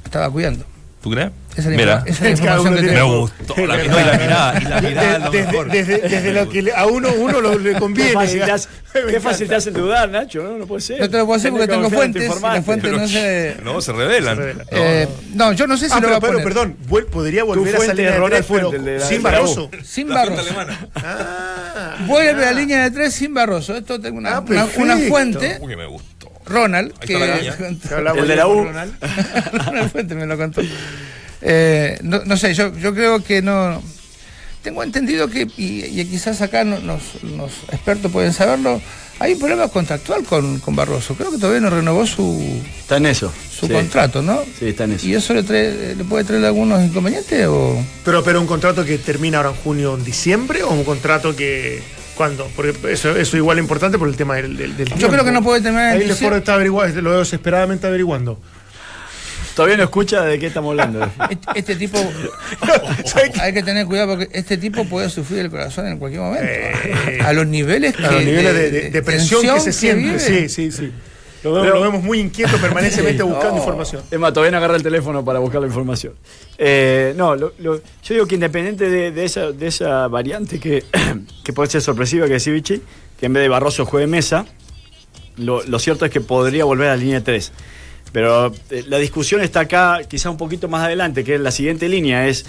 Estaba 0.05 0.31
cuidando. 0.31 0.65
¿Tú 1.03 1.11
crees? 1.11 1.31
Esa 1.53 1.61
es 1.61 1.65
la, 1.67 1.71
Mira, 1.77 2.03
esa 2.07 2.29
es 2.29 2.41
la 2.41 2.57
que 2.57 2.83
me 2.83 3.03
gustó. 3.03 3.67
La, 3.67 3.77
no, 3.77 3.83
y 3.85 3.89
la 4.05 4.13
mirada, 4.19 4.61
y 4.61 4.65
la 4.65 4.81
mirada 4.81 5.17
es 5.17 5.23
lo 5.25 5.31
desde, 5.31 5.47
mejor. 5.53 5.71
desde- 5.71 5.99
desde 6.09 6.33
lo 6.33 6.49
que 6.49 6.73
a 6.75 6.87
uno, 6.87 7.09
uno 7.19 7.41
lo, 7.41 7.59
le 7.59 7.73
Qué 7.75 7.79
conviene. 7.81 8.13
fácil, 8.13 8.39
te 8.39 8.45
diga. 8.45 8.55
hace, 8.55 8.69
Me 9.07 9.13
qué 9.13 9.21
fácil 9.21 9.49
te 9.49 9.55
hace 9.57 9.71
dudar, 9.73 10.09
Nacho. 10.09 10.43
No, 10.43 10.59
no 10.59 10.67
puede 10.67 10.81
ser. 10.83 11.01
No 11.01 11.09
te 11.11 11.19
lo 11.19 11.27
puedo 11.27 11.39
decir 11.41 11.53
Tenés 11.53 11.67
porque 11.67 11.67
que 11.67 11.77
tengo 11.89 11.91
fuentes. 11.91 12.23
y 12.23 12.43
las 12.43 12.65
fuentes 12.65 12.93
no 12.93 13.09
se. 13.09 13.57
No, 13.65 13.81
se 13.81 13.93
revelan. 13.93 14.37
Se 14.37 14.43
revela. 14.43 14.65
Eh, 14.71 15.09
no, 15.35 15.53
yo 15.53 15.67
no 15.67 15.77
sé 15.77 15.89
si 15.89 15.95
Ah, 15.97 16.01
lo 16.01 16.11
va 16.11 16.21
pero, 16.21 16.39
a 16.39 16.43
pero 16.43 16.55
poner. 16.55 16.75
perdón, 16.85 17.07
podría 17.11 17.45
volver 17.45 17.75
a 17.75 17.79
fuente 17.79 17.87
salir 17.97 18.07
de 18.07 18.29
tres, 18.29 18.47
pero 18.49 18.71
Fuente, 18.71 18.77
el 18.77 18.85
de 18.85 18.99
la- 18.99 19.07
sin. 19.07 19.23
Barroso. 19.23 19.71
Sin 19.85 20.09
Barroso. 20.09 20.55
Ah, 20.97 21.97
Vuelve 22.07 22.45
a 22.45 22.53
la 22.53 22.53
línea 22.53 22.83
de 22.85 22.91
tres 22.91 23.15
sin 23.15 23.35
Barroso. 23.35 23.77
Esto 23.77 24.01
tengo 24.01 24.19
una, 24.19 24.39
Ah, 24.39 24.43
fuente, 25.09 25.59
Uy, 25.61 25.77
me 25.77 25.87
gustó. 25.87 26.18
Ronald, 26.49 26.93
que 26.99 27.15
El 27.15 28.27
de 28.29 28.37
la 28.37 28.47
U. 28.47 28.65
Ronald. 28.65 28.95
Ronald 29.67 29.91
Fuente 29.93 30.15
me 30.15 30.27
lo 30.27 30.37
contó. 30.37 30.63
Eh, 31.41 31.99
no, 32.03 32.23
no 32.25 32.37
sé, 32.37 32.55
yo, 32.55 32.77
yo 32.77 32.95
creo 32.95 33.23
que 33.23 33.43
no. 33.43 33.83
Tengo 34.63 34.83
entendido 34.83 35.29
que, 35.29 35.47
y, 35.57 35.85
y 36.01 36.05
quizás 36.07 36.41
acá 36.43 36.65
no- 36.65 36.81
los, 36.81 37.23
los 37.23 37.53
expertos 37.71 38.11
pueden 38.11 38.33
saberlo, 38.33 38.81
hay 39.21 39.35
un 39.35 39.39
problema 39.39 39.69
contractual 39.69 40.25
con, 40.25 40.59
con 40.59 40.75
Barroso. 40.75 41.15
Creo 41.15 41.31
que 41.31 41.39
todavía 41.39 41.61
no 41.61 41.71
renovó 41.71 42.05
su, 42.07 42.61
Está 42.81 42.97
en 42.97 43.07
eso. 43.07 43.33
su 43.51 43.67
Sí. 43.69 43.73
contrato, 43.73 44.21
¿no? 44.21 44.41
Sí, 44.59 44.67
está 44.69 44.85
en 44.85 44.93
eso. 44.93 45.07
¿Y 45.07 45.15
eso 45.15 45.33
le, 45.33 45.45
trae- 45.45 45.95
le 45.97 46.05
puede 46.05 46.25
traer 46.25 46.45
algunos 46.45 46.83
inconvenientes? 46.83 47.47
O... 47.47 47.81
Pero, 48.05 48.23
pero 48.25 48.41
un 48.41 48.47
contrato 48.49 48.85
que 48.85 48.99
termina 48.99 49.39
ahora 49.39 49.51
en 49.51 49.57
junio 49.57 49.93
o 49.93 49.97
en 49.97 50.05
diciembre 50.05 50.63
o 50.65 50.71
un 50.71 50.85
contrato 50.85 51.35
que. 51.37 51.81
¿Cuándo? 52.19 52.51
Porque 52.57 52.75
eso, 52.93 53.17
eso 53.17 53.37
igual 53.37 53.59
es 53.59 53.63
importante 53.63 53.97
por 53.97 54.09
el 54.09 54.17
tema 54.17 54.35
del, 54.37 54.57
del, 54.57 54.77
del 54.77 54.89
Yo 54.89 54.97
tiempo. 54.97 55.13
creo 55.15 55.25
que 55.25 55.31
no 55.31 55.43
puede 55.43 55.67
en 55.69 55.77
Ahí. 55.77 56.05
Lefort 56.07 56.37
está 56.37 56.55
averiguando, 56.55 57.01
lo 57.01 57.11
veo 57.11 57.21
desesperadamente 57.21 57.87
averiguando. 57.87 58.41
Todavía 59.55 59.77
no 59.77 59.85
escucha 59.85 60.23
de 60.25 60.39
qué 60.39 60.47
estamos 60.49 60.71
hablando. 60.73 61.01
Este, 61.31 61.59
este 61.61 61.77
tipo, 61.77 61.99
hay 63.41 63.53
que 63.53 63.63
tener 63.63 63.87
cuidado 63.87 64.17
porque 64.17 64.29
este 64.37 64.57
tipo 64.57 64.85
puede 64.85 65.09
sufrir 65.11 65.41
el 65.41 65.51
corazón 65.51 65.87
en 65.87 65.99
cualquier 65.99 66.23
momento. 66.23 66.45
Eh, 66.47 67.21
a 67.25 67.33
los 67.33 67.47
niveles 67.47 67.95
que, 67.97 68.05
A 68.05 68.11
los 68.13 68.25
niveles 68.25 68.55
de, 68.55 68.71
de- 68.71 68.91
de 68.91 69.03
presión 69.03 69.43
que 69.43 69.61
se 69.61 69.73
siente. 69.73 70.19
Sí, 70.19 70.49
sí, 70.49 70.73
sí. 70.73 70.93
Lo 71.45 71.53
vemos, 71.53 71.67
Pero- 71.67 71.75
lo 71.79 71.83
vemos 71.83 72.03
muy 72.03 72.19
inquieto 72.21 72.57
permanentemente 72.59 73.23
Sí. 73.23 73.29
buscando 73.29 73.53
No. 73.53 73.59
información. 73.59 74.03
Es 74.11 74.19
más, 74.19 74.33
todavía 74.33 74.51
no 74.51 74.57
agarra 74.59 74.77
el 74.77 74.83
teléfono 74.83 75.25
para 75.25 75.39
buscar 75.39 75.61
la 75.61 75.67
información. 75.69 76.15
Eh, 76.59 77.15
no, 77.17 77.37
lo- 77.37 77.53
lo- 77.59 77.77
yo 77.77 78.15
digo 78.15 78.27
que 78.27 78.35
independiente 78.35 78.91
de, 78.91 79.11
de 79.13 79.25
esa, 79.25 79.53
de 79.53 79.67
esa 79.69 80.09
variante 80.09 80.59
que, 80.59 80.85
que 81.45 81.53
puede 81.53 81.71
ser 81.71 81.81
sorpresiva 81.83 82.27
que 82.27 82.35
decía 82.35 82.53
Vichy, 82.53 82.83
que 83.19 83.27
en 83.27 83.33
vez 83.33 83.43
de 83.43 83.49
Barroso 83.49 83.85
juegue 83.85 84.07
mesa, 84.07 84.47
lo, 85.37 85.63
lo 85.63 85.79
cierto 85.79 86.05
es 86.05 86.11
que 86.11 86.21
podría 86.21 86.65
volver 86.65 86.89
a 86.89 86.97
la 86.97 87.03
línea 87.03 87.23
3. 87.23 87.53
Pero 88.13 88.53
eh, 88.71 88.85
la 88.89 88.99
discusión 88.99 89.41
está 89.41 89.61
acá, 89.61 90.01
quizá 90.09 90.31
un 90.31 90.37
poquito 90.39 90.67
más 90.69 90.83
adelante, 90.85 91.23
que 91.25 91.35
es 91.37 91.41
la 91.41 91.51
siguiente 91.53 91.89
línea, 91.89 92.27
es 92.27 92.47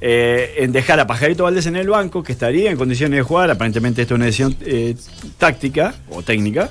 eh, 0.00 0.54
en 0.58 0.72
dejar 0.72 0.98
a 0.98 1.06
Pajarito 1.06 1.44
Valdés 1.44 1.66
en 1.66 1.76
el 1.76 1.88
banco, 1.88 2.22
que 2.22 2.32
estaría 2.32 2.70
en 2.70 2.76
condiciones 2.76 3.18
de 3.18 3.22
jugar, 3.22 3.50
aparentemente 3.50 4.02
esto 4.02 4.14
es 4.14 4.16
una 4.16 4.24
decisión 4.26 4.56
eh, 4.62 4.96
táctica 5.38 5.94
o 6.10 6.22
técnica. 6.22 6.70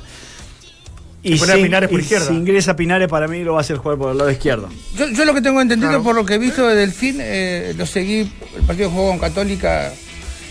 Y 1.24 1.36
a 1.42 1.46
si- 1.56 1.64
Pinares 1.64 1.90
por 1.90 2.00
y 2.00 2.04
izquierda. 2.04 2.28
Si 2.28 2.34
ingresa 2.34 2.76
Pinares, 2.76 3.08
para 3.08 3.28
mí 3.28 3.44
lo 3.44 3.54
va 3.54 3.60
a 3.60 3.62
hacer 3.62 3.78
jugar 3.78 3.98
por 3.98 4.12
el 4.12 4.18
lado 4.18 4.30
izquierdo. 4.30 4.70
Yo, 4.98 5.08
yo 5.10 5.24
lo 5.26 5.34
que 5.34 5.42
tengo 5.42 5.62
entendido 5.62 5.90
Claro. 5.92 6.04
por 6.04 6.16
lo 6.16 6.26
que 6.26 6.34
he 6.36 6.38
visto 6.38 6.68
de 6.68 6.76
Delfín, 6.76 7.18
eh, 7.20 7.74
lo 7.78 7.86
seguí, 7.86 8.30
el 8.58 8.64
partido 8.68 8.90
jugó 8.90 9.10
con 9.10 9.20
Católica 9.20 9.92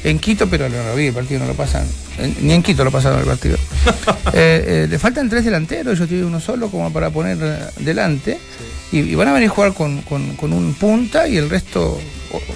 en 0.05 0.19
Quito, 0.19 0.49
pero 0.49 0.69
no 0.69 0.83
lo 0.83 0.97
vi, 0.97 1.07
el 1.09 1.13
partido 1.15 1.41
no 1.41 1.47
lo 1.47 1.55
pasan, 1.55 1.87
en- 2.19 2.35
ni 2.41 2.55
en 2.55 2.63
Quito 2.63 2.85
lo 2.85 2.91
pasaron 2.91 3.21
el 3.21 3.27
partido. 3.27 3.57
Eh, 4.35 4.85
eh, 4.85 4.87
le 4.89 4.99
faltan 4.99 5.29
tres 5.29 5.45
delanteros, 5.45 5.99
yo 5.99 6.07
tiene 6.09 6.25
uno 6.25 6.41
solo 6.41 6.71
como 6.71 6.91
para 6.91 7.11
poner 7.11 7.37
eh, 7.43 7.59
delante, 7.81 8.39
y, 8.91 9.01
y 9.01 9.15
van 9.15 9.29
a 9.29 9.33
venir 9.35 9.49
a 9.51 9.53
jugar 9.53 9.75
con, 9.75 10.01
con- 10.03 10.37
con 10.37 10.55
un 10.55 10.73
punta 10.73 11.29
y 11.29 11.37
el 11.37 11.51
resto, 11.51 12.01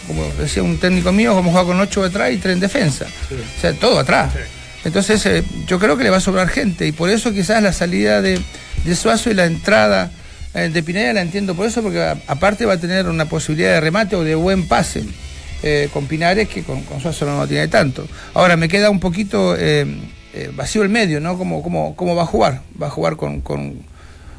como 0.06 0.24
decía 0.40 0.62
un 0.62 0.78
técnico 0.78 1.12
mío, 1.12 1.34
vamos 1.34 1.48
a 1.48 1.50
jugar 1.60 1.66
con 1.66 1.80
ocho 1.80 2.02
atrás 2.02 2.32
y 2.32 2.38
tres 2.38 2.54
en 2.54 2.60
defensa. 2.60 3.04
O 3.04 3.60
sea, 3.60 3.74
todo 3.74 3.98
atrás. 3.98 4.32
Entonces, 4.86 5.26
eh, 5.26 5.42
yo 5.66 5.80
creo 5.80 5.96
que 5.96 6.04
le 6.04 6.10
va 6.10 6.18
a 6.18 6.20
sobrar 6.20 6.46
gente 6.46 6.86
y 6.86 6.92
por 6.92 7.10
eso 7.10 7.32
quizás 7.32 7.60
la 7.60 7.72
salida 7.72 8.22
de, 8.22 8.40
Suazo 8.94 9.32
y 9.32 9.34
la 9.34 9.46
entrada 9.46 10.12
eh, 10.54 10.70
de 10.72 10.82
Pineda 10.84 11.12
la 11.12 11.22
entiendo 11.22 11.56
por 11.56 11.66
eso, 11.66 11.82
porque 11.82 12.00
aparte 12.28 12.66
va 12.66 12.74
a 12.74 12.80
tener 12.80 13.08
una 13.08 13.24
posibilidad 13.24 13.72
de 13.72 13.80
remate 13.80 14.14
o 14.14 14.22
de 14.22 14.36
buen 14.36 14.68
pase 14.68 15.02
eh, 15.64 15.88
con 15.92 16.06
Pinares 16.06 16.48
que 16.48 16.62
con, 16.62 16.84
Suazo 17.02 17.26
no 17.26 17.48
tiene 17.48 17.66
tanto. 17.66 18.06
Ahora 18.32 18.56
me 18.56 18.68
queda 18.68 18.88
un 18.88 19.00
poquito 19.00 19.56
vacío 20.54 20.84
el 20.84 20.88
medio, 20.88 21.18
¿no? 21.20 21.36
¿Cómo, 21.36 21.64
cómo, 21.64 21.96
cómo 21.96 22.14
va 22.14 22.22
a 22.22 22.26
jugar? 22.26 22.60
Va 22.80 22.86
a 22.86 22.90
jugar 22.90 23.16
con, 23.16 23.40
con, 23.40 23.80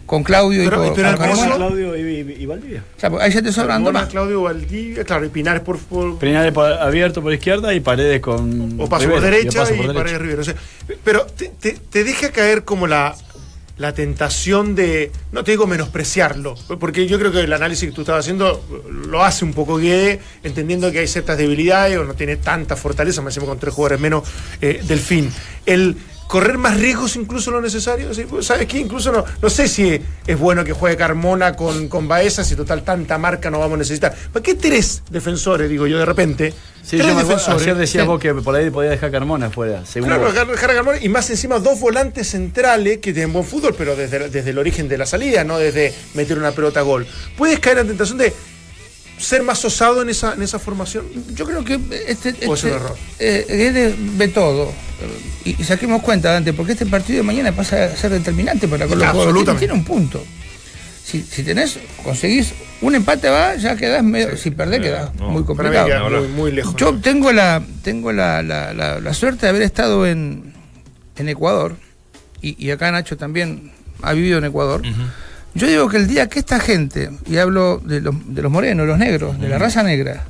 con 0.08 0.24
Claudio 0.24 0.64
Pero- 0.64 0.84
y 0.84 0.88
con, 0.88 0.96
pero 0.96 1.18
Claudio 1.18 1.96
y, 1.96 2.46
Valdivia. 2.48 2.84
Claro, 2.98 3.22
ahí 3.22 3.32
ya 3.32 3.42
te 3.44 3.52
sobran 3.52 3.84
dos 3.84 3.92
Carmona, 3.92 4.00
más. 4.00 4.10
Claudio 4.10 4.42
Valdivia, 4.42 5.04
claro, 5.04 5.26
y 5.26 5.30
Pinares 5.30 5.62
por, 5.62 5.78
por- 5.78 6.18
Pinares 6.18 6.52
por- 6.54 6.72
abierto 6.72 7.22
por 7.22 7.32
izquierda 7.34 7.74
y 7.76 7.80
Paredes 7.82 8.22
con. 8.22 8.80
o 8.82 8.90
paso 8.90 9.04
Rivera, 9.04 9.22
por 9.22 9.30
derecha 9.32 9.60
paso 9.60 9.76
y 9.76 9.86
Paredes 9.86 10.20
Rivera. 10.22 10.42
O 10.42 10.46
sea, 10.46 10.56
pero 11.04 11.26
te, 11.28 11.50
te- 11.50 11.74
te 11.90 12.04
deja 12.04 12.32
caer 12.32 12.64
como 12.64 12.88
la 12.88 13.16
la 13.78 13.94
tentación 13.94 14.74
de, 14.74 15.12
no 15.32 15.44
te 15.44 15.52
digo 15.52 15.68
menospreciarlo, 15.68 16.56
porque 16.80 17.06
yo 17.06 17.20
creo 17.20 17.32
que 17.32 17.42
el 17.42 17.54
análisis 17.54 17.88
que 17.88 17.94
tú 17.96 18.02
estabas 18.02 18.26
haciendo 18.26 18.66
lo 19.08 19.24
hace 19.24 19.46
un 19.46 19.54
poco 19.54 19.78
Guede, 19.78 20.20
entendiendo 20.44 20.92
que 20.92 20.98
hay 20.98 21.08
ciertas 21.08 21.38
debilidades 21.38 21.96
o 22.00 22.04
no 22.04 22.16
tiene 22.16 22.38
tanta 22.38 22.76
fortaleza, 22.76 23.22
me 23.22 23.28
decimos 23.28 23.48
con 23.50 23.60
tres 23.60 23.76
jugadores 23.76 24.00
menos 24.00 24.24
eh, 24.62 24.82
del 24.84 24.98
fin. 25.00 25.32
El 25.68 25.96
correr 26.28 26.58
más 26.58 26.78
riesgos 26.78 27.16
incluso 27.16 27.52
lo 27.52 27.62
necesario. 27.62 28.14
¿sí? 28.14 28.26
Pues, 28.30 28.46
¿Sabes 28.46 28.68
qué? 28.68 28.80
Incluso 28.80 29.12
no, 29.12 29.24
no 29.42 29.50
sé 29.50 29.68
si 29.68 30.00
es 30.26 30.38
bueno 30.40 30.64
que 30.64 30.74
juegue 30.74 30.98
Carmona 30.98 31.56
con, 31.56 31.88
con 31.88 32.08
Baeza, 32.08 32.44
si 32.44 32.56
total 32.56 32.84
tanta 32.84 33.18
marca 33.18 33.50
no 33.50 33.60
vamos 33.60 33.76
a 33.76 33.80
necesitar. 33.80 34.14
¿Para 34.34 34.44
qué 34.44 34.56
tres 34.56 35.04
defensores, 35.10 35.70
digo 35.70 35.88
yo 35.88 35.98
de 36.00 36.06
repente? 36.06 36.54
Sí, 36.84 36.98
tres 36.98 37.08
yo 37.12 37.18
defensores. 37.18 37.62
ayer 37.64 37.76
decías 37.76 38.04
Sí. 38.04 38.08
vos 38.08 38.20
que 38.20 38.34
por 38.34 38.56
ahí 38.56 38.70
podía 38.70 38.90
dejar 38.92 39.12
Carmona 39.12 39.48
afuera. 39.48 39.84
según 39.86 40.10
Claro, 40.10 40.32
dejar 40.32 40.72
a 40.72 40.74
Carmona 40.76 40.98
y 41.02 41.10
más 41.10 41.30
encima 41.30 41.60
dos 41.60 41.80
volantes 41.80 42.28
centrales 42.30 42.98
que 43.00 43.14
tienen 43.14 43.34
buen 43.34 43.46
fútbol, 43.46 43.74
pero 43.78 43.96
desde, 43.96 44.30
desde 44.30 44.50
el 44.52 44.58
origen 44.58 44.88
de 44.88 44.98
la 44.98 45.06
salida, 45.06 45.44
no 45.44 45.58
desde 45.58 45.94
meter 46.14 46.38
una 46.38 46.52
pelota 46.52 46.80
a 46.82 46.84
gol. 46.84 47.06
¿Puedes 47.38 47.60
caer 47.60 47.80
en 47.80 47.88
tentación 47.88 48.18
de 48.18 48.34
ser 49.18 49.44
más 49.44 49.64
osado 49.66 50.02
en 50.02 50.10
esa, 50.10 50.34
en 50.34 50.42
esa 50.44 50.60
formación? 50.60 51.06
Yo 51.34 51.46
creo 51.46 51.64
que 51.66 51.80
este, 52.08 52.36
¿O 52.48 52.54
es 52.54 52.64
este 52.64 52.68
un 52.72 52.76
error? 52.82 52.96
eh, 53.20 53.96
ve 54.18 54.28
todo. 54.30 54.72
Y, 55.46 55.62
y 55.62 55.64
saquemos 55.64 56.02
cuenta, 56.02 56.32
Dante, 56.32 56.54
porque 56.54 56.72
este 56.74 56.86
partido 56.86 57.18
de 57.18 57.24
mañana 57.24 57.52
pasa 57.52 57.86
a 57.86 57.96
ser 57.96 58.12
determinante 58.12 58.68
para 58.68 58.86
Colo 58.88 59.00
Colo. 59.00 59.12
Tiene, 59.14 59.22
Absolutamente. 59.30 59.60
tiene 59.60 59.74
un 59.74 59.84
punto. 59.86 60.24
Si, 61.04 61.22
si 61.22 61.44
tenés, 61.44 61.80
conseguís 62.04 62.54
un 62.82 62.96
empate 62.96 63.30
va, 63.30 63.56
ya 63.56 63.76
quedás 63.78 64.04
medio. 64.04 64.36
Si 64.36 64.52
perdés, 64.52 64.82
quedás 64.82 65.16
no. 65.16 65.30
muy 65.30 65.44
complicado. 65.44 65.86
queda 65.88 66.10
muy, 66.10 66.28
muy 66.28 66.52
lejos. 66.52 66.76
Yo 66.76 66.92
¿no? 66.92 67.00
tengo 67.00 67.32
la, 67.32 67.62
tengo 67.84 68.12
la, 68.12 68.42
la- 68.44 68.74
la- 68.74 69.00
la 69.00 69.14
suerte 69.14 69.46
de 69.46 69.50
haber 69.52 69.62
estado 69.62 70.06
en, 70.06 70.54
en 71.16 71.30
Ecuador, 71.30 71.76
y, 72.42 72.62
y 72.64 72.72
acá 72.72 72.92
Nacho 72.92 73.16
también 73.18 73.72
ha 74.02 74.14
vivido 74.14 74.38
en 74.38 74.46
Ecuador. 74.46 74.82
Yo 75.54 75.66
digo 75.68 75.88
que 75.90 75.98
el 75.98 76.08
día 76.08 76.28
que 76.28 76.40
esta 76.40 76.60
gente, 76.60 77.10
y 77.26 77.38
hablo 77.38 77.82
de 77.84 78.02
los, 78.02 78.14
de 78.36 78.42
los 78.42 78.52
morenos, 78.52 78.86
los 78.86 78.98
negros, 79.00 79.40
de 79.40 79.48
la 79.50 79.58
raza 79.58 79.82
negra, 79.84 80.26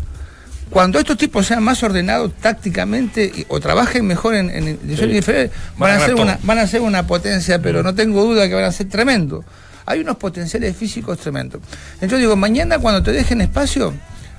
cuando 0.69 0.99
estos 0.99 1.17
tipos 1.17 1.45
sean 1.47 1.63
más 1.63 1.81
ordenados 1.83 2.33
tácticamente 2.41 3.25
y- 3.25 3.45
o 3.47 3.59
trabajen 3.59 4.05
mejor 4.05 4.35
en, 4.35 4.49
en 4.49 4.79
divisiones 4.81 5.17
inferiores, 5.17 5.51
Van 5.77 5.91
van, 5.91 6.01
a 6.01 6.05
ser 6.05 6.15
una, 6.15 6.39
van 6.43 6.57
a 6.59 6.67
ser 6.67 6.81
una 6.81 7.07
potencia, 7.07 7.61
pero 7.61 7.83
no 7.83 7.95
tengo 7.95 8.23
duda 8.23 8.47
que 8.47 8.53
van 8.55 8.65
a 8.65 8.71
ser 8.71 8.87
tremendos. 8.89 9.45
Hay 9.85 10.01
unos 10.01 10.17
potenciales 10.17 10.75
físicos 10.75 11.17
tremendos. 11.19 11.61
Entonces 11.95 12.19
digo, 12.19 12.35
mañana 12.35 12.77
cuando 12.79 13.01
te 13.01 13.11
dejen 13.13 13.39
espacio, 13.41 13.93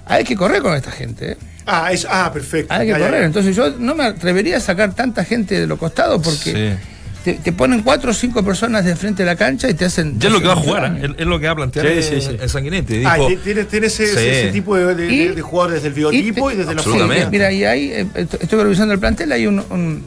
hay 0.05 0.25
que 0.25 0.37
correr 0.37 0.61
con 0.63 0.75
esta 0.75 0.91
gente. 0.91 1.33
¿eh? 1.33 1.37
Ah, 1.67 1.91
es, 1.93 2.07
ah, 2.09 2.31
perfecto. 2.33 2.73
Hay 2.73 2.87
que 2.87 2.93
correr. 2.99 3.23
Entonces 3.25 3.55
yo 3.57 3.71
no 3.79 3.95
me 3.95 4.05
atrevería 4.05 4.59
a 4.59 4.61
sacar 4.61 4.95
tanta 4.95 5.25
gente 5.25 5.59
de 5.59 5.67
los 5.67 5.79
costados 5.79 6.21
porque 6.23 6.79
Sí. 6.79 6.89
Te, 7.35 7.41
te 7.43 7.53
ponen 7.53 7.83
cuatro 7.83 8.11
o 8.11 8.15
cinco 8.15 8.43
personas 8.45 8.85
de 8.85 8.97
frente 8.97 9.23
de 9.23 9.27
la 9.27 9.37
cancha 9.37 9.69
y 9.69 9.75
te 9.75 9.85
hacen... 9.85 10.19
Ya 10.19 10.29
es 10.29 10.33
lo 10.33 10.41
que 10.41 10.47
va 10.47 10.55
a 10.55 10.57
jugar, 10.57 10.99
es, 11.03 11.11
es 11.19 11.27
lo 11.27 11.39
que 11.39 11.47
va 11.47 11.53
a 11.53 11.57
plantear 11.57 11.87
Sí, 11.89 12.03
sí, 12.03 12.21
sí. 12.21 12.37
el 12.41 12.49
Sanguinetti. 12.49 13.03
Ah, 13.05 13.17
tiene, 13.45 13.65
tiene 13.65 13.87
ese, 13.89 14.07
Sí. 14.07 14.13
ese- 14.13 14.41
ese 14.45 14.53
tipo 14.53 14.77
de, 14.77 14.95
de- 14.95 15.13
Y- 15.13 15.29
de 15.29 15.43
jugadores 15.43 15.83
desde 15.83 15.89
el 15.89 15.95
biotipo 15.95 16.51
y, 16.51 16.57
desde 16.57 16.75
la 16.75 16.83
forma. 16.83 17.15
Mira, 17.31 17.53
y 17.53 17.65
ahí 17.65 17.91
eh, 17.93 18.07
estoy 18.15 18.39
estoy 18.43 18.63
revisando 18.63 18.95
el 18.95 19.01
plantel, 19.01 19.31
hay 19.33 19.47
un, 19.47 19.59
un 19.71 20.05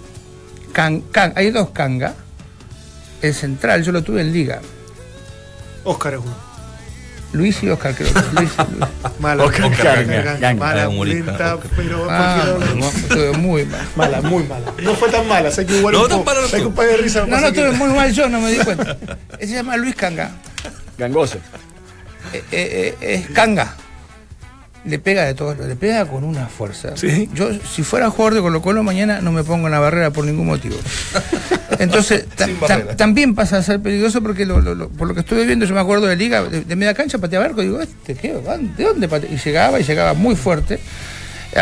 can- 0.73 1.01
can- 1.11 1.33
hay 1.35 1.51
dos 1.51 1.69
canga. 1.69 2.15
El 3.21 3.33
central, 3.35 3.83
yo 3.83 3.91
lo 3.91 4.01
tuve 4.01 4.21
en 4.21 4.33
liga. 4.33 4.61
Oscar 5.83 6.13
es 6.15 6.19
uno. 6.19 6.50
Luis 7.33 7.63
y 7.63 7.69
Oscar, 7.69 7.95
creo. 7.95 8.13
que. 8.13 8.19
Luis, 8.19 8.51
Luis. 8.57 8.89
Mala, 9.19 9.43
Oscar 9.45 9.65
Oscar, 9.65 9.85
Ganga, 10.05 10.13
Ganga, 10.21 10.39
Ganga. 10.39 10.65
mala, 10.65 10.87
lenta, 11.05 11.55
Oscar. 11.55 11.71
pero 11.77 12.07
Ah, 12.09 12.43
no- 12.75 13.33
muy 13.39 13.65
mal. 13.65 13.87
mala, 13.95 14.21
muy 14.21 14.43
mala. 14.43 14.65
No 14.81 14.95
fue 14.95 15.09
tan 15.09 15.27
mala, 15.27 15.49
sé 15.51 15.65
que 15.65 15.77
igual 15.77 15.93
No, 15.93 16.03
un 16.03 16.09
no 16.09 16.15
hay 16.17 16.23
que 16.23 16.57
estuvo. 16.57 16.69
un 16.69 16.75
par 16.75 16.87
de 16.87 16.97
risas. 16.97 17.27
No, 17.27 17.39
no, 17.39 17.47
estuve 17.47 17.71
muy 17.71 17.89
mal 17.93 18.11
yo, 18.11 18.27
no 18.29 18.41
me 18.41 18.51
di 18.51 18.57
cuenta. 18.57 18.97
Ese 19.39 19.47
se 19.47 19.53
llama 19.55 19.77
Luis 19.77 19.95
Canga. 19.95 20.31
Gangoso. 20.97 21.37
Eh, 22.33 22.43
eh, 22.51 22.95
eh, 23.01 23.13
es 23.15 23.29
Canga. 23.31 23.75
Le 24.83 24.97
pega 24.97 25.25
de 25.25 25.35
todo, 25.35 25.53
le 25.53 25.75
pega 25.75 26.05
con 26.07 26.23
una 26.23 26.47
fuerza. 26.47 26.97
Sí. 26.97 27.29
Yo, 27.35 27.49
si 27.71 27.83
fuera 27.83 28.09
jugador 28.09 28.33
de 28.33 28.41
Colo 28.41 28.61
Colo, 28.63 28.81
mañana 28.81 29.21
no 29.21 29.31
me 29.31 29.43
pongo 29.43 29.67
en 29.67 29.71
la 29.71 29.79
barrera 29.79 30.09
por 30.09 30.25
ningún 30.25 30.47
motivo. 30.47 30.75
Entonces, 31.79 32.25
ta- 32.35 32.47
ta- 32.67 32.95
también 32.97 33.35
pasa 33.35 33.57
a 33.57 33.63
ser 33.63 33.79
peligroso 33.79 34.21
porque 34.21 34.45
lo- 34.45 34.59
lo- 34.59 34.73
lo- 34.75 34.89
por 34.89 35.07
lo 35.07 35.13
que 35.13 35.19
estuve 35.21 35.45
viendo, 35.45 35.65
yo 35.65 35.75
me 35.75 35.81
acuerdo 35.81 36.07
de 36.07 36.15
liga, 36.15 36.43
de, 36.43 36.61
de 36.61 36.75
media 36.75 36.93
cancha, 36.93 37.17
pateaba 37.19 37.45
arco, 37.45 37.61
digo, 37.61 37.79
este, 37.81 38.15
¿qué? 38.15 38.33
¿De 38.33 38.83
dónde? 38.83 39.09
Y 39.31 39.37
llegaba, 39.37 39.79
y 39.79 39.83
llegaba 39.83 40.13
muy 40.13 40.35
fuerte. 40.35 40.79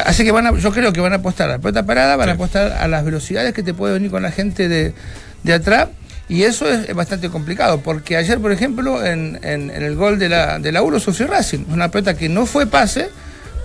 Así 0.06 0.24
que 0.24 0.32
van 0.32 0.48
a, 0.48 0.58
yo 0.58 0.72
creo 0.72 0.94
que 0.94 1.02
van 1.02 1.14
a 1.14 1.18
apostar 1.18 1.50
a 1.50 1.54
la 1.54 1.60
pelota 1.60 1.86
parada, 1.86 2.16
van 2.16 2.30
a 2.30 2.34
apostar 2.34 2.72
a 2.74 2.88
las 2.88 3.04
velocidades 3.04 3.54
que 3.54 3.64
te 3.64 3.74
puede 3.74 3.94
venir 3.96 4.12
con 4.12 4.22
la 4.22 4.32
gente 4.32 4.70
de, 4.70 4.94
de 5.44 5.54
atrás. 5.54 5.90
Y 6.30 6.44
eso 6.44 6.70
es, 6.70 6.88
es 6.88 6.96
bastante 6.96 7.30
complicado, 7.30 7.82
porque 7.82 8.16
ayer, 8.16 8.40
por 8.40 8.52
ejemplo, 8.52 9.04
en, 9.06 9.40
en- 9.44 9.70
en 9.72 9.84
el 9.84 9.96
gol 9.96 10.18
de 10.20 10.30
la, 10.30 10.60
de 10.60 10.72
la 10.72 10.84
U 10.84 10.92
lo 10.92 11.00
sufrió 11.00 11.28
Racing. 11.28 11.66
Una 11.70 11.90
pelota 11.90 12.16
que 12.16 12.30
no 12.30 12.46
fue 12.46 12.68
pase, 12.68 13.10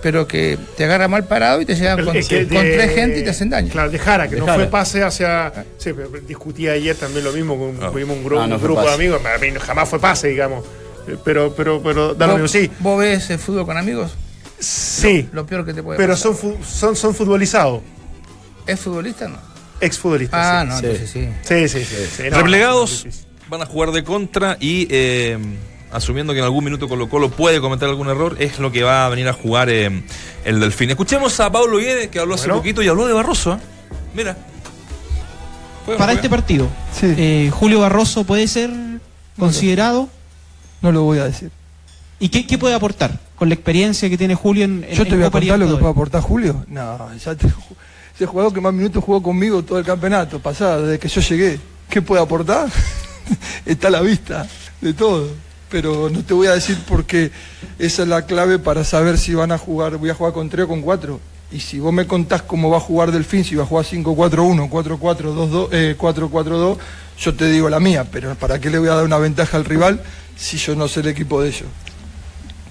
pero 0.03 0.27
que 0.27 0.59
te 0.77 0.85
agarra 0.85 1.07
mal 1.07 1.25
parado 1.25 1.61
y 1.61 1.67
te 1.67 1.75
llegan 1.75 1.97
Pero 1.97 2.09
con, 2.09 2.17
es 2.17 2.27
que 2.27 2.49
con 2.49 2.65
de- 2.65 2.73
tres 2.75 2.95
gente 2.95 3.21
y 3.21 3.23
te 3.25 3.31
hacen 3.31 3.51
daño. 3.51 3.71
Claro, 3.71 3.91
de 3.91 3.99
Jara, 3.99 4.29
que 4.29 4.37
De 4.37 4.41
no 4.41 4.47
Jara. 4.47 4.59
fue 4.59 4.67
pase 4.69 5.03
hacia. 5.03 5.53
Sí, 5.79 5.93
pero 5.95 6.09
discutí 6.27 6.67
ayer 6.69 6.97
también 6.97 7.25
lo 7.25 7.33
mismo 7.33 7.59
con 7.59 7.79
No. 7.79 7.91
un, 7.93 8.25
grupo 8.25 8.41
Ah, 8.43 8.47
no 8.47 8.55
un 8.55 8.61
fue 8.61 8.69
grupo 8.71 8.83
de 8.89 8.95
amigos. 8.95 9.21
A 9.25 9.39
mí 9.39 9.49
jamás 9.61 9.89
fue 9.89 10.01
pase, 10.01 10.29
digamos. 10.29 10.65
Eh, 11.07 11.17
Pero, 11.23 11.55
pero, 11.55 11.83
pero, 11.83 12.15
da 12.15 12.27
lo 12.27 12.39
mismo, 12.39 12.45
¿Vos, 12.45 12.51
sí. 12.51 12.71
vos 12.81 12.99
ves 12.99 13.29
el 13.29 13.39
fútbol 13.39 13.67
con 13.67 13.77
amigos? 13.77 14.15
Sí, 14.59 15.29
Lo 15.33 15.45
peor 15.45 15.67
que 15.67 15.75
te 15.75 15.83
puede 15.83 15.99
pero 15.99 16.15
pasar. 16.15 16.33
son, 16.33 16.37
fu- 16.37 16.65
son, 16.65 16.97
son 16.97 17.15
futbolizados, 17.15 17.83
¿Es 18.67 18.81
futbolista 18.81 19.29
no? 19.29 19.37
Exfutbolistas. 19.85 20.41
Ah, 20.43 20.63
sí. 20.63 20.69
no, 20.69 20.77
Sí. 20.79 20.87
entonces 20.87 21.11
sí. 21.11 21.29
Sí, 21.43 21.69
sí, 21.69 21.85
sí. 21.85 21.97
sí, 22.17 22.23
no, 22.31 22.37
Replegados 22.39 23.07
van 23.49 23.63
a 23.63 23.67
jugar 23.67 23.91
de 23.93 24.03
contra 24.05 24.57
y 24.61 24.87
eh, 24.91 25.39
asumiendo 25.93 26.33
que 26.33 26.39
en 26.41 26.45
algún 26.45 26.65
minuto 26.65 26.89
Colo 26.89 27.09
Colo 27.09 27.31
puede 27.31 27.61
cometer 27.61 27.89
algún 27.89 28.09
error, 28.09 28.37
es 28.41 28.59
lo 28.59 28.73
que 28.73 28.83
va 28.83 29.07
a 29.07 29.09
venir 29.11 29.29
a 29.29 29.33
jugar 29.33 29.69
eh, 29.71 30.03
el 30.45 30.61
Delfín. 30.61 30.91
Escuchemos 30.91 31.39
a 31.41 31.51
Pablo 31.53 31.79
Guedes, 31.79 32.09
que 32.09 32.19
habló 32.19 32.35
hace 32.35 32.47
Bueno. 32.47 32.57
poquito 32.61 32.83
y 32.83 32.89
habló 32.89 33.07
de 33.07 33.13
Barroso. 33.13 33.55
¿eh? 33.55 33.59
Mira. 34.15 34.37
Para 35.99 36.15
este 36.15 36.31
partido, 36.31 36.67
Sí. 36.99 37.13
eh, 37.17 37.51
Julio 37.53 37.81
Barroso 37.81 38.25
puede 38.25 38.49
ser 38.49 38.71
considerado. 39.39 40.09
No 40.81 40.93
lo 40.93 41.03
voy 41.03 41.19
a 41.19 41.25
decir. 41.25 41.51
¿Y 42.19 42.31
qué, 42.31 42.47
qué 42.47 42.57
puede 42.57 42.75
aportar 42.75 43.19
con 43.37 43.49
la 43.51 43.55
experiencia 43.55 44.09
que 44.09 44.17
tiene 44.17 44.35
Julio 44.35 44.65
en, 44.65 44.85
en 44.89 44.95
Yo 44.95 45.05
te 45.05 45.15
voy 45.15 45.25
a 45.25 45.31
contar 45.31 45.59
lo 45.59 45.67
que 45.69 45.77
puede 45.77 45.91
aportar 45.93 46.23
Julio. 46.23 46.65
No, 46.69 47.15
ya 47.17 47.35
te, 47.35 47.49
ese 48.15 48.27
jugador 48.27 48.53
que 48.53 48.61
más 48.61 48.73
minutos 48.73 49.03
jugó 49.03 49.23
conmigo 49.23 49.63
todo 49.63 49.79
el 49.79 49.85
campeonato 49.85 50.39
pasado, 50.39 50.87
desde 50.87 50.99
que 50.99 51.09
yo 51.09 51.21
llegué. 51.21 51.59
¿Qué 51.89 52.01
puede 52.01 52.23
aportar? 52.23 52.69
Está 53.67 53.89
a 53.89 53.91
la 53.91 54.01
vista 54.01 54.47
de 54.81 54.93
todo. 54.93 55.29
Pero 55.69 56.09
no 56.09 56.23
te 56.23 56.35
voy 56.35 56.47
a 56.47 56.53
decir 56.53 56.79
porque 56.87 57.33
esa 57.79 58.03
es 58.03 58.09
la 58.09 58.27
clave 58.27 58.61
para 58.61 58.85
saber 58.85 59.19
si 59.19 59.35
van 59.35 59.51
a 59.51 59.59
jugar, 59.59 59.97
voy 59.97 60.11
a 60.11 60.15
jugar 60.15 60.33
con 60.33 60.49
3 60.49 60.65
o 60.65 60.69
con 60.69 60.83
4. 60.83 61.21
Y 61.51 61.61
si 61.61 61.81
vos 61.81 61.93
me 61.93 62.07
contás 62.07 62.43
cómo 62.43 62.71
va 62.71 62.77
a 62.77 62.81
jugar 62.81 63.11
Delfín, 63.11 63.45
si 63.45 63.57
va 63.57 63.65
a 63.65 63.67
jugar 63.67 63.85
5-4-1, 63.85 64.69
4-4-2-2, 64.71 65.69
eh, 65.73 65.97
4-4-2, 65.99 66.79
yo 67.19 67.35
te 67.35 67.51
digo 67.51 67.69
la 67.69 67.81
mía. 67.81 68.07
Pero 68.11 68.35
¿para 68.37 68.61
qué 68.61 68.71
le 68.71 68.79
voy 68.79 68.89
a 68.89 68.95
dar 68.95 69.05
una 69.05 69.19
ventaja 69.19 69.57
al 69.57 69.65
rival 69.65 70.01
si 70.37 70.57
yo 70.57 70.77
no 70.77 70.87
sé 70.87 71.01
el 71.01 71.09
equipo 71.09 71.43
de 71.43 71.49
ellos? 71.49 71.69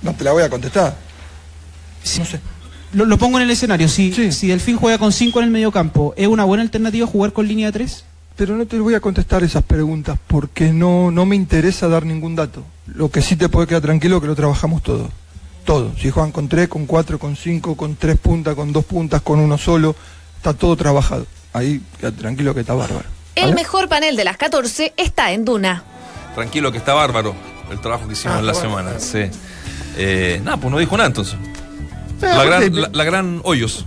No 0.01 0.13
te 0.13 0.23
la 0.23 0.31
voy 0.31 0.43
a 0.43 0.49
contestar. 0.49 0.95
No 2.17 2.25
sé. 2.25 2.39
Lo, 2.93 3.05
lo 3.05 3.17
pongo 3.17 3.37
en 3.37 3.43
el 3.43 3.51
escenario. 3.51 3.87
Si, 3.87 4.11
Sí. 4.13 4.31
si 4.31 4.47
Delfín 4.47 4.77
juega 4.77 4.97
con 4.97 5.11
5 5.11 5.39
en 5.39 5.45
el 5.45 5.51
medio 5.51 5.71
campo, 5.71 6.13
¿es 6.17 6.27
una 6.27 6.43
buena 6.43 6.63
alternativa 6.63 7.05
jugar 7.07 7.33
con 7.33 7.47
línea 7.47 7.67
de 7.67 7.71
3? 7.73 8.05
Pero 8.35 8.55
no 8.55 8.65
te 8.65 8.79
voy 8.79 8.95
a 8.95 8.99
contestar 8.99 9.43
esas 9.43 9.63
preguntas 9.63 10.17
porque 10.27 10.71
no, 10.73 11.11
no 11.11 11.25
me 11.25 11.35
interesa 11.35 11.87
dar 11.87 12.05
ningún 12.05 12.35
dato. 12.35 12.63
Lo 12.87 13.09
que 13.11 13.21
sí 13.21 13.35
te 13.35 13.47
puede 13.49 13.67
quedar 13.67 13.81
tranquilo 13.81 14.19
que 14.21 14.27
lo 14.27 14.35
trabajamos 14.35 14.81
todo. 14.81 15.09
Todo. 15.65 15.93
Si 15.99 16.09
juegan 16.09 16.31
con 16.31 16.47
tres, 16.49 16.67
con 16.67 16.85
cuatro, 16.85 17.19
con 17.19 17.35
cinco, 17.35 17.77
con 17.77 17.95
tres 17.95 18.17
puntas, 18.17 18.55
con 18.55 18.73
dos 18.73 18.85
puntas, 18.85 19.21
con 19.21 19.39
uno 19.39 19.57
solo, 19.57 19.95
está 20.37 20.53
todo 20.53 20.75
trabajado. 20.75 21.25
Ahí 21.53 21.81
queda 21.99 22.11
tranquilo 22.11 22.53
que 22.53 22.61
está 22.61 22.73
bárbaro. 22.73 23.05
El 23.35 23.43
¿Vale? 23.45 23.55
mejor 23.55 23.87
panel 23.87 24.15
de 24.15 24.23
las 24.23 24.37
14 24.37 24.93
está 24.97 25.31
en 25.31 25.45
Duna. 25.45 25.83
Tranquilo, 26.35 26.71
que 26.71 26.79
está 26.79 26.93
bárbaro 26.93 27.35
el 27.71 27.79
trabajo 27.79 28.07
que 28.07 28.13
hicimos 28.13 28.37
Ah, 28.37 28.39
en 28.39 28.45
la 28.47 28.53
semana. 28.55 28.99
Sí. 28.99 29.19
Eh, 29.95 30.41
nada, 30.43 30.57
pues 30.57 30.71
no 30.71 30.79
dijo 30.79 30.97
nada 30.97 31.07
entonces. 31.07 31.35
La 32.23 32.43
gran, 32.45 32.63
aparte, 32.63 32.69
la, 32.71 32.89
la 32.91 33.03
gran 33.03 33.41
Hoyos. 33.43 33.85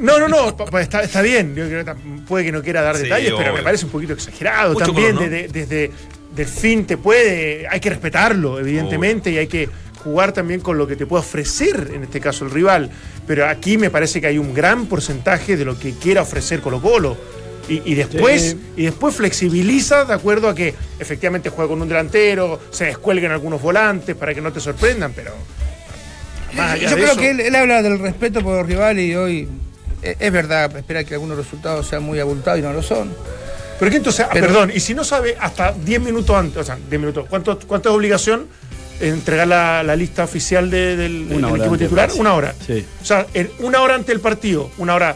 No, 0.00 0.18
no, 0.18 0.28
no, 0.28 0.56
pa- 0.56 0.66
pa- 0.66 0.82
está, 0.82 1.02
está 1.02 1.22
bien. 1.22 1.54
Yo 1.54 1.66
creo 1.66 1.84
que 1.84 1.90
tam- 1.90 2.24
puede 2.26 2.44
que 2.44 2.52
no 2.52 2.62
quiera 2.62 2.82
dar 2.82 2.96
Sí, 2.96 3.04
detalles, 3.04 3.32
pero 3.36 3.54
me 3.54 3.62
parece 3.62 3.86
un 3.86 3.90
poquito 3.90 4.12
exagerado. 4.12 4.74
Mucho 4.74 4.86
También 4.86 5.16
color, 5.16 5.30
¿no? 5.30 5.30
desde, 5.36 5.48
desde 5.48 5.90
del 6.34 6.46
fin 6.46 6.84
te 6.86 6.98
puede, 6.98 7.66
hay 7.68 7.80
que 7.80 7.88
respetarlo, 7.88 8.58
evidentemente, 8.60 9.30
y 9.30 9.38
hay 9.38 9.46
que 9.46 9.70
jugar 10.04 10.32
también 10.32 10.60
con 10.60 10.76
lo 10.76 10.86
que 10.86 10.96
te 10.96 11.06
puede 11.06 11.20
ofrecer, 11.22 11.92
en 11.94 12.02
este 12.02 12.20
caso 12.20 12.44
el 12.44 12.50
rival. 12.50 12.90
Pero 13.26 13.46
aquí 13.48 13.78
me 13.78 13.88
parece 13.90 14.20
que 14.20 14.26
hay 14.26 14.36
un 14.38 14.52
gran 14.52 14.84
porcentaje 14.86 15.56
de 15.56 15.64
lo 15.64 15.78
que 15.78 15.92
quiera 15.94 16.22
ofrecer 16.22 16.60
Colo 16.60 16.80
Colo. 16.82 17.16
Y, 17.68 17.80
y 17.90 17.94
después, 17.96 18.42
Sí. 18.52 18.60
y 18.76 18.84
después 18.84 19.16
flexibiliza 19.16 20.04
de 20.04 20.12
acuerdo 20.14 20.48
a 20.48 20.54
que 20.54 20.74
efectivamente 21.00 21.48
juega 21.48 21.68
con 21.70 21.82
un 21.82 21.88
delantero, 21.88 22.60
se 22.70 22.84
descuelguen 22.84 23.32
algunos 23.32 23.60
volantes 23.62 24.14
para 24.14 24.32
que 24.34 24.40
no 24.40 24.52
te 24.52 24.60
sorprendan, 24.60 25.12
pero 25.16 25.32
más 26.56 26.72
allá 26.72 26.82
Yo 26.90 26.96
de 26.96 27.02
creo 27.02 27.12
eso- 27.12 27.20
que 27.20 27.30
él, 27.30 27.40
él 27.40 27.54
habla 27.54 27.82
del 27.82 27.98
respeto 27.98 28.40
por 28.42 28.56
los 28.58 28.66
rivales 28.66 29.04
y 29.04 29.14
hoy 29.14 29.48
eh, 30.02 30.16
es 30.18 30.32
verdad, 30.32 30.74
espera 30.76 31.04
que 31.04 31.14
algunos 31.14 31.36
resultados 31.36 31.86
sean 31.86 32.02
muy 32.02 32.18
abultados 32.20 32.58
y 32.60 32.62
no 32.62 32.72
lo 32.72 32.82
son. 32.82 33.12
Pero 33.78 33.90
que 33.90 33.96
entonces, 33.98 34.24
ah, 34.26 34.30
Pero- 34.32 34.46
perdón, 34.46 34.72
y 34.74 34.80
si 34.80 34.94
no 34.94 35.04
sabe 35.04 35.36
hasta 35.38 35.72
10 35.72 36.00
minutos 36.00 36.34
antes, 36.36 36.56
o 36.58 36.64
sea, 36.64 36.76
10 36.88 37.00
minutos, 37.00 37.26
¿cuánto, 37.28 37.58
cuánto 37.66 37.90
es 37.90 37.94
obligación 37.94 38.46
entregar 39.00 39.46
la, 39.46 39.82
la 39.82 39.94
lista 39.96 40.24
oficial 40.24 40.70
de- 40.70 40.96
del, 40.96 41.30
equipo 41.32 41.76
titular? 41.76 42.10
Una 42.16 42.34
hora. 42.34 42.54
Sí. 42.66 42.84
O 43.02 43.04
sea, 43.04 43.26
en 43.34 43.50
una 43.58 43.82
hora 43.82 43.94
antes 43.94 44.08
del 44.08 44.20
partido, 44.20 44.70
una 44.78 44.94
hora, 44.94 45.14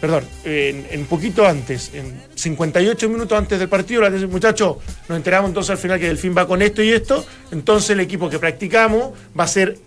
perdón, 0.00 0.24
en, 0.44 0.86
en 0.90 1.06
poquito 1.06 1.46
antes, 1.46 1.92
en 1.94 2.20
58 2.34 3.08
minutos 3.08 3.38
antes 3.38 3.58
del 3.60 3.68
partido, 3.68 4.10
dicen, 4.10 4.28
muchachos, 4.30 4.78
nos 5.08 5.16
enteramos 5.16 5.50
entonces 5.50 5.70
al 5.70 5.78
final 5.78 6.00
que 6.00 6.06
Delfín 6.08 6.34
va 6.36 6.48
con 6.48 6.62
esto 6.62 6.82
y 6.82 6.90
esto, 6.90 7.24
entonces 7.52 7.90
el 7.90 8.00
equipo 8.00 8.28
que 8.28 8.38
practicamos 8.38 9.12
va 9.38 9.44
a 9.44 9.48
ser... 9.48 9.78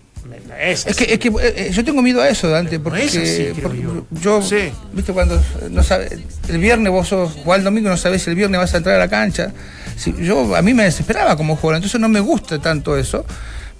Es, 0.59 0.85
Es 0.87 0.95
que, 0.95 1.13
es 1.13 1.19
que 1.19 1.27
eh, 1.29 1.33
eh, 1.55 1.69
yo 1.71 1.83
tengo 1.85 2.01
miedo 2.01 2.21
a 2.21 2.27
eso, 2.29 2.49
Dante, 2.49 2.79
porque, 2.79 3.03
es 3.05 3.15
así, 3.15 3.61
porque 3.61 3.81
yo. 3.81 4.05
yo, 4.11 4.41
Sí. 4.41 4.71
viste, 4.93 5.13
cuando 5.13 5.41
no 5.69 5.83
sabe, 5.83 6.19
el 6.49 6.57
viernes 6.57 6.91
vos 6.91 7.07
sos, 7.07 7.31
jugás 7.43 7.59
el 7.59 7.63
domingo, 7.65 7.89
no 7.89 7.97
sabés 7.97 8.23
si 8.23 8.29
el 8.31 8.35
viernes 8.35 8.59
vas 8.59 8.73
a 8.73 8.77
entrar 8.77 8.95
a 8.95 8.99
la 8.99 9.07
cancha. 9.07 9.51
Si- 9.95 10.13
yo, 10.19 10.55
a 10.55 10.61
mí 10.61 10.73
me 10.73 10.83
desesperaba 10.83 11.35
como 11.37 11.55
jugador, 11.55 11.77
entonces 11.77 11.99
no 12.01 12.09
me 12.09 12.19
gusta 12.19 12.59
tanto 12.59 12.97
eso. 12.97 13.25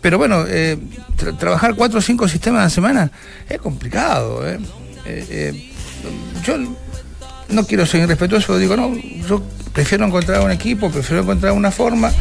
Pero 0.01 0.17
bueno, 0.19 0.45
eh, 0.47 0.77
tra- 1.17 1.37
trabajar 1.37 1.73
cuatro 1.75 1.99
o 1.99 2.01
cinco 2.01 2.27
sistemas 2.27 2.59
a 2.61 2.63
la 2.65 2.69
semana 2.69 3.11
es 3.49 3.59
complicado. 3.59 4.43
eh, 5.05 5.71
yo 6.43 6.57
no 7.49 7.65
quiero 7.65 7.85
ser 7.85 8.01
irrespetuoso, 8.01 8.57
digo, 8.57 8.75
no, 8.75 8.93
yo 9.27 9.41
prefiero 9.73 10.05
encontrar 10.05 10.41
un 10.41 10.51
equipo, 10.51 10.91
prefiero 10.91 11.23
encontrar 11.23 11.53
una 11.53 11.71
forma 11.71 12.11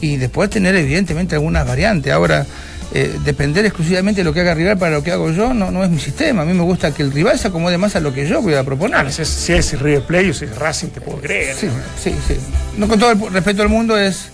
y 0.00 0.16
después 0.16 0.48
tener 0.50 0.74
evidentemente 0.76 1.34
algunas 1.34 1.66
variantes. 1.66 2.12
Ahora, 2.12 2.46
eh, 2.92 3.18
depender 3.24 3.66
exclusivamente 3.66 4.20
de 4.20 4.24
lo 4.24 4.32
que 4.32 4.40
haga 4.40 4.52
el 4.52 4.58
rival 4.58 4.78
para 4.78 4.92
lo 4.92 5.02
que 5.02 5.12
hago 5.12 5.30
yo 5.30 5.52
no, 5.52 5.70
no 5.70 5.84
es 5.84 5.90
mi 5.90 5.98
sistema. 5.98 6.42
A 6.42 6.44
mí 6.44 6.54
me 6.54 6.62
gusta 6.62 6.92
que 6.92 7.02
el 7.02 7.12
rival 7.12 7.38
se 7.38 7.48
acomode 7.48 7.76
más 7.78 7.96
a 7.96 8.00
lo 8.00 8.12
que 8.14 8.26
yo 8.26 8.40
voy 8.40 8.54
a 8.54 8.64
proponer. 8.64 8.96
Ah, 8.96 9.10
si 9.10 9.22
es, 9.22 9.28
si 9.28 9.52
es 9.52 9.78
River 9.78 10.02
Plate 10.02 10.30
o 10.30 10.34
si 10.34 10.46
es 10.46 10.56
Racing, 10.56 10.88
te 10.88 11.00
puedo 11.00 11.18
creer. 11.18 11.54
Sí, 11.54 11.68
sí, 12.02 12.14
sí. 12.26 12.36
No 12.76 12.88
con 12.88 12.98
todo 12.98 13.12
el 13.12 13.32
respeto 13.32 13.62
al 13.62 13.68
mundo 13.68 13.98
es 13.98 14.30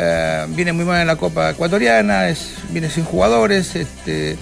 eh, 0.00 0.46
viene 0.50 0.72
muy 0.72 0.84
mal 0.84 1.00
en 1.00 1.06
la 1.06 1.16
Copa 1.16 1.50
Ecuatoriana, 1.50 2.28
es 2.28 2.52
viene 2.70 2.88
sin 2.88 3.04
jugadores, 3.04 3.74
este, 3.74 4.36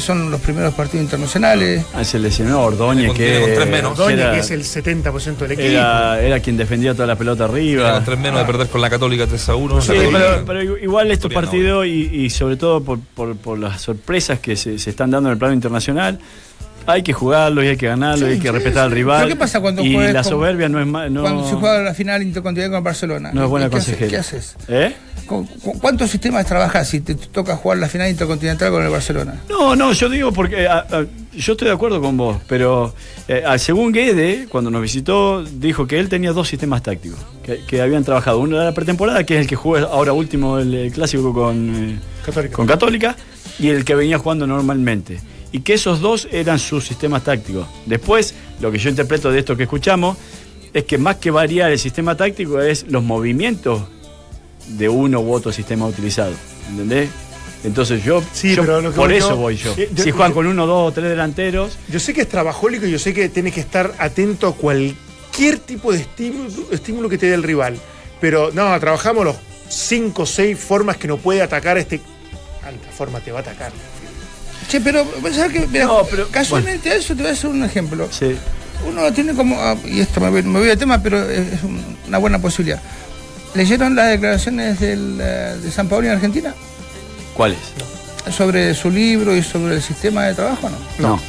son 0.00 0.30
los 0.30 0.40
primeros 0.40 0.74
partidos 0.74 1.04
internacionales. 1.04 1.84
Ah, 1.94 2.04
se 2.04 2.18
lesionó 2.18 2.62
Ordóñez, 2.62 3.12
que, 3.12 3.40
con 3.40 3.54
tres 3.54 3.68
menos. 3.70 3.94
que 3.96 4.02
Ordóñez, 4.02 4.20
era, 4.20 4.32
que 4.32 4.38
es 4.40 4.50
el 4.50 4.62
70% 4.64 5.36
del 5.36 5.52
equipo. 5.52 5.68
era, 5.68 6.20
era 6.20 6.40
quien 6.40 6.56
defendía 6.56 6.92
toda 6.94 7.06
la 7.06 7.16
pelota 7.16 7.44
arriba. 7.44 7.92
Con 7.94 8.04
tres 8.04 8.18
menos 8.18 8.40
de 8.40 8.46
perder 8.46 8.66
con 8.68 8.80
la 8.80 8.90
Católica 8.90 9.26
3 9.26 9.48
a 9.48 9.54
1. 9.54 9.80
Sí, 9.80 9.92
pero, 10.12 10.44
pero 10.46 10.62
igual 10.78 11.10
estos 11.10 11.32
partidos 11.32 11.86
y, 11.86 11.90
y 12.12 12.30
sobre 12.30 12.56
todo 12.56 12.80
por, 12.82 12.98
por- 13.00 13.36
por 13.36 13.58
las 13.58 13.80
sorpresas 13.82 14.38
que 14.40 14.56
se, 14.56 14.78
se 14.78 14.90
están 14.90 15.10
dando 15.10 15.28
en 15.28 15.32
el 15.34 15.38
plano 15.38 15.54
internacional, 15.54 16.18
hay 16.86 17.02
que 17.02 17.12
jugarlo 17.12 17.62
y 17.64 17.68
hay 17.68 17.76
que 17.76 17.86
ganarlo 17.86 18.28
y 18.28 18.32
hay 18.32 18.38
que 18.38 18.48
sí, 18.48 18.52
respetar 18.54 18.84
al 18.84 18.90
rival. 18.92 19.22
¿Pero 19.24 19.34
qué 19.34 19.38
pasa 19.38 19.60
cuando 19.60 19.82
y 19.82 19.92
la 19.94 20.22
con- 20.22 20.24
soberbia 20.24 20.68
no 20.68 20.80
es 20.80 20.86
más. 20.86 21.10
No, 21.10 21.22
Cuando 21.22 21.48
se 21.48 21.54
juega 21.54 21.80
la 21.82 21.94
final 21.94 22.22
intercontinental 22.22 22.76
con 22.78 22.84
Barcelona. 22.84 23.30
no 23.32 23.44
es 23.44 23.50
buena 23.50 23.66
¿Y 23.66 23.70
qué 23.70 23.76
haces? 23.76 23.86
consejera. 23.94 24.10
¿Qué 24.10 24.16
haces? 24.16 24.56
¿Eh? 24.68 24.94
¿Con- 25.26 25.44
con 25.46 25.78
¿Cuántos 25.80 26.10
sistemas 26.10 26.46
trabajas 26.46 26.88
si 26.88 27.00
te 27.00 27.14
toca 27.16 27.56
jugar 27.56 27.78
la 27.78 27.88
final 27.88 28.08
intercontinental 28.08 28.70
con 28.70 28.84
el 28.84 28.90
Barcelona? 28.90 29.40
No, 29.48 29.74
no, 29.74 29.92
yo 29.92 30.08
digo 30.08 30.32
porque 30.32 30.68
a- 30.68 30.86
a- 30.88 31.04
yo 31.36 31.52
estoy 31.52 31.68
de 31.68 31.74
acuerdo 31.74 32.00
con 32.00 32.16
vos, 32.16 32.38
pero 32.48 32.94
eh, 33.28 33.42
a- 33.44 33.58
según 33.58 33.92
Guede, 33.92 34.46
cuando 34.48 34.70
nos 34.70 34.80
visitó, 34.80 35.42
dijo 35.44 35.86
que 35.86 35.98
él 35.98 36.08
tenía 36.08 36.32
dos 36.32 36.46
sistemas 36.48 36.82
tácticos 36.82 37.18
que, 37.42 37.60
que 37.66 37.82
habían 37.82 38.04
trabajado. 38.04 38.38
Uno 38.38 38.56
era 38.56 38.64
la 38.66 38.72
pretemporada, 38.72 39.24
que 39.24 39.34
es 39.34 39.40
el 39.40 39.46
que 39.48 39.56
juega 39.56 39.86
ahora 39.88 40.12
último 40.12 40.58
el, 40.58 40.92
clásico 40.92 41.32
con, 41.34 41.74
eh, 41.74 41.98
Católica. 42.24 42.54
con 42.56 42.66
Católica, 42.66 43.16
y 43.58 43.68
el 43.68 43.84
que 43.84 43.94
venía 43.96 44.18
jugando 44.18 44.46
normalmente. 44.46 45.18
Y 45.52 45.60
que 45.60 45.74
esos 45.74 46.00
dos 46.00 46.28
eran 46.32 46.58
sus 46.58 46.86
sistemas 46.86 47.24
tácticos. 47.24 47.66
Después, 47.86 48.34
lo 48.60 48.70
que 48.72 48.78
yo 48.78 48.90
interpreto 48.90 49.30
de 49.30 49.38
esto 49.38 49.56
que 49.56 49.62
escuchamos, 49.64 50.16
es 50.74 50.84
que 50.84 50.98
más 50.98 51.16
que 51.16 51.30
variar 51.30 51.70
el 51.72 51.78
sistema 51.78 52.16
táctico 52.16 52.60
es 52.60 52.84
los 52.90 53.02
movimientos 53.02 53.82
de 54.68 54.88
uno 54.88 55.20
u 55.20 55.32
otro 55.32 55.52
sistema 55.52 55.86
utilizado. 55.86 56.32
¿Entendés? 56.68 57.08
Entonces 57.64 58.04
yo, 58.04 58.22
Sí, 58.32 58.54
yo- 58.54 58.62
pero 58.64 58.92
por 58.92 59.12
eso 59.12 59.30
yo- 59.30 59.36
voy 59.36 59.56
yo. 59.56 59.72
eh, 59.76 59.88
yo- 59.94 60.04
si 60.04 60.10
juegan 60.10 60.32
con 60.32 60.46
uno, 60.46 60.66
dos 60.66 60.90
o 60.90 60.92
tres 60.92 61.08
delanteros, 61.08 61.78
Yo 61.88 61.98
sé 61.98 62.12
que 62.12 62.20
es 62.22 62.28
trabajólico 62.28 62.84
y 62.86 62.90
yo 62.90 62.98
sé 62.98 63.14
que 63.14 63.28
tienes 63.28 63.54
que 63.54 63.60
estar 63.60 63.94
atento 63.98 64.48
a 64.48 64.54
cualquier 64.54 65.58
tipo 65.64 65.92
de 65.92 66.00
estímulo, 66.00 66.50
estímulo 66.70 67.08
que 67.08 67.16
te 67.18 67.26
dé 67.26 67.34
el 67.34 67.42
rival. 67.42 67.78
Pero 68.20 68.50
no, 68.52 68.78
trabajamos 68.78 69.24
los 69.24 69.36
cinco 69.68 70.22
o 70.22 70.26
seis 70.26 70.58
formas 70.58 70.96
que 70.96 71.08
no 71.08 71.16
puede 71.16 71.40
atacar 71.42 71.78
este. 71.78 72.00
Tanta 72.62 72.88
forma 72.90 73.20
te 73.20 73.32
va 73.32 73.38
a 73.38 73.42
atacar. 73.42 73.72
Che, 74.68 74.80
pero, 74.80 75.06
¿sabes 75.32 75.52
qué? 75.52 75.66
Mira, 75.66 75.84
No, 75.86 76.02
pero- 76.10 76.28
casualmente 76.28 76.90
a 76.90 76.94
eso 76.94 77.14
te 77.14 77.22
voy 77.22 77.30
a 77.30 77.34
hacer 77.34 77.50
un 77.50 77.64
ejemplo. 77.64 78.08
sí. 78.10 78.36
Uno 78.86 79.10
tiene 79.10 79.32
como, 79.32 79.58
ah, 79.58 79.74
y 79.86 80.00
esto 80.00 80.20
me 80.20 80.28
voy, 80.28 80.42
me 80.42 80.58
voy 80.58 80.68
de 80.68 80.76
tema, 80.76 81.02
pero 81.02 81.28
es 81.28 81.54
es 81.54 81.62
un- 81.62 81.82
una 82.06 82.18
buena 82.18 82.38
posibilidad. 82.38 82.80
¿Leyeron 83.54 83.96
las 83.96 84.10
declaraciones 84.10 84.78
del, 84.78 85.18
eh, 85.20 85.56
de 85.62 85.70
San 85.72 85.88
Paolo 85.88 86.06
en 86.08 86.12
Argentina? 86.12 86.54
¿Cuáles? 87.34 87.58
Sobre 88.36 88.74
su 88.74 88.90
libro 88.90 89.34
y 89.34 89.42
sobre 89.42 89.76
el 89.76 89.82
sistema 89.82 90.24
de 90.26 90.34
trabajo, 90.34 90.68
¿no? 90.68 90.76
No. 91.08 91.20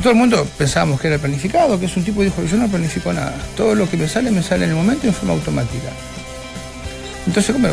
Todo 0.00 0.12
el 0.12 0.18
mundo 0.18 0.46
pensábamos 0.56 1.00
que 1.00 1.08
era 1.08 1.18
planificado, 1.18 1.78
que 1.80 1.86
es 1.86 1.96
un 1.96 2.04
tipo 2.04 2.20
que 2.20 2.26
dijo, 2.26 2.44
yo 2.44 2.56
no 2.56 2.68
planifico 2.68 3.12
nada. 3.12 3.34
Todo 3.56 3.74
lo 3.74 3.90
que 3.90 3.96
me 3.96 4.08
sale, 4.08 4.30
me 4.30 4.42
sale 4.42 4.64
en 4.64 4.70
el 4.70 4.76
momento 4.76 5.06
y 5.06 5.08
en 5.08 5.14
forma 5.14 5.32
automática. 5.34 5.88
Entonces, 7.26 7.52
¿cómo? 7.52 7.68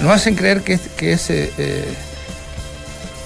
Nos 0.00 0.12
hacen 0.12 0.34
creer 0.34 0.62
que 0.62 0.72
es, 0.74 0.80
que 0.96 1.12
es 1.12 1.30
eh, 1.30 1.52
eh, 1.56 1.94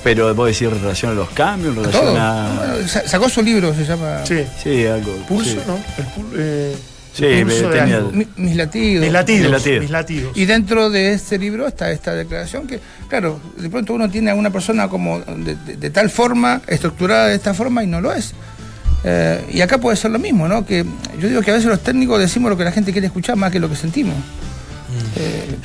Pero 0.03 0.35
vos 0.35 0.47
decís 0.49 0.63
en 0.63 0.81
relación 0.81 1.13
a 1.13 1.15
los 1.15 1.29
cambios, 1.31 1.77
en 1.77 1.83
relación 1.83 2.05
todo. 2.05 2.19
a. 2.19 2.55
Bueno, 2.55 2.89
sa- 2.89 3.07
sacó 3.07 3.29
su 3.29 3.43
libro, 3.43 3.75
se 3.75 3.85
llama 3.85 4.21
Sí. 4.25 4.45
Sí, 4.63 4.87
algo. 4.87 5.13
Pulso, 5.29 5.51
sí. 5.51 5.59
¿no? 5.67 5.75
El 5.77 6.05
pul- 6.07 6.35
eh, 6.39 6.77
Sí, 7.13 7.25
el 7.25 7.45
pulso 7.45 7.69
tenía- 7.71 8.01
Mis 8.37 8.57
latidos. 8.57 9.03
Mis 9.05 9.13
latidos. 9.13 9.43
Mis 9.43 9.51
latidos. 9.53 9.81
Mis 9.83 9.91
latidos. 9.91 10.33
Y 10.39 10.45
dentro 10.45 10.91
de 10.91 11.13
este 11.13 11.39
libro 11.39 11.67
está 11.67 11.91
esta 11.91 12.15
declaración 12.15 12.67
que, 12.67 12.81
claro, 13.09 13.41
de 13.59 13.69
pronto 13.69 13.95
uno 13.95 14.09
tiene 14.09 14.31
a 14.31 14.35
una 14.35 14.51
persona 14.51 14.89
como 14.89 15.19
de, 15.21 15.57
de- 15.57 15.77
de 15.77 15.91
tal 15.91 16.09
forma, 16.09 16.63
estructurada 16.69 17.27
de 17.27 17.35
esta 17.35 17.53
forma 17.53 17.83
y 17.85 17.87
no 17.89 18.01
lo 18.01 18.13
es. 18.13 18.33
Eh, 19.03 19.45
y 19.53 19.61
acá 19.61 19.79
puede 19.79 19.97
ser 19.97 20.11
lo 20.13 20.19
mismo, 20.19 20.47
¿no? 20.47 20.65
Que 20.65 20.85
yo 21.19 21.29
digo 21.29 21.43
que 21.43 21.51
a 21.51 21.55
veces 21.55 21.69
los 21.69 21.81
técnicos 21.83 22.19
decimos 22.21 22.49
lo 22.51 22.57
que 22.57 22.65
la 22.65 22.73
gente 22.73 22.93
quiere 22.93 23.07
escuchar 23.09 23.35
más 23.37 23.51
que 23.51 23.59
lo 23.59 23.69
que 23.69 23.77
sentimos. 23.77 24.15
Eh, 25.17 25.57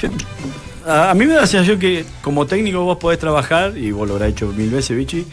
A, 0.86 1.14
mí 1.16 1.26
me 1.26 1.34
da 1.34 1.42
la 1.42 1.48
sensación 1.48 1.80
que 1.80 2.06
como 2.22 2.46
técnico 2.46 2.84
vos 2.84 2.98
podés 2.98 3.18
trabajar, 3.18 3.76
y 3.76 3.92
vos 3.92 4.08
lo 4.08 4.16
habrás 4.16 4.30
hecho 4.30 4.48
mil 4.48 4.70
veces, 4.70 4.96
Vichy, 4.96 5.26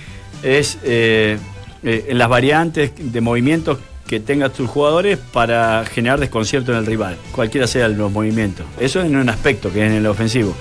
es 0.42 0.78
eh, 0.82 1.36
eh, 1.82 2.06
en 2.08 2.18
las 2.18 2.28
variantes 2.28 2.92
de 2.96 3.20
movimientos 3.20 3.78
que 4.06 4.18
tengas 4.18 4.52
tus 4.52 4.68
jugadores 4.68 5.18
para 5.18 5.84
generar 5.84 6.20
desconcierto 6.20 6.72
en 6.72 6.78
el 6.78 6.86
rival, 6.86 7.16
cualquiera 7.32 7.66
sean 7.66 7.98
los 7.98 8.10
movimientos. 8.10 8.64
Eso 8.80 9.02
en 9.02 9.14
un 9.14 9.28
aspecto 9.28 9.72
que 9.72 9.84
es 9.84 9.90
en 9.90 9.98
el 9.98 10.06
ofensivo. 10.06 10.54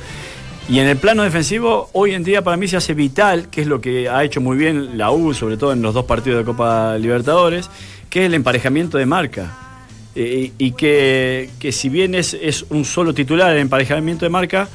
Y 0.69 0.79
en 0.79 0.87
el 0.87 0.97
plano 0.97 1.23
defensivo, 1.23 1.89
hoy 1.93 2.13
en 2.13 2.23
día 2.23 2.43
para 2.43 2.55
mí 2.57 2.67
se 2.67 2.77
hace 2.77 2.93
vital, 2.93 3.49
que 3.49 3.61
es 3.61 3.67
lo 3.67 3.81
que 3.81 4.09
ha 4.09 4.23
hecho 4.23 4.41
muy 4.41 4.57
bien 4.57 4.97
la 4.97 5.11
U, 5.11 5.33
sobre 5.33 5.57
todo 5.57 5.73
en 5.73 5.81
los 5.81 5.93
dos 5.93 6.05
partidos 6.05 6.39
de 6.39 6.45
Copa 6.45 6.97
Libertadores, 6.97 7.69
que 8.09 8.21
es 8.21 8.25
el 8.27 8.33
emparejamiento 8.33 8.97
de 8.97 9.05
marca. 9.05 9.70
Eh, 10.15 10.51
y 10.57 10.71
que, 10.71 11.49
que 11.59 11.71
si 11.71 11.87
bien 11.89 12.15
es, 12.15 12.33
es 12.33 12.65
un 12.69 12.83
solo 12.83 13.13
titular 13.13 13.51
el 13.53 13.59
emparejamiento 13.59 14.25
de 14.25 14.29
marca, 14.29 14.67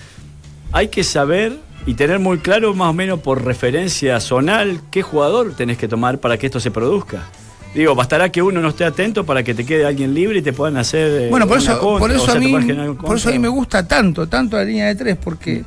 hay 0.73 0.89
que 0.89 1.05
saber 1.05 1.59
y 1.85 1.95
tener 1.95 2.19
muy 2.19 2.39
claro 2.39 2.75
más 2.75 2.89
o 2.89 2.93
menos 2.93 3.21
por 3.21 3.45
referencia 3.45 4.19
zonal 4.21 4.81
qué 4.91 5.03
jugador 5.03 5.55
tenés 5.55 5.79
que 5.79 5.89
tomar 5.89 6.19
para 6.19 6.39
que 6.39 6.47
esto 6.47 6.59
se 6.59 6.71
produzca. 6.71 7.27
Digo, 7.75 7.95
bastará 7.95 8.33
que 8.33 8.41
uno 8.41 8.63
no 8.63 8.71
esté 8.71 8.85
atento 8.85 9.27
para 9.27 9.43
que 9.43 9.55
te 9.55 9.67
quede 9.67 9.85
alguien 9.85 10.15
libre 10.15 10.39
y 10.39 10.43
te 10.43 10.55
puedan 10.55 10.79
hacer. 10.79 11.25
eh, 11.25 11.29
bueno, 11.29 11.47
por 11.47 11.59
eso, 11.59 11.79
contra, 11.79 11.99
por 11.99 12.11
o 12.11 12.15
eso, 12.15 12.25
sea, 12.25 12.35
a 12.37 12.39
mí, 12.39 12.53
por 12.95 13.17
eso 13.19 13.29
a 13.29 13.33
mí 13.33 13.39
me 13.39 13.49
gusta 13.49 13.87
tanto, 13.87 14.27
tanto 14.27 14.57
la 14.57 14.65
línea 14.65 14.87
de 14.87 14.95
tres, 14.95 15.19
porque 15.23 15.63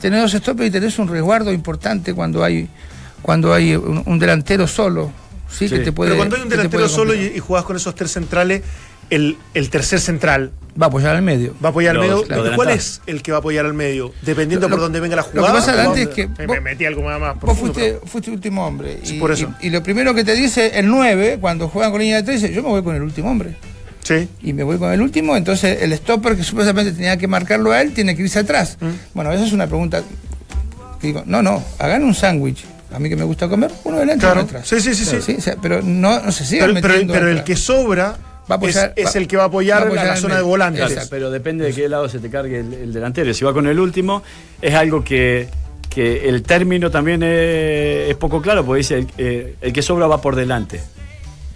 tenés 0.00 0.20
dos 0.22 0.32
stoppers 0.32 0.68
y 0.68 0.72
tenés 0.72 0.98
un 0.98 1.06
resguardo 1.06 1.52
importante 1.52 2.12
cuando 2.12 2.42
hay, 2.42 2.68
cuando 3.22 3.54
hay 3.54 3.76
un, 3.76 4.02
un 4.04 4.18
delantero 4.18 4.66
solo. 4.66 5.12
¿sí? 5.48 5.68
Sí. 5.68 5.76
Que 5.76 5.80
te 5.82 5.92
puede, 5.92 6.10
Pero 6.10 6.18
cuando 6.18 6.36
hay 6.36 6.42
un 6.42 6.48
delantero 6.48 6.88
solo 6.88 7.14
y, 7.14 7.32
y 7.36 7.38
jugás 7.38 7.64
con 7.64 7.76
esos 7.76 7.94
tres 7.94 8.10
centrales, 8.10 8.62
el, 9.14 9.36
el 9.54 9.70
tercer 9.70 10.00
central 10.00 10.50
Va 10.80 10.86
a 10.86 10.88
apoyar 10.88 11.14
al 11.14 11.20
medio. 11.22 11.54
va 11.62 11.68
a 11.68 11.70
apoyar 11.70 11.94
al 11.96 12.00
medio. 12.02 12.24
¿Cuál 12.56 12.70
es 12.70 13.02
el 13.06 13.22
que 13.22 13.30
va 13.30 13.36
a 13.36 13.40
apoyar 13.40 13.66
al 13.66 13.74
medio? 13.74 14.10
Dependiendo 14.22 14.68
Lo- 14.68 14.74
por 14.74 14.80
dónde 14.80 15.00
venga 15.00 15.16
la 15.16 15.22
lo 15.22 15.30
que 15.30 15.38
jugada. 15.38 15.54
pasa, 15.54 15.88
¿o 15.90 15.94
es 15.94 16.08
que 16.08 16.28
me, 16.28 16.46
vos- 16.46 16.56
me 16.56 16.60
metí 16.62 16.86
algo 16.86 17.02
más, 17.02 17.20
más 17.20 17.38
Vos 17.38 17.58
fuiste, 17.58 17.80
pero- 17.92 18.06
fuiste 18.06 18.30
último 18.30 18.66
hombre. 18.66 19.00
Sí, 19.02 19.16
y, 19.16 19.20
por 19.20 19.30
eso. 19.32 19.52
Y, 19.60 19.66
y 19.66 19.70
lo 19.70 19.82
primero 19.82 20.14
que 20.14 20.24
te 20.24 20.34
dice 20.34 20.78
el 20.78 20.88
9, 20.88 21.36
cuando 21.42 21.68
juegan 21.68 21.90
con 21.90 22.00
línea 22.00 22.16
de 22.16 22.22
13, 22.22 22.54
yo 22.54 22.62
me 22.62 22.70
voy 22.70 22.82
con 22.82 22.96
el 22.96 23.02
último 23.02 23.30
hombre. 23.30 23.54
Sí. 24.02 24.28
Y 24.42 24.54
me 24.54 24.62
voy 24.62 24.78
con 24.78 24.90
el 24.92 25.02
último, 25.02 25.36
entonces 25.36 25.82
el 25.82 25.92
stopper 25.92 26.36
que 26.36 26.42
supuestamente 26.42 26.92
tenía 26.92 27.18
que 27.18 27.28
marcarlo 27.28 27.70
a 27.72 27.82
él, 27.82 27.92
tiene 27.92 28.16
que 28.16 28.22
irse 28.22 28.38
atrás. 28.38 28.78
Mm. 28.80 28.88
Bueno, 29.12 29.30
esa 29.30 29.44
es 29.44 29.52
una 29.52 29.66
pregunta. 29.66 30.02
que 31.00 31.06
Digo, 31.08 31.22
no, 31.26 31.42
no, 31.42 31.62
hagan 31.78 32.02
un 32.02 32.14
sándwich. 32.14 32.64
A 32.94 32.98
mí 32.98 33.08
que 33.10 33.16
me 33.16 33.24
gusta 33.24 33.46
comer, 33.48 33.70
uno 33.84 33.98
delante 33.98 34.16
y 34.16 34.20
Claro. 34.20 34.40
uno 34.40 34.48
atrás. 34.48 34.66
Sí, 34.68 34.80
sí, 34.80 34.94
sí, 34.94 35.04
sí. 35.20 35.34
o 35.38 35.40
sea, 35.42 35.56
pero 35.60 35.82
no, 35.82 36.18
no 36.22 36.32
se 36.32 36.44
sigan 36.46 36.68
Pero, 36.70 36.80
pero- 36.80 36.92
metiendo 36.94 37.12
pero 37.14 37.28
el 37.28 37.44
que 37.44 37.56
sobra 37.56 38.16
Va 38.50 38.56
a 38.56 38.58
apoyar- 38.58 38.92
es, 38.96 39.06
es 39.08 39.14
va- 39.14 39.18
el 39.20 39.28
que 39.28 39.36
va 39.36 39.42
a 39.44 39.46
apoyar, 39.46 39.78
va 39.78 39.82
a 39.82 39.86
apoyar 39.86 40.04
la 40.06 40.16
zona 40.20 40.34
de 40.36 40.42
volantes. 40.42 40.80
Pero 41.10 41.30
depende 41.30 41.64
de 41.64 41.72
qué 41.72 41.88
lado 41.88 42.08
se 42.08 42.18
te 42.18 42.28
cargue 42.30 42.60
el, 42.60 42.72
el 42.74 42.92
delantero. 42.92 43.32
Si 43.34 43.44
va 43.44 43.52
con 43.52 43.66
el 43.66 43.78
último, 43.78 44.22
es 44.60 44.74
algo 44.74 45.04
que, 45.04 45.48
que 45.88 46.28
el 46.28 46.42
término 46.42 46.90
también 46.90 47.22
es, 47.22 48.10
es 48.10 48.16
poco 48.16 48.42
claro, 48.42 48.64
porque 48.64 48.78
dice 48.78 48.98
el, 48.98 49.06
eh, 49.18 49.54
el 49.60 49.72
que 49.72 49.82
sobra 49.82 50.06
va 50.06 50.20
por 50.20 50.34
delante. 50.36 50.80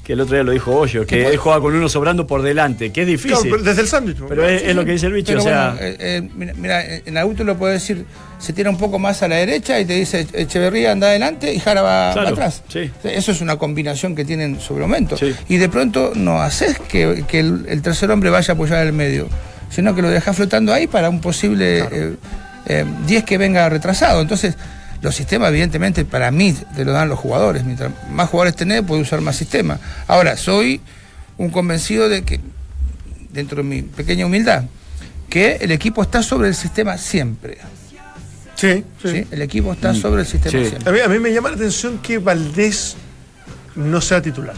Que 0.07 0.13
el 0.13 0.21
otro 0.21 0.35
día 0.37 0.45
lo 0.45 0.53
dijo 0.53 0.73
Hoyo, 0.73 1.05
que 1.05 1.27
él 1.27 1.37
juega 1.37 1.61
con 1.61 1.75
uno 1.75 1.89
sobrando 1.89 2.29
por 2.29 2.41
delante, 2.43 2.93
que 2.93 3.01
es 3.03 3.07
Claro, 3.21 3.39
difícil. 3.41 3.51
pero 3.51 3.63
desde 3.65 3.81
el 3.83 3.89
sándwich. 3.89 4.19
pero 4.29 4.49
es, 4.49 4.63
es 4.63 4.77
lo 4.77 4.85
que 4.85 4.93
dice 4.93 5.07
el 5.07 5.13
bicho, 5.15 5.33
Pero 5.33 5.41
o 5.41 5.43
sea, 5.43 5.71
bueno, 5.73 5.85
eh, 5.85 5.97
eh, 5.99 6.29
mira, 6.37 6.53
mira, 6.57 6.85
en 7.05 7.19
auto 7.19 7.43
lo 7.43 7.57
puede 7.57 7.73
decir, 7.73 8.05
se 8.39 8.53
tira 8.53 8.71
un 8.71 8.79
poco 8.79 9.01
más 9.01 9.21
a 9.25 9.29
la 9.29 9.35
derecha 9.35 9.81
y 9.81 9.85
te 9.85 9.95
dice 9.95 10.25
Echeverría 10.33 10.93
anda 10.93 11.09
adelante 11.09 11.53
y 11.53 11.59
Jara 11.59 11.83
va, 11.83 12.13
Claro, 12.13 12.27
va 12.29 12.33
atrás. 12.35 12.63
sí. 12.69 12.89
Eso 13.03 13.33
es 13.33 13.41
una 13.41 13.57
combinación 13.57 14.15
que 14.15 14.25
tienen 14.25 14.61
sobre 14.61 14.83
momento. 14.83 15.17
Sí. 15.17 15.35
Y 15.49 15.57
de 15.57 15.69
pronto 15.69 16.13
no 16.15 16.41
haces 16.41 16.79
que, 16.79 17.25
que 17.27 17.41
el, 17.41 17.67
el 17.69 17.83
tercer 17.83 18.09
hombre 18.13 18.31
vaya 18.31 18.53
a 18.53 18.55
apoyar 18.55 18.87
el 18.87 18.93
medio, 18.93 19.27
sino 19.71 19.93
que 19.97 20.03
lo 20.03 20.09
dejas 20.11 20.37
flotando 20.37 20.73
ahí 20.73 20.87
para 20.87 21.11
un 21.11 21.21
posible 21.21 21.81
eh, 21.81 22.15
eh, 22.67 22.85
10 23.09 23.25
que 23.25 23.39
venga 23.39 23.69
retrasado. 23.69 24.21
Entonces, 24.23 24.55
los 25.07 25.15
sistemas, 25.15 25.49
evidentemente, 25.51 26.05
para 26.05 26.31
mí 26.31 26.55
te 26.75 26.85
lo 26.85 26.93
dan 26.93 27.09
los 27.09 27.19
jugadores. 27.19 27.65
Mientras 27.65 27.91
más 28.11 28.29
jugadores 28.29 28.57
tenés, 28.57 28.83
puedes 28.83 29.07
usar 29.07 29.21
más 29.23 29.37
sistemas. 29.37 29.81
Ahora, 30.07 30.37
soy 30.37 30.81
un 31.39 31.51
convencido 31.51 32.09
de 32.09 32.23
que, 32.25 32.41
dentro 33.33 33.59
de 33.59 33.63
mi 33.63 33.83
pequeña 33.83 34.27
humildad, 34.27 34.65
que 35.31 35.57
el 35.61 35.71
equipo 35.73 36.03
está 36.03 36.23
sobre 36.23 36.49
el 36.49 36.55
sistema 36.55 36.99
siempre. 36.99 37.59
Sí, 38.55 38.85
sí. 39.03 39.09
¿sí? 39.11 39.27
El 39.31 39.43
equipo 39.43 39.73
está 39.73 39.95
sobre 39.95 40.23
el 40.23 40.27
sistema 40.27 40.51
Sí. 40.63 40.69
siempre. 40.71 40.89
A 40.91 40.93
mí, 40.93 41.01
a 41.01 41.09
mí 41.09 41.19
me 41.19 41.33
llama 41.33 41.51
la 41.51 41.57
atención 41.57 41.99
que 41.99 42.19
Valdés 42.19 42.97
no 43.75 44.01
sea 44.01 44.23
titular. 44.23 44.55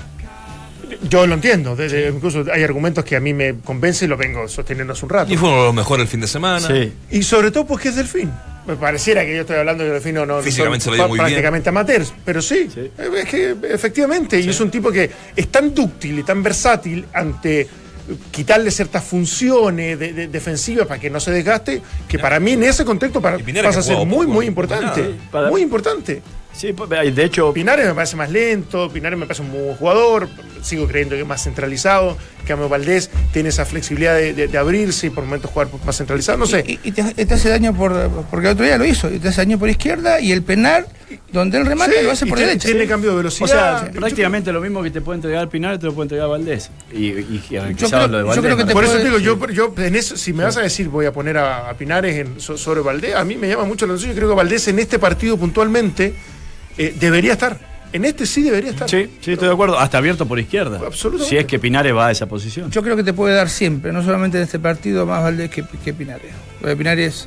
Yo 1.09 1.27
lo 1.27 1.35
entiendo, 1.35 1.77
desde- 1.77 2.09
incluso 2.09 2.45
hay 2.53 2.63
argumentos 2.63 3.05
que 3.05 3.15
a 3.17 3.21
mí 3.21 3.35
me 3.35 3.57
convencen 3.59 4.07
y 4.07 4.11
lo 4.11 4.17
vengo 4.17 4.49
sosteniendo 4.49 4.93
hace 4.95 5.05
un 5.05 5.11
rato. 5.11 5.33
Y 5.33 5.37
fue 5.37 5.49
uno 5.49 5.59
de 5.59 5.65
los 5.67 5.75
mejores 5.75 6.03
el 6.05 6.09
fin 6.09 6.21
de 6.21 6.27
semana. 6.29 6.67
sí. 6.67 6.93
Y 7.11 7.23
sobre 7.23 7.51
todo 7.51 7.67
porque 7.67 7.89
es 7.91 7.97
Delfín. 7.97 8.31
Me 8.69 8.77
pareciera 8.77 9.25
que 9.25 9.35
yo 9.35 9.41
estoy 9.41 9.57
hablando 9.57 9.83
de 9.83 9.91
Delfín 9.91 10.15
no, 10.15 10.27
no 10.27 10.43
Físicamente 10.43 10.85
son 10.85 10.93
se 10.95 10.97
lo 10.97 10.97
dio 10.97 11.03
pa- 11.05 11.09
muy 11.09 11.17
bien. 11.19 11.27
prácticamente 11.29 11.69
amateurs, 11.71 12.13
pero 12.25 12.43
sí, 12.43 12.69
Sí. 12.73 12.81
eh, 12.99 13.11
es 13.17 13.25
que 13.29 13.57
efectivamente, 13.71 14.39
y 14.39 14.49
es 14.49 14.61
un 14.61 14.71
tipo 14.71 14.93
que 14.93 15.11
es 15.35 15.49
tan 15.49 15.75
dúctil 15.75 16.19
y 16.19 16.23
tan 16.23 16.43
versátil 16.43 17.07
ante 17.15 17.67
quitarle 18.31 18.71
ciertas 18.71 19.05
funciones 19.05 19.99
de- 19.99 20.13
de- 20.13 20.29
defensivas 20.29 20.87
para 20.87 21.01
que 21.01 21.09
no 21.11 21.19
se 21.19 21.31
desgaste, 21.31 21.81
que 22.07 22.19
para 22.19 22.39
mí 22.41 22.53
en 22.53 22.63
ese 22.65 22.85
contexto 22.85 23.21
para- 23.23 23.39
pasa 23.63 23.81
a 23.81 23.83
ser 23.83 23.97
muy, 24.07 24.27
muy 24.27 24.45
importante. 24.47 25.01
nada. 25.03 25.15
Para- 25.31 25.49
Muy 25.51 25.63
importante. 25.63 26.23
Sí, 26.59 26.73
pues, 26.73 26.91
de 26.91 27.25
hecho, 27.25 27.53
Pinares 27.53 27.87
me 27.87 27.95
parece 27.95 28.17
más 28.17 28.31
lento, 28.33 28.91
Pinares 28.91 29.17
me 29.17 29.27
parece 29.27 29.43
un 29.43 29.51
muy 29.51 29.61
buen 29.63 29.77
jugador, 29.77 30.29
sigo 30.61 30.89
creyendo 30.89 31.15
que 31.15 31.23
es 31.23 31.27
más 31.29 31.45
centralizado, 31.45 32.17
que 32.41 32.49
Cambio 32.49 32.69
Valdés 32.69 33.11
tiene 33.33 33.51
esa 33.51 33.65
flexibilidad 33.65 34.17
de, 34.17 34.35
de- 34.35 34.49
de 34.49 34.59
abrirse 34.59 35.07
y 35.07 35.11
por 35.11 35.23
momentos 35.23 35.53
jugar 35.53 35.69
más 35.87 35.97
centralizado, 35.97 36.37
no 36.37 36.47
sé. 36.47 36.65
Y, 36.67 36.81
y 36.83 36.91
te, 36.91 37.03
y 37.17 37.25
te 37.27 37.35
hace 37.35 37.49
daño 37.49 37.73
por. 37.75 37.93
Porque 38.29 38.49
el 38.49 38.53
otro 38.55 38.65
día 38.65 38.77
lo 38.77 38.85
hizo. 38.85 39.09
Y 39.09 39.21
te 39.21 39.29
hace 39.29 39.43
daño 39.43 39.57
por 39.57 39.69
izquierda 39.71 40.21
y 40.21 40.33
el 40.33 40.43
penal, 40.43 40.87
donde 41.31 41.59
él 41.59 41.67
remata, 41.67 41.93
Sí, 41.93 42.03
lo 42.03 42.11
hace 42.11 42.27
por 42.27 42.39
derecha. 42.41 42.67
Tiene 42.67 42.89
cambio 42.89 43.11
de 43.11 43.15
o 43.15 43.19
velocidad. 43.19 43.83
sea, 43.83 43.91
prácticamente 43.93 44.51
lo 44.51 44.61
mismo 44.61 44.83
que 44.83 44.91
te 44.91 45.01
puede 45.01 45.19
entregar 45.19 45.49
Pinar, 45.49 45.79
te 45.79 45.87
lo 45.87 45.95
puede 45.95 46.07
entregar 46.07 46.29
Valdés. 46.29 46.71
Y, 46.93 47.05
y, 47.07 47.41
y 47.41 47.49
creo- 47.51 47.77
quizás 47.77 48.11
lo 48.11 48.17
de 48.19 48.23
yo 48.25 48.27
Valdés. 48.27 48.45
creo 48.45 48.57
que 48.57 48.63
¿no? 48.65 48.69
te 48.69 48.73
Por 48.75 48.83
eso 48.85 48.95
te 48.97 49.05
digo, 49.05 49.19
yo, 49.19 49.49
yo 49.51 49.73
en 49.77 49.95
eso, 49.95 50.17
si 50.17 50.33
me 50.33 50.43
vas 50.43 50.57
a 50.57 50.63
decir 50.63 50.89
voy 50.89 51.07
a 51.07 51.13
poner 51.13 51.37
a, 51.39 51.71
a 51.71 51.75
Pinares 51.75 52.17
en, 52.17 52.41
so- 52.41 52.59
sobre 52.59 52.81
Valdés, 52.81 53.15
a 53.15 53.25
mí 53.25 53.37
me 53.37 53.47
llama 53.49 53.63
mucho 53.63 53.87
la 53.87 53.93
atención. 53.93 54.11
Yo 54.13 54.17
creo 54.17 54.29
que 54.31 54.35
Valdés 54.35 54.67
en 54.67 54.81
este 54.81 54.99
partido 54.99 55.37
puntualmente 55.37 56.15
eh, 56.79 56.95
debería 56.99 57.33
estar. 57.33 57.59
En 57.93 58.05
este 58.05 58.27
sí 58.27 58.43
debería 58.43 58.71
estar. 58.71 58.89
Sí, 58.89 59.09
sí, 59.21 59.33
estoy 59.33 59.49
de 59.49 59.55
acuerdo. 59.55 59.79
Hasta 59.79 59.99
abierto 59.99 60.27
por 60.27 60.39
izquierda. 60.39 60.79
Absolutamente. 60.87 61.31
Si 61.31 61.37
es 61.39 61.47
que 61.47 61.59
Pinares 61.59 61.95
va 61.95 62.09
a 62.09 62.11
esa 62.11 62.27
posición. 62.27 62.71
Yo 62.71 62.83
creo 62.83 62.97
que 62.97 63.03
te 63.05 63.13
puede 63.15 63.35
dar 63.35 63.49
siempre, 63.49 63.93
no 63.93 64.03
solamente 64.05 64.37
en 64.37 64.45
este 64.45 64.59
partido, 64.59 65.07
más 65.07 65.23
Valdés 65.23 65.51
que, 65.51 65.65
que 65.83 65.95
Pinares. 65.95 66.31
De 66.63 66.77
Pinares 66.77 67.27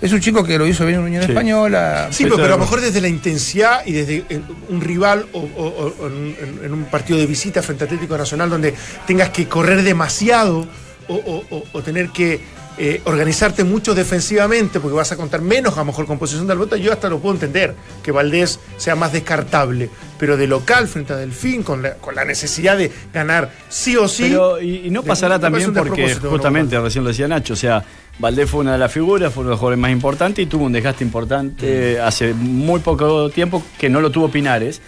es 0.00 0.12
un 0.12 0.20
chico 0.20 0.42
que 0.44 0.56
lo 0.56 0.66
hizo 0.66 0.86
bien 0.86 1.00
en 1.00 1.04
Unión 1.06 1.24
Sí. 1.24 1.32
Española. 1.32 2.08
Sí, 2.10 2.24
pero, 2.24 2.36
pero 2.36 2.48
a 2.48 2.56
lo 2.56 2.58
mejor 2.58 2.80
desde 2.80 3.00
la 3.02 3.08
intensidad 3.08 3.84
y 3.84 3.92
desde 3.92 4.24
eh, 4.30 4.40
un 4.70 4.80
rival 4.80 5.26
o, 5.32 5.40
o- 5.40 5.94
o 6.00 6.06
en, 6.06 6.36
en- 6.40 6.64
en 6.64 6.72
un 6.72 6.84
partido 6.84 7.18
de 7.18 7.26
visita 7.26 7.60
frente 7.62 7.84
a 7.84 7.86
Atlético 7.86 8.16
Nacional 8.16 8.48
donde 8.48 8.72
tengas 9.06 9.28
que 9.30 9.46
correr 9.46 9.82
demasiado 9.82 10.66
o, 11.08 11.14
o- 11.14 11.44
o- 11.50 11.64
o 11.72 11.82
tener 11.82 12.08
que 12.10 12.40
eh, 12.78 13.00
organizarte 13.04 13.64
mucho 13.64 13.94
defensivamente 13.94 14.78
porque 14.80 14.96
vas 14.96 15.10
a 15.10 15.16
contar 15.16 15.40
menos 15.40 15.74
a 15.74 15.78
lo 15.78 15.86
mejor 15.86 16.06
con 16.06 16.18
posición 16.18 16.46
de 16.46 16.54
pelota, 16.54 16.76
yo 16.76 16.92
hasta 16.92 17.08
lo 17.08 17.18
puedo 17.18 17.34
entender, 17.34 17.74
que 18.02 18.12
Valdés 18.12 18.60
sea 18.76 18.94
más 18.94 19.12
descartable, 19.12 19.90
pero 20.18 20.36
de 20.36 20.46
local 20.46 20.86
frente 20.86 21.12
a 21.12 21.16
Delfín, 21.16 21.62
con 21.62 21.82
la, 21.82 21.94
con 21.94 22.14
la 22.14 22.24
necesidad 22.24 22.78
de 22.78 22.92
ganar 23.12 23.50
sí 23.68 23.96
o 23.96 24.06
sí. 24.06 24.24
Pero, 24.24 24.60
y, 24.60 24.86
y 24.86 24.90
no 24.90 25.02
pasará 25.02 25.38
también 25.38 25.74
porque 25.74 26.14
justamente, 26.14 26.76
¿no? 26.76 26.82
recién 26.84 27.02
lo 27.02 27.10
decía 27.10 27.26
Nacho, 27.26 27.54
o 27.54 27.56
sea, 27.56 27.84
Valdés 28.18 28.50
fue 28.50 28.60
una 28.60 28.72
de 28.72 28.78
las 28.78 28.92
figuras, 28.92 29.32
fue 29.32 29.42
uno 29.42 29.50
de 29.50 29.52
los 29.52 29.60
jugadores 29.60 29.80
más 29.80 29.90
importantes 29.90 30.44
y 30.44 30.46
tuvo 30.46 30.64
un 30.64 30.72
desgaste 30.72 31.04
importante 31.04 32.00
hace 32.00 32.34
muy 32.34 32.80
poco 32.80 33.30
tiempo 33.30 33.62
que 33.78 33.88
no 33.88 34.00
lo 34.00 34.10
tuvo 34.10 34.28
Pinares. 34.28 34.80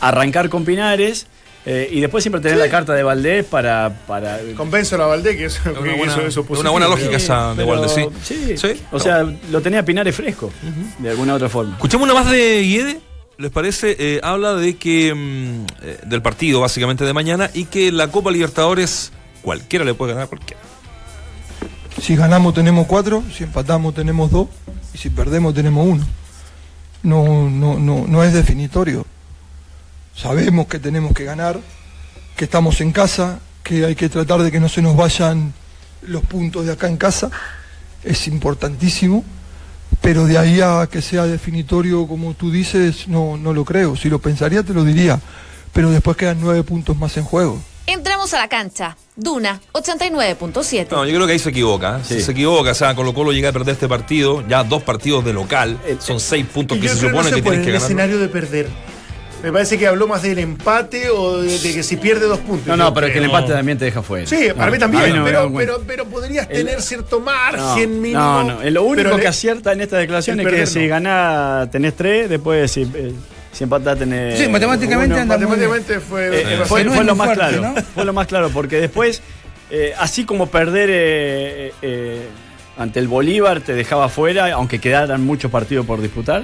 Arrancar 0.00 0.48
con 0.48 0.64
Pinares 0.64 1.26
eh, 1.66 1.88
y 1.92 2.00
después 2.00 2.22
siempre 2.24 2.40
tener 2.40 2.56
la 2.58 2.68
carta 2.70 2.94
de 2.94 3.02
Valdés 3.02 3.44
para... 3.44 3.90
para 4.06 4.38
Convenzo 4.56 5.02
a 5.02 5.06
Valdés 5.06 5.36
que 5.36 5.44
eso, 5.46 5.60
Una 5.70 5.94
buena, 5.96 6.12
eso- 6.12 6.26
eso 6.26 6.46
es 6.52 6.58
una 6.60 6.70
buena 6.70 6.88
lógica 6.88 7.16
esa 7.16 7.50
de 7.50 7.56
pero- 7.64 7.68
Valdés, 7.80 7.92
sí. 7.92 8.06
sí. 8.22 8.56
Sí. 8.56 8.82
O 8.92 8.98
sea, 8.98 9.22
lo 9.50 9.60
tenía 9.60 9.84
Pinares 9.84 10.14
fresco, 10.14 10.50
de 10.98 11.10
alguna 11.10 11.34
otra 11.34 11.48
forma. 11.48 11.72
Escuchemos 11.74 12.04
una 12.08 12.14
más 12.14 12.30
de 12.30 12.62
Guede. 12.62 13.00
¿Les 13.36 13.52
parece? 13.52 13.94
Eh, 14.00 14.20
habla 14.24 14.54
de 14.54 14.76
que 14.76 15.14
mm, 15.14 15.66
eh, 15.82 15.98
del 16.06 16.22
partido 16.22 16.60
básicamente 16.60 17.04
de 17.04 17.12
mañana 17.12 17.48
y 17.54 17.66
que 17.66 17.92
la 17.92 18.08
Copa 18.08 18.32
Libertadores 18.32 19.12
cualquiera 19.42 19.84
le 19.84 19.94
puede 19.94 20.12
ganar 20.12 20.24
a 20.24 20.28
cualquiera. 20.28 20.60
Si 22.02 22.16
ganamos 22.16 22.54
tenemos 22.54 22.86
cuatro, 22.86 23.22
si 23.36 23.44
empatamos 23.44 23.94
tenemos 23.94 24.30
dos 24.32 24.48
y 24.94 24.98
si 24.98 25.10
perdemos 25.10 25.54
tenemos 25.54 25.86
uno. 25.86 26.04
No, 27.04 27.48
no, 27.48 27.78
no, 27.78 28.06
no 28.08 28.24
es 28.24 28.32
definitorio. 28.32 29.06
Sabemos 30.20 30.66
que 30.66 30.78
tenemos 30.78 31.12
que 31.12 31.24
ganar, 31.24 31.60
que 32.36 32.44
estamos 32.44 32.80
en 32.80 32.90
casa, 32.92 33.38
que 33.62 33.84
hay 33.84 33.94
que 33.94 34.08
tratar 34.08 34.42
de 34.42 34.50
que 34.50 34.58
no 34.58 34.68
se 34.68 34.82
nos 34.82 34.96
vayan 34.96 35.52
los 36.02 36.22
puntos 36.22 36.66
de 36.66 36.72
acá 36.72 36.88
en 36.88 36.96
casa. 36.96 37.30
Es 38.02 38.26
importantísimo, 38.26 39.24
pero 40.00 40.26
de 40.26 40.38
ahí 40.38 40.60
a 40.60 40.88
que 40.90 41.02
sea 41.02 41.24
definitorio 41.26 42.06
como 42.08 42.34
tú 42.34 42.50
dices, 42.50 43.06
no, 43.06 43.36
no 43.36 43.52
lo 43.52 43.64
creo. 43.64 43.94
Si 43.96 44.08
lo 44.08 44.18
pensaría 44.18 44.62
te 44.64 44.74
lo 44.74 44.82
diría, 44.82 45.20
pero 45.72 45.90
después 45.90 46.16
quedan 46.16 46.38
nueve 46.40 46.64
puntos 46.64 46.96
más 46.96 47.16
en 47.16 47.24
juego. 47.24 47.60
Entramos 47.86 48.34
a 48.34 48.38
la 48.38 48.48
cancha. 48.48 48.96
Duna 49.16 49.60
89.7. 49.72 50.88
No, 50.90 51.06
yo 51.06 51.14
creo 51.14 51.26
que 51.26 51.32
ahí 51.34 51.38
se 51.38 51.50
equivoca. 51.50 51.98
¿eh? 51.98 52.02
Sí. 52.06 52.20
Se 52.20 52.32
equivoca. 52.32 52.72
O 52.72 52.74
sea, 52.74 52.94
Colo 52.94 53.14
Colo 53.14 53.32
llega 53.32 53.48
a 53.48 53.52
perder 53.52 53.74
este 53.74 53.88
partido, 53.88 54.46
ya 54.46 54.62
dos 54.64 54.82
partidos 54.82 55.24
de 55.24 55.32
local. 55.32 55.78
Son 56.00 56.20
seis 56.20 56.44
puntos 56.52 56.76
Y 56.76 56.80
que 56.80 56.88
se 56.88 56.96
supone 56.96 57.12
no 57.16 57.22
que 57.22 57.36
se 57.36 57.42
pone 57.42 57.42
tienes 57.42 57.58
en 57.58 57.62
que 57.64 57.68
el 57.70 57.72
ganar. 57.74 57.86
escenario 57.86 58.18
de 58.18 58.28
perder. 58.28 58.68
Me 59.42 59.52
parece 59.52 59.78
que 59.78 59.86
habló 59.86 60.08
más 60.08 60.22
del 60.22 60.38
empate 60.40 61.10
o 61.10 61.40
de, 61.42 61.58
de 61.60 61.74
que 61.74 61.82
si 61.84 61.96
pierde 61.96 62.26
dos 62.26 62.40
puntos. 62.40 62.66
No, 62.66 62.76
no, 62.76 62.92
pero 62.92 63.06
es 63.06 63.12
que 63.12 63.18
el 63.20 63.26
empate 63.26 63.52
también 63.52 63.78
te 63.78 63.84
deja 63.84 64.02
fuera. 64.02 64.26
Sí, 64.26 64.48
para 64.54 64.66
No, 64.66 64.72
mí 64.72 64.78
también, 64.78 65.04
mí 65.12 65.18
no 65.18 65.24
pero, 65.24 65.52
pero, 65.54 65.82
pero 65.86 66.04
podrías 66.06 66.48
El- 66.50 66.66
tener 66.66 66.82
cierto 66.82 67.20
No, 67.20 67.24
margen 67.26 68.02
mínimo. 68.02 68.20
no, 68.20 68.42
no. 68.62 68.70
Lo 68.70 68.82
único 68.82 69.10
que 69.14 69.22
le- 69.22 69.28
acierta 69.28 69.72
en 69.72 69.80
esta 69.80 69.96
declaración 69.98 70.40
es 70.40 70.46
que 70.48 70.66
si 70.66 70.80
no. 70.80 70.88
ganás 70.88 71.70
tenés 71.70 71.94
tres, 71.94 72.28
después 72.28 72.68
si, 72.70 72.82
eh, 72.82 73.12
si 73.52 73.62
empatás 73.64 73.98
tenés. 74.00 74.38
Sí, 74.40 74.48
matemáticamente 74.48 75.14
uno. 75.14 75.26
Matemáticamente 75.26 76.00
fue, 76.00 76.26
Eh, 76.26 76.30
fue 76.30 76.40
eh, 76.40 76.56
así. 76.56 76.68
fue, 76.68 76.84
no 76.84 76.90
fue 76.92 77.00
es 77.00 77.06
lo 77.06 77.14
más 77.14 77.26
fuerte, 77.34 77.56
claro. 77.58 77.74
¿no? 77.76 77.82
Fue 77.94 78.04
lo 78.04 78.12
más 78.12 78.26
claro, 78.26 78.50
porque 78.50 78.80
después, 78.80 79.22
eh, 79.70 79.92
así 80.00 80.24
como 80.24 80.48
perder 80.48 80.88
eh, 80.92 81.72
eh, 81.80 82.22
ante 82.76 82.98
el 82.98 83.06
Bolívar 83.06 83.60
te 83.60 83.72
dejaba 83.74 84.08
fuera, 84.08 84.52
aunque 84.52 84.80
quedaran 84.80 85.24
muchos 85.24 85.48
partidos 85.50 85.86
por 85.86 86.00
disputar. 86.02 86.42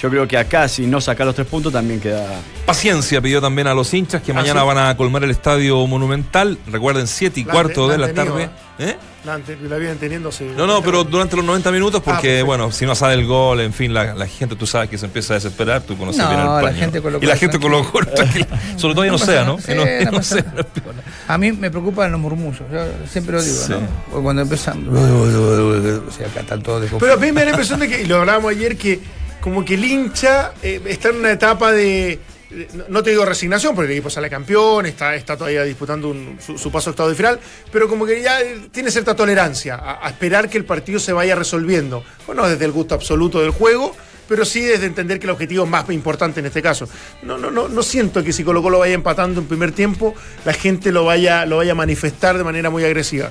Yo 0.00 0.10
creo 0.10 0.28
que 0.28 0.36
acá, 0.36 0.68
si 0.68 0.86
no 0.86 1.00
sacar 1.00 1.26
los 1.26 1.34
tres 1.34 1.46
puntos, 1.46 1.72
también 1.72 2.00
queda. 2.00 2.26
Paciencia 2.66 3.20
pidió 3.20 3.40
también 3.40 3.66
a 3.66 3.74
los 3.74 3.92
hinchas 3.94 4.20
que 4.22 4.32
Ah, 4.32 4.34
mañana 4.34 4.60
sí. 4.60 4.66
van 4.66 4.78
a 4.78 4.96
colmar 4.96 5.24
el 5.24 5.30
estadio 5.30 5.86
monumental. 5.86 6.58
Recuerden, 6.70 7.06
7 7.06 7.40
y 7.40 7.44
La 7.44 7.52
cuarto 7.52 7.88
de 7.88 7.96
la 7.98 8.06
la 8.08 8.12
tenido, 8.12 8.34
tarde. 8.34 8.50
¿Eh? 8.78 8.96
La, 9.24 9.38
la 9.68 9.76
vienen 9.78 9.98
teniendo 9.98 10.30
No, 10.56 10.66
no, 10.66 10.82
pero 10.82 11.02
durante 11.02 11.34
los 11.34 11.44
90 11.44 11.72
minutos, 11.72 12.02
porque, 12.04 12.42
bueno, 12.42 12.70
si 12.70 12.84
no 12.86 12.94
sale 12.94 13.14
el 13.14 13.26
gol, 13.26 13.60
en 13.60 13.72
fin, 13.72 13.92
la, 13.94 14.14
la 14.14 14.26
gente, 14.26 14.54
tú 14.54 14.66
sabes 14.66 14.88
que 14.90 14.98
se 14.98 15.06
empieza 15.06 15.32
a 15.32 15.36
desesperar, 15.36 15.82
tú 15.82 15.96
conoces 15.96 16.20
No, 16.22 16.28
bien 16.28 16.40
el 16.40 16.46
la 16.46 16.60
paño. 16.60 16.76
gente 16.78 17.00
colocó 17.02 17.24
Y 17.24 17.26
la 17.26 17.36
gente 17.36 17.58
tranquila. 17.58 17.82
colocó 17.90 18.10
tranquila. 18.14 18.46
Sobre 18.76 18.94
todo 18.94 19.04
ya 19.04 19.10
no 19.12 19.18
pasa 19.18 19.32
sea, 19.32 19.40
nada. 19.44 19.52
¿no? 19.54 19.58
Sí, 19.58 19.66
Que 19.66 19.74
no, 20.04 20.12
piola. 20.12 21.02
A 21.26 21.38
mí 21.38 21.52
me 21.52 21.70
preocupan 21.70 22.12
los 22.12 22.20
murmullos, 22.20 22.62
yo 22.70 22.84
siempre 23.10 23.34
lo 23.36 23.42
digo, 23.42 23.56
Sí. 23.66 23.72
¿no? 24.12 24.22
Cuando 24.22 24.42
empiezan. 24.42 24.86
O 24.88 26.10
sea, 26.12 26.26
acá 26.28 26.40
están 26.40 26.62
todos 26.62 26.88
Pero 27.00 27.14
a 27.14 27.16
mí 27.16 27.32
me 27.32 27.40
da 27.40 27.44
la 27.46 27.50
impresión 27.52 27.80
de 27.80 27.88
que, 27.88 28.02
y 28.02 28.06
lo 28.06 28.18
hablábamos 28.20 28.50
ayer, 28.52 28.76
que 28.76 29.00
como 29.46 29.64
que 29.64 29.74
el 29.74 29.84
hincha 29.84 30.54
eh, 30.60 30.80
está 30.86 31.10
en 31.10 31.18
una 31.18 31.30
etapa 31.30 31.70
de, 31.70 32.18
no- 32.88 33.00
te 33.00 33.10
digo 33.10 33.24
resignación, 33.24 33.76
porque 33.76 33.92
el 33.92 33.98
equipo 33.98 34.10
sale 34.10 34.28
campeón, 34.28 34.86
está, 34.86 35.14
está 35.14 35.36
todavía 35.36 35.62
disputando 35.62 36.08
un- 36.08 36.36
su, 36.44 36.58
su 36.58 36.72
paso 36.72 36.90
a 36.90 36.92
octavo 36.92 37.08
de 37.10 37.14
final, 37.14 37.38
pero 37.70 37.88
como 37.88 38.04
que 38.04 38.20
ya 38.20 38.38
tiene 38.72 38.90
cierta 38.90 39.14
tolerancia 39.14 39.76
a, 39.76 40.04
a 40.04 40.10
esperar 40.10 40.50
que 40.50 40.58
el 40.58 40.64
partido 40.64 40.98
se 40.98 41.12
vaya 41.12 41.36
resolviendo. 41.36 42.02
Bueno, 42.26 42.44
desde 42.48 42.64
el 42.64 42.72
gusto 42.72 42.96
absoluto 42.96 43.40
del 43.40 43.50
juego, 43.52 43.94
pero 44.28 44.44
sí 44.44 44.62
desde 44.64 44.86
entender 44.86 45.20
que 45.20 45.26
el 45.26 45.30
objetivo 45.30 45.62
es 45.62 45.70
más 45.70 45.88
importante 45.90 46.40
en 46.40 46.46
este 46.46 46.60
caso. 46.60 46.88
No, 47.22 47.38
no, 47.38 47.52
no, 47.52 47.68
no 47.68 47.82
siento 47.84 48.24
que 48.24 48.32
si 48.32 48.42
Colo 48.42 48.64
Colo 48.64 48.80
vaya 48.80 48.94
empatando 48.94 49.40
en 49.40 49.46
primer 49.46 49.70
tiempo, 49.70 50.12
la 50.44 50.54
gente 50.54 50.90
lo 50.90 51.04
vaya, 51.04 51.46
lo 51.46 51.58
vaya 51.58 51.70
a 51.70 51.76
manifestar 51.76 52.36
de 52.36 52.42
manera 52.42 52.68
muy 52.68 52.82
agresiva. 52.82 53.30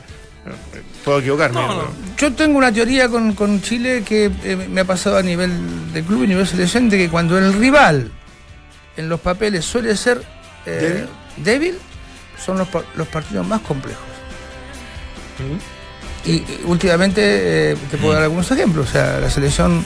Puedo 1.04 1.20
equivocarme. 1.20 1.60
No. 1.60 1.88
Yo 2.18 2.34
tengo 2.34 2.58
una 2.58 2.72
teoría 2.72 3.10
con, 3.10 3.34
con 3.34 3.62
Chile 3.62 4.04
que 4.04 4.32
eh, 4.44 4.68
me 4.70 4.82
ha 4.82 4.86
pasado 4.86 5.18
a 5.18 5.24
nivel 5.24 5.94
de 5.94 6.04
club 6.04 6.24
y 6.24 6.28
nivel 6.28 6.46
selección, 6.48 6.90
de 6.90 6.98
que 6.98 7.10
cuando 7.10 7.38
el 7.38 7.54
rival 7.54 8.12
en 8.98 9.10
los 9.10 9.20
papeles 9.20 9.66
suele 9.66 9.96
ser 9.98 10.22
eh, 10.66 11.06
débil, 11.38 11.78
son 12.44 12.60
los, 12.60 12.68
los 12.96 13.08
partidos 13.08 13.46
más 13.48 13.62
complejos. 13.62 14.04
Y, 16.26 16.32
y 16.32 16.62
últimamente 16.66 17.22
eh, 17.72 17.78
te 17.90 17.98
puedo 17.98 18.14
dar 18.14 18.24
algunos 18.24 18.50
ejemplos. 18.52 18.90
O 18.90 18.92
sea, 18.92 19.20
la 19.20 19.30
selección 19.30 19.84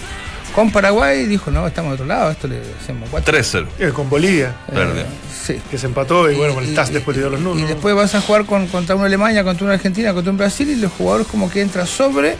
con 0.56 0.72
Paraguay 0.72 1.26
dijo, 1.26 1.52
no, 1.52 1.66
estamos 1.68 1.92
de 1.92 1.94
otro 1.96 2.06
lado, 2.06 2.32
esto 2.32 2.48
le 2.48 2.62
hacemos 2.82 3.08
cuatro. 3.10 3.34
3-0. 3.38 3.66
Eh, 3.80 3.92
con 3.94 4.10
Bolivia, 4.10 4.56
Verde. 4.72 5.06
Sí. 5.34 5.60
que 5.70 5.78
se 5.78 5.86
empató 5.88 6.30
y, 6.30 6.36
bueno, 6.36 6.54
con 6.56 6.64
el 6.64 6.74
TAS 6.76 6.92
después 6.92 7.16
le 7.18 7.24
dio 7.24 7.30
los 7.32 7.40
y 7.40 7.44
números. 7.44 7.70
después 7.70 7.96
vas 7.96 8.14
a 8.16 8.22
jugar 8.22 8.46
con, 8.46 8.68
contra 8.68 8.96
una 8.96 9.06
Alemania, 9.06 9.44
contra 9.44 9.66
una 9.66 9.74
Argentina, 9.76 10.14
contra 10.14 10.32
un 10.32 10.38
Brasil 10.38 10.70
y 10.70 10.76
los 10.76 10.92
jugadores 10.92 11.28
como 11.28 11.50
que 11.50 11.62
entran 11.62 11.88
sobre 11.88 12.36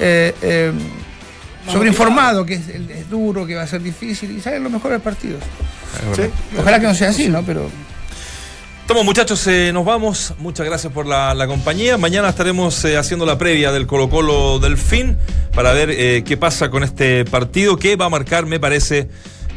eh, 0.00 0.34
eh, 0.42 0.72
sobreinformado, 1.70 2.44
que 2.44 2.54
es, 2.54 2.68
el- 2.68 2.90
es 2.90 3.08
duro, 3.08 3.46
que 3.46 3.54
va 3.54 3.62
a 3.62 3.66
ser 3.66 3.82
difícil 3.82 4.30
y 4.32 4.40
salen 4.40 4.62
los 4.62 4.72
mejores 4.72 5.00
partidos. 5.00 5.42
Sí. 6.14 6.22
Ojalá 6.58 6.80
que 6.80 6.86
no 6.86 6.94
sea 6.94 7.10
así, 7.10 7.28
¿no? 7.28 7.42
Pero 7.42 7.70
Estamos 8.84 9.06
muchachos, 9.06 9.46
eh, 9.46 9.70
nos 9.72 9.86
vamos. 9.86 10.34
Muchas 10.36 10.66
gracias 10.66 10.92
por 10.92 11.06
la, 11.06 11.32
la 11.32 11.46
compañía. 11.46 11.96
Mañana 11.96 12.28
estaremos 12.28 12.84
eh, 12.84 12.98
haciendo 12.98 13.24
la 13.24 13.38
previa 13.38 13.72
del 13.72 13.86
Colo 13.86 14.10
Colo 14.10 14.58
del 14.58 14.76
fin 14.76 15.16
para 15.54 15.72
ver 15.72 15.88
eh, 15.90 16.22
qué 16.22 16.36
pasa 16.36 16.68
con 16.68 16.84
este 16.84 17.24
partido 17.24 17.78
que 17.78 17.96
va 17.96 18.04
a 18.04 18.08
marcar, 18.10 18.44
me 18.44 18.60
parece, 18.60 19.08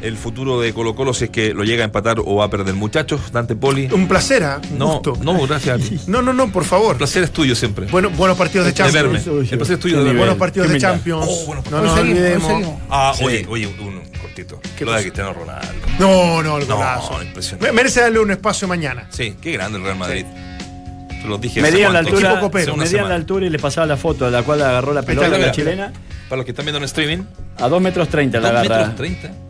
el 0.01 0.15
futuro 0.17 0.59
de 0.61 0.73
Colo 0.73 0.95
Colo 0.95 1.13
si 1.13 1.25
es 1.25 1.29
que 1.29 1.53
lo 1.53 1.63
llega 1.63 1.83
a 1.83 1.85
empatar 1.85 2.19
o 2.19 2.35
va 2.35 2.45
a 2.45 2.49
perder. 2.49 2.73
Muchachos, 2.75 3.31
Dante 3.31 3.55
Poli. 3.55 3.87
Un 3.91 4.07
placer, 4.07 4.43
¿ah? 4.43 4.61
un 4.71 4.77
No, 4.77 4.87
gusto. 4.93 5.17
no, 5.23 5.45
gracias 5.47 5.75
a 5.81 5.83
ti. 5.89 5.99
No, 6.07 6.21
no, 6.21 6.33
no, 6.33 6.51
por 6.51 6.63
favor. 6.65 6.91
El 6.91 6.97
placer 6.97 7.23
es 7.23 7.31
tuyo 7.31 7.55
siempre. 7.55 7.87
Bueno, 7.87 8.09
buenos 8.11 8.37
partidos 8.37 8.67
de 8.67 8.73
de 8.73 8.91
verme. 8.91 9.17
Champions. 9.19 9.51
El 9.51 9.57
placer 9.57 9.73
es 9.75 9.79
tuyo 9.79 10.03
de. 10.03 10.13
Buenos 10.13 10.35
partidos 10.35 10.69
de. 10.69 10.77
Champions. 10.79 11.25
Oh, 11.27 11.45
buenos 11.45 11.69
no 11.71 11.93
olvidemos. 11.93 12.47
seguimos. 12.47 12.81
Ah, 12.89 13.13
Sí. 13.17 13.23
oye, 13.25 13.45
oye, 13.49 13.67
un, 13.67 13.79
un 13.97 14.01
cortito. 14.21 14.59
¿Qué 14.77 14.85
Lo 14.85 14.91
de 14.91 14.97
cosa? 14.97 15.01
Cristiano 15.01 15.33
Ronaldo. 15.33 15.73
No, 15.99 16.43
no, 16.43 16.57
el 16.59 16.67
No, 16.67 16.75
golazo. 16.75 17.21
impresionante. 17.23 17.65
Me- 17.67 17.71
Merece 17.73 18.01
darle 18.01 18.19
un 18.19 18.31
espacio 18.31 18.67
mañana. 18.67 19.07
Sí, 19.09 19.35
qué 19.41 19.51
grande 19.53 19.77
el 19.79 19.83
Real 19.83 19.97
Madrid. 19.97 20.25
Te 21.21 21.27
lo 21.27 21.37
dije 21.39 21.61
Medían 21.61 21.91
la 21.93 21.99
altura, 21.99 22.39
medían 22.75 23.09
la 23.09 23.15
altura 23.15 23.47
y 23.47 23.49
le 23.49 23.57
pasaba 23.57 23.87
la 23.87 23.97
foto 23.97 24.27
a 24.27 24.29
la 24.29 24.43
cual 24.43 24.61
agarró 24.61 24.93
la 24.93 25.01
pelota 25.01 25.27
la 25.37 25.51
chilena. 25.51 25.91
Para 26.29 26.37
los 26.37 26.45
que 26.45 26.51
están 26.51 26.65
viendo 26.65 26.77
en 26.77 26.83
streaming, 26.83 27.23
A 27.57 27.67
2 27.67 27.81
metros 27.81 28.07
30 28.09 28.39
la 28.39 28.51
2 28.51 28.59
agarra. 28.59 28.77
metros 28.89 28.95
30. 28.97 29.46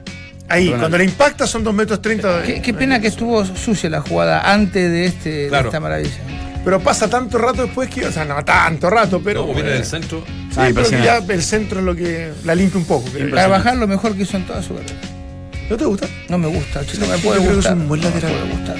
Ahí, 0.49 0.65
Ronaldo. 0.65 0.79
cuando 0.83 0.97
le 0.99 1.03
impacta 1.05 1.45
son 1.47 1.63
2 1.63 1.73
metros 1.73 2.01
30. 2.01 2.43
qué, 2.43 2.61
qué 2.61 2.73
pena 2.73 2.99
que 2.99 3.07
estuvo 3.07 3.43
sucia 3.45 3.89
la 3.89 4.01
jugada 4.01 4.51
antes 4.53 4.89
de, 4.91 5.05
este, 5.05 5.49
de 5.49 5.59
esta 5.59 5.79
maravilla. 5.79 6.11
Pero 6.63 6.79
pasa 6.81 7.09
tanto 7.09 7.37
rato 7.37 7.63
después 7.63 7.89
que. 7.89 8.05
O 8.05 8.11
sea, 8.11 8.25
no 8.25 8.43
tanto 8.43 8.89
rato, 8.89 9.21
pero. 9.23 9.43
Pero 9.43 9.53
viene 9.55 9.69
eh, 9.69 9.73
del 9.73 9.85
centro. 9.85 10.23
Sí, 10.25 10.55
Ah, 10.59 10.69
pero 10.73 10.89
que 10.89 11.01
ya 11.01 11.17
el 11.17 11.43
centro 11.43 11.79
es 11.79 11.85
lo 11.85 11.95
que 11.95 12.31
la 12.43 12.55
limpia 12.55 12.79
un 12.79 12.85
poco. 12.85 13.07
Carvajal 13.33 13.79
lo 13.79 13.87
mejor 13.87 14.15
que 14.15 14.23
hizo 14.23 14.35
en 14.37 14.45
toda 14.45 14.61
su 14.61 14.73
carrera. 14.75 14.93
¿No 15.69 15.77
te 15.77 15.85
gusta? 15.85 16.07
No 16.29 16.37
me 16.37 16.47
gusta, 16.47 16.85
chico, 16.85 17.05
no 17.05 17.11
me 17.11 17.17
Yo 17.17 17.23
puede 17.23 17.39
creo 17.39 17.41
que 17.43 17.49
es 17.49 17.55
gustar. 17.57 17.73
un 17.77 17.87
buen 17.87 18.01
no 18.01 18.07
me 18.09 18.15
lateral. 18.15 18.37
puede 18.39 18.51
gustar. 18.53 18.75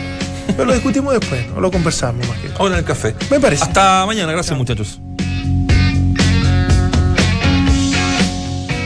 Pero 0.47 0.65
lo 0.65 0.74
discutimos 0.74 1.13
después, 1.20 1.47
¿no? 1.49 1.59
Lo 1.61 1.70
conversamos 1.72 2.28
más 2.28 2.38
que. 2.39 2.47
Ahora 2.57 2.74
en 2.76 2.80
el 2.80 2.86
café. 2.86 3.13
Me 3.30 3.39
parece. 3.39 3.63
Hasta 3.63 4.05
mañana, 4.05 4.32
gracias 4.32 4.57
muchachos. 4.57 4.99